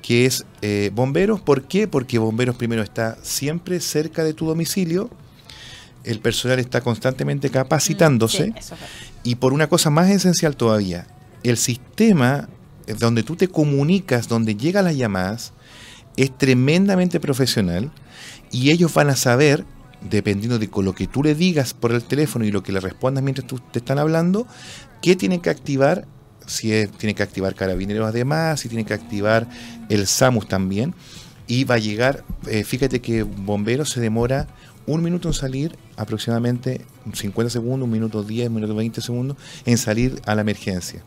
que 0.00 0.24
es 0.24 0.46
eh, 0.62 0.90
bomberos. 0.94 1.42
¿Por 1.42 1.64
qué? 1.64 1.86
Porque 1.86 2.18
bomberos 2.18 2.56
primero 2.56 2.82
está 2.82 3.18
siempre 3.20 3.78
cerca 3.80 4.24
de 4.24 4.32
tu 4.32 4.46
domicilio, 4.46 5.10
el 6.02 6.18
personal 6.20 6.58
está 6.60 6.80
constantemente 6.80 7.50
capacitándose. 7.50 8.48
Mm, 8.48 8.52
Sí, 8.54 8.58
eso 8.58 8.74
es. 8.76 9.09
Y 9.22 9.36
por 9.36 9.52
una 9.52 9.68
cosa 9.68 9.90
más 9.90 10.08
esencial 10.10 10.56
todavía, 10.56 11.06
el 11.42 11.56
sistema 11.56 12.48
eh, 12.86 12.94
donde 12.98 13.22
tú 13.22 13.36
te 13.36 13.48
comunicas, 13.48 14.28
donde 14.28 14.56
llegan 14.56 14.84
las 14.84 14.96
llamadas, 14.96 15.52
es 16.16 16.36
tremendamente 16.36 17.20
profesional 17.20 17.90
y 18.50 18.70
ellos 18.70 18.92
van 18.92 19.10
a 19.10 19.16
saber, 19.16 19.64
dependiendo 20.08 20.58
de 20.58 20.68
lo 20.82 20.94
que 20.94 21.06
tú 21.06 21.22
le 21.22 21.34
digas 21.34 21.74
por 21.74 21.92
el 21.92 22.02
teléfono 22.02 22.44
y 22.44 22.50
lo 22.50 22.62
que 22.62 22.72
le 22.72 22.80
respondas 22.80 23.22
mientras 23.22 23.46
tú 23.46 23.58
te 23.58 23.78
están 23.78 23.98
hablando, 23.98 24.46
qué 25.02 25.16
tienen 25.16 25.40
que 25.40 25.50
activar, 25.50 26.06
si 26.46 26.72
es, 26.72 26.90
tiene 26.92 27.14
que 27.14 27.22
activar 27.22 27.54
carabineros 27.54 28.08
además, 28.08 28.60
si 28.60 28.68
tiene 28.68 28.84
que 28.84 28.94
activar 28.94 29.46
el 29.88 30.06
SAMUS 30.06 30.48
también, 30.48 30.94
y 31.46 31.64
va 31.64 31.76
a 31.76 31.78
llegar, 31.78 32.24
eh, 32.46 32.64
fíjate 32.64 33.00
que 33.00 33.22
bomberos 33.22 33.90
se 33.90 34.00
demora 34.00 34.46
un 34.86 35.02
minuto 35.02 35.28
en 35.28 35.34
salir, 35.34 35.76
aproximadamente 36.00 36.80
50 37.12 37.50
segundos, 37.50 37.84
un 37.84 37.92
minuto 37.92 38.22
10, 38.22 38.48
un 38.48 38.54
minuto 38.54 38.74
20 38.74 39.00
segundos, 39.00 39.36
en 39.66 39.76
salir 39.76 40.20
a 40.24 40.34
la 40.34 40.40
emergencia. 40.40 41.02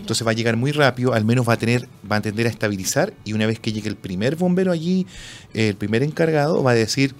Entonces 0.00 0.26
va 0.26 0.32
a 0.32 0.34
llegar 0.34 0.56
muy 0.56 0.72
rápido, 0.72 1.14
al 1.14 1.24
menos 1.24 1.48
va 1.48 1.54
a 1.54 1.56
tener, 1.56 1.88
va 2.10 2.16
a 2.16 2.20
tender 2.20 2.46
a 2.46 2.50
estabilizar 2.50 3.14
y 3.24 3.32
una 3.32 3.46
vez 3.46 3.60
que 3.60 3.72
llegue 3.72 3.88
el 3.88 3.96
primer 3.96 4.36
bombero 4.36 4.72
allí, 4.72 5.06
el 5.54 5.76
primer 5.76 6.02
encargado, 6.02 6.62
va 6.62 6.72
a 6.72 6.74
decir, 6.74 7.14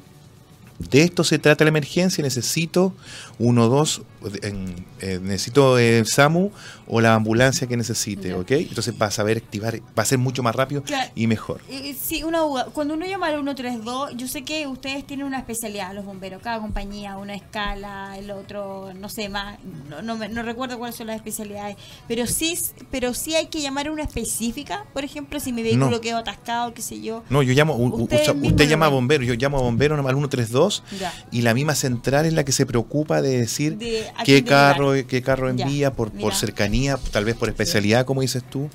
de 0.79 1.03
esto 1.03 1.25
se 1.25 1.39
trata 1.39 1.65
la 1.65 1.69
emergencia, 1.69 2.23
necesito 2.23 2.93
uno, 3.39 3.69
dos, 3.69 4.03
en- 4.43 4.85
eh, 5.01 5.19
necesito 5.23 5.79
el 5.79 6.07
SAMU 6.07 6.51
o 6.87 7.01
la 7.01 7.15
ambulancia 7.15 7.67
que 7.67 7.77
necesite. 7.77 8.35
¿ok? 8.35 8.51
Entonces 8.53 8.95
va 9.01 9.07
a 9.07 9.11
saber 9.11 9.37
activar, 9.39 9.81
va 9.99 10.03
a 10.03 10.07
ser 10.07 10.19
mucho 10.19 10.43
más 10.43 10.55
rápido 10.55 10.83
Claro. 10.83 11.11
y 11.15 11.27
mejor. 11.27 11.61
Eh, 11.71 11.95
Sí, 12.01 12.23
una 12.23 12.41
duda. 12.41 12.67
Cuando 12.73 12.95
uno 12.95 13.07
llama 13.07 13.27
al 13.29 13.35
132, 13.37 14.13
yo 14.17 14.29
sé 14.29 14.43
que 14.43 14.67
ustedes 14.67 15.07
tienen 15.07 15.27
una 15.27 15.39
especialidad, 15.39 15.93
los 15.95 16.05
bomberos, 16.05 16.41
cada 16.43 16.61
compañía, 16.61 17.17
una 17.17 17.35
escala, 17.35 18.17
el 18.19 18.31
otro, 18.31 18.93
no 18.95 19.09
sé 19.09 19.29
más, 19.29 19.59
no, 19.89 20.03
no, 20.03 20.17
me- 20.17 20.29
no 20.29 20.43
recuerdo 20.43 20.79
cuáles 20.79 20.97
son 20.97 21.07
las 21.09 21.17
especialidades, 21.17 21.77
pero 22.09 22.27
sí, 22.27 22.57
pero 22.91 23.15
sí 23.15 23.35
hay 23.35 23.47
que 23.47 23.61
llamar 23.61 23.87
a 23.89 23.93
una 23.93 24.03
específica, 24.03 24.85
por 24.93 25.05
ejemplo, 25.05 25.41
si 25.41 25.53
mi 25.53 25.63
vehículo 25.63 25.91
No. 25.91 26.01
quedó 26.01 26.19
atascado, 26.19 26.75
qué 26.75 26.83
sé 26.83 27.01
yo. 27.01 27.23
No, 27.31 27.43
yo 27.43 27.53
llamo, 27.55 27.75
usted 27.77 28.69
llama 28.69 28.87
a 28.87 28.89
ven. 28.89 28.97
bombero, 28.97 29.25
yo 29.25 29.35
llamo 29.35 29.59
a 29.59 29.63
bombero 29.63 29.95
al 29.97 30.03
132 30.15 30.83
Ya. 31.01 31.13
y 31.31 31.43
la 31.43 31.55
misma 31.55 31.75
central 31.75 32.27
es 32.27 32.33
la 32.35 32.45
que 32.45 32.53
se 32.53 32.67
preocupa 32.67 33.23
de 33.23 33.39
decir 33.39 33.77
De 33.79 34.07
qué 34.25 34.45
carro, 34.45 34.91
derivar. 34.93 35.09
qué 35.11 35.23
carro 35.23 35.53
Ya, 35.55 35.65
envía 35.67 35.93
por, 35.93 36.11
por 36.11 36.17
mira. 36.25 36.35
cercanía, 36.35 36.99
tal 37.13 37.25
vez 37.25 37.35
por 37.37 37.49
especialidad, 37.49 38.05
como 38.07 38.21
dices 38.23 38.43
tú. 38.49 38.69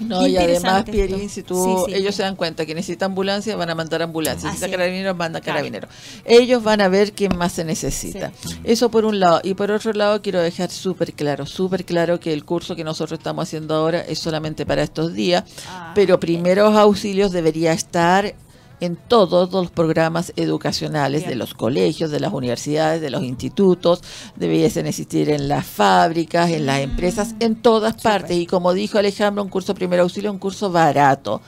No, 0.00 0.26
y 0.26 0.34
además, 0.38 0.84
Pierín, 0.84 1.28
si 1.28 1.42
tú, 1.42 1.84
Sí, 1.86 1.92
sí. 1.92 1.98
ellos 1.98 2.14
se 2.14 2.22
dan 2.22 2.34
cuenta 2.34 2.64
que 2.64 2.74
necesita 2.74 3.04
ambulancia, 3.04 3.54
van 3.56 3.68
a 3.68 3.74
mandar 3.74 4.00
ambulancia. 4.00 4.48
Así 4.48 4.56
Necesita 4.56 4.66
es. 4.68 4.72
carabineros, 4.72 5.14
mandan 5.14 5.42
Claro. 5.42 5.56
carabineros. 5.58 5.90
Ellos 6.24 6.62
van 6.62 6.80
a 6.80 6.88
ver 6.88 7.12
quién 7.12 7.36
más 7.36 7.52
se 7.52 7.64
necesita. 7.66 8.32
Eso 8.64 8.90
por 8.90 9.04
un 9.04 9.20
lado. 9.20 9.42
Y 9.44 9.52
por 9.52 9.70
otro 9.70 9.92
lado, 9.92 10.22
quiero 10.22 10.40
dejar 10.40 10.70
súper 10.70 11.12
claro, 11.12 11.44
súper 11.44 11.84
claro 11.84 12.18
que 12.18 12.32
el 12.32 12.46
curso 12.46 12.74
que 12.74 12.82
nosotros 12.82 13.18
estamos 13.18 13.42
haciendo 13.42 13.74
ahora 13.74 14.00
es 14.00 14.18
solamente 14.18 14.64
para 14.64 14.82
estos 14.82 15.12
días, 15.12 15.44
Ah, 15.68 15.92
pero 15.94 16.18
primeros 16.18 16.74
auxilios 16.78 17.30
debería 17.30 17.72
estar 17.74 18.34
en 18.80 18.96
todos 18.96 19.52
los 19.52 19.70
programas 19.70 20.32
educacionales 20.36 21.26
de 21.26 21.34
los 21.34 21.54
colegios, 21.54 22.10
de 22.10 22.20
las 22.20 22.32
universidades, 22.32 23.00
de 23.00 23.10
los 23.10 23.22
institutos, 23.22 24.02
debiesen 24.36 24.86
existir 24.86 25.30
en 25.30 25.48
las 25.48 25.66
fábricas, 25.66 26.50
en 26.50 26.66
las 26.66 26.80
empresas, 26.80 27.34
en 27.40 27.56
todas 27.56 28.00
partes. 28.00 28.36
Y 28.36 28.46
como 28.46 28.72
dijo 28.72 28.98
Alejandro, 28.98 29.42
un 29.42 29.50
curso 29.50 29.74
primer 29.74 30.00
auxilio 30.00 30.30
es 30.30 30.34
un 30.34 30.38
curso 30.38 30.70
barato. 30.70 31.40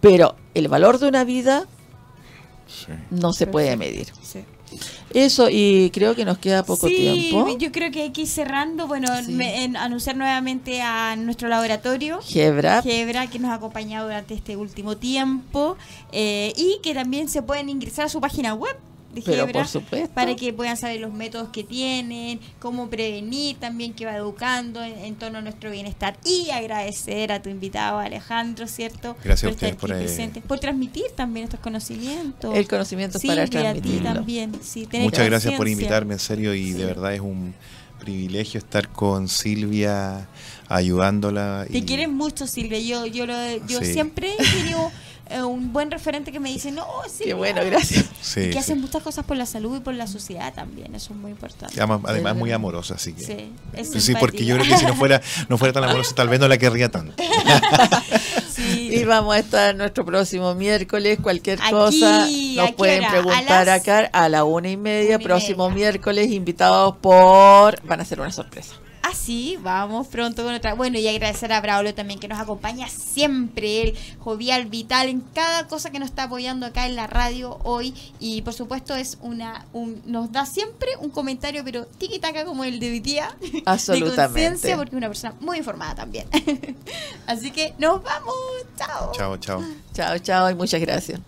Pero 0.00 0.36
el 0.54 0.68
valor 0.68 0.98
de 0.98 1.08
una 1.08 1.24
vida 1.24 1.66
no 3.10 3.32
se 3.32 3.46
puede 3.46 3.76
medir. 3.76 4.08
Sí. 4.22 4.44
Eso, 5.14 5.48
y 5.50 5.90
creo 5.92 6.14
que 6.14 6.24
nos 6.24 6.38
queda 6.38 6.64
poco 6.64 6.88
Sí, 6.88 6.94
tiempo. 6.96 7.56
yo 7.58 7.70
creo 7.72 7.90
que 7.90 8.02
hay 8.02 8.10
que 8.10 8.22
ir 8.22 8.26
cerrando. 8.28 8.86
Bueno, 8.86 9.08
Sí. 9.24 9.32
me- 9.32 9.64
en- 9.64 9.76
anunciar 9.76 10.16
nuevamente 10.16 10.80
a 10.80 11.16
nuestro 11.16 11.48
laboratorio. 11.48 12.20
Gebra, 12.22 12.80
Gebra, 12.82 13.26
que 13.28 13.38
nos 13.38 13.50
ha 13.50 13.54
acompañado 13.54 14.06
durante 14.06 14.34
este 14.34 14.56
último 14.56 14.96
tiempo 14.96 15.76
eh, 16.12 16.52
y 16.56 16.78
que 16.82 16.94
también 16.94 17.28
se 17.28 17.42
pueden 17.42 17.68
ingresar 17.68 18.06
a 18.06 18.08
su 18.08 18.20
página 18.20 18.54
web 18.54 18.76
de 19.14 19.22
Pero 19.22 19.46
Gebra 19.46 19.52
por 19.60 19.68
supuesto. 19.68 20.10
para 20.14 20.34
que 20.36 20.52
puedan 20.52 20.76
saber 20.76 21.00
los 21.00 21.12
métodos 21.12 21.48
que 21.50 21.64
tienen, 21.64 22.40
cómo 22.58 22.88
prevenir 22.88 23.56
también, 23.56 23.92
que 23.92 24.04
va 24.06 24.16
educando 24.16 24.82
en, 24.82 24.98
en 24.98 25.14
torno 25.16 25.38
a 25.38 25.40
nuestro 25.42 25.70
bienestar. 25.70 26.16
Y 26.24 26.50
agradecer 26.50 27.30
a 27.32 27.42
tu 27.42 27.48
invitado 27.50 27.98
Alejandro, 27.98 28.66
¿cierto? 28.66 29.16
Gracias 29.22 29.44
a 29.44 29.46
por 29.48 29.52
estar 29.54 29.70
ustedes 29.72 29.76
por, 29.80 29.92
aquí 29.92 30.00
eh, 30.02 30.04
presentes, 30.06 30.42
por 30.44 30.58
transmitir 30.60 31.04
también 31.14 31.44
estos 31.44 31.60
conocimientos. 31.60 32.54
El 32.56 32.66
conocimiento 32.68 33.18
es 33.18 33.24
para 33.24 33.46
Silvia, 33.46 33.70
a 33.70 33.74
ti 33.74 34.00
también. 34.02 34.52
sí, 34.62 34.86
tener 34.86 35.04
Muchas 35.04 35.26
gracias 35.26 35.54
por 35.54 35.68
invitarme, 35.68 36.14
en 36.14 36.20
serio, 36.20 36.54
y 36.54 36.66
Sí. 36.66 36.72
de 36.74 36.84
verdad 36.86 37.14
es 37.14 37.20
un 37.20 37.54
privilegio 38.00 38.58
estar 38.58 38.88
con 38.88 39.28
Silvia 39.28 40.26
ayudándola. 40.68 41.66
Te 41.70 41.84
quieren 41.84 42.14
mucho, 42.14 42.46
Silvia. 42.46 42.80
Yo, 42.80 43.06
yo, 43.06 43.26
lo- 43.26 43.66
yo 43.66 43.78
Sí. 43.80 43.92
siempre 43.92 44.32
he 44.38 44.42
tenido 44.60 44.88
eh, 44.88 44.90
un 45.40 45.72
buen 45.72 45.90
referente 45.90 46.32
que 46.32 46.40
me 46.40 46.50
dice, 46.50 46.70
no, 46.72 46.86
Silvia. 47.08 47.26
Qué 47.26 47.34
bueno, 47.34 47.60
gracias. 47.64 48.04
Sí, 48.20 48.40
Y 48.40 48.46
que 48.48 48.52
sí. 48.52 48.58
hacen 48.58 48.80
muchas 48.80 49.02
cosas 49.02 49.24
por 49.24 49.36
la 49.36 49.46
salud 49.46 49.76
y 49.76 49.80
por 49.80 49.94
la 49.94 50.06
sociedad 50.06 50.52
también. 50.54 50.94
Eso 50.94 51.12
es 51.12 51.18
muy 51.18 51.30
importante. 51.30 51.74
Además, 51.78 52.00
además 52.04 52.36
muy 52.36 52.52
amorosa, 52.52 52.94
así 52.94 53.12
que. 53.12 53.24
Sí, 53.24 53.52
es 53.72 54.04
Sí, 54.04 54.14
porque 54.18 54.44
yo 54.44 54.56
creo 54.56 54.66
que 54.68 54.76
si 54.76 54.86
no 54.86 54.94
fuera, 54.94 55.20
no 55.48 55.58
fuera 55.58 55.72
tan 55.72 55.84
amorosa, 55.84 56.14
tal 56.14 56.28
vez 56.28 56.40
no 56.40 56.48
la 56.48 56.58
querría 56.58 56.90
tanto. 56.90 57.14
Sí. 58.52 58.90
Y 58.92 59.04
vamos 59.04 59.34
a 59.34 59.38
estar 59.38 59.74
nuestro 59.74 60.04
próximo 60.04 60.54
miércoles. 60.54 61.18
Cualquier 61.22 61.58
Aquí, 61.62 61.70
cosa 61.70 62.24
¿a 62.24 62.26
nos 62.56 62.72
pueden 62.72 63.00
hora? 63.00 63.10
preguntar 63.10 63.42
¿A 63.48 63.64
las? 63.64 63.80
acá 63.80 64.10
a 64.12 64.28
la 64.28 64.44
una 64.44 64.68
y 64.68 64.76
media. 64.76 65.16
Una 65.16 65.22
y 65.22 65.26
próximo 65.26 65.68
media. 65.70 65.90
miércoles, 65.92 66.30
invitados 66.30 66.96
por. 66.98 67.82
Van 67.84 68.00
a 68.00 68.04
ser 68.04 68.20
una 68.20 68.30
sorpresa. 68.30 68.74
Sí, 69.14 69.58
vamos 69.60 70.08
pronto 70.08 70.42
con 70.42 70.54
otra. 70.54 70.74
Bueno, 70.74 70.98
y 70.98 71.06
agradecer 71.08 71.52
a 71.52 71.60
Braulio 71.60 71.94
también 71.94 72.18
que 72.18 72.28
nos 72.28 72.40
acompaña 72.40 72.88
siempre, 72.88 73.82
el 73.82 73.98
jovial, 74.18 74.66
vital, 74.66 75.08
en 75.08 75.20
cada 75.20 75.68
cosa 75.68 75.90
que 75.90 75.98
nos 75.98 76.08
está 76.08 76.24
apoyando 76.24 76.66
acá 76.66 76.86
en 76.86 76.96
la 76.96 77.06
radio 77.06 77.58
hoy. 77.62 77.94
Y 78.20 78.42
por 78.42 78.54
supuesto 78.54 78.94
es 78.94 79.18
una, 79.20 79.66
un, 79.72 80.02
nos 80.06 80.32
da 80.32 80.46
siempre 80.46 80.90
un 81.00 81.10
comentario, 81.10 81.62
pero 81.64 81.86
tiki 81.86 82.18
taka 82.18 82.44
como 82.44 82.64
el 82.64 82.80
de 82.80 82.90
hoy 82.90 83.00
día. 83.00 83.34
De 83.40 83.62
Absolutamente. 83.66 84.22
conciencia, 84.22 84.76
porque 84.76 84.90
es 84.90 84.96
una 84.96 85.08
persona 85.08 85.34
muy 85.40 85.58
informada 85.58 85.94
también. 85.94 86.26
Así 87.26 87.50
que 87.50 87.74
nos 87.78 88.02
vamos. 88.02 88.34
Chao. 88.76 89.12
Chao, 89.12 89.36
chao. 89.36 89.64
Chao, 89.94 90.18
chao 90.18 90.50
y 90.50 90.54
muchas 90.54 90.80
gracias. 90.80 91.20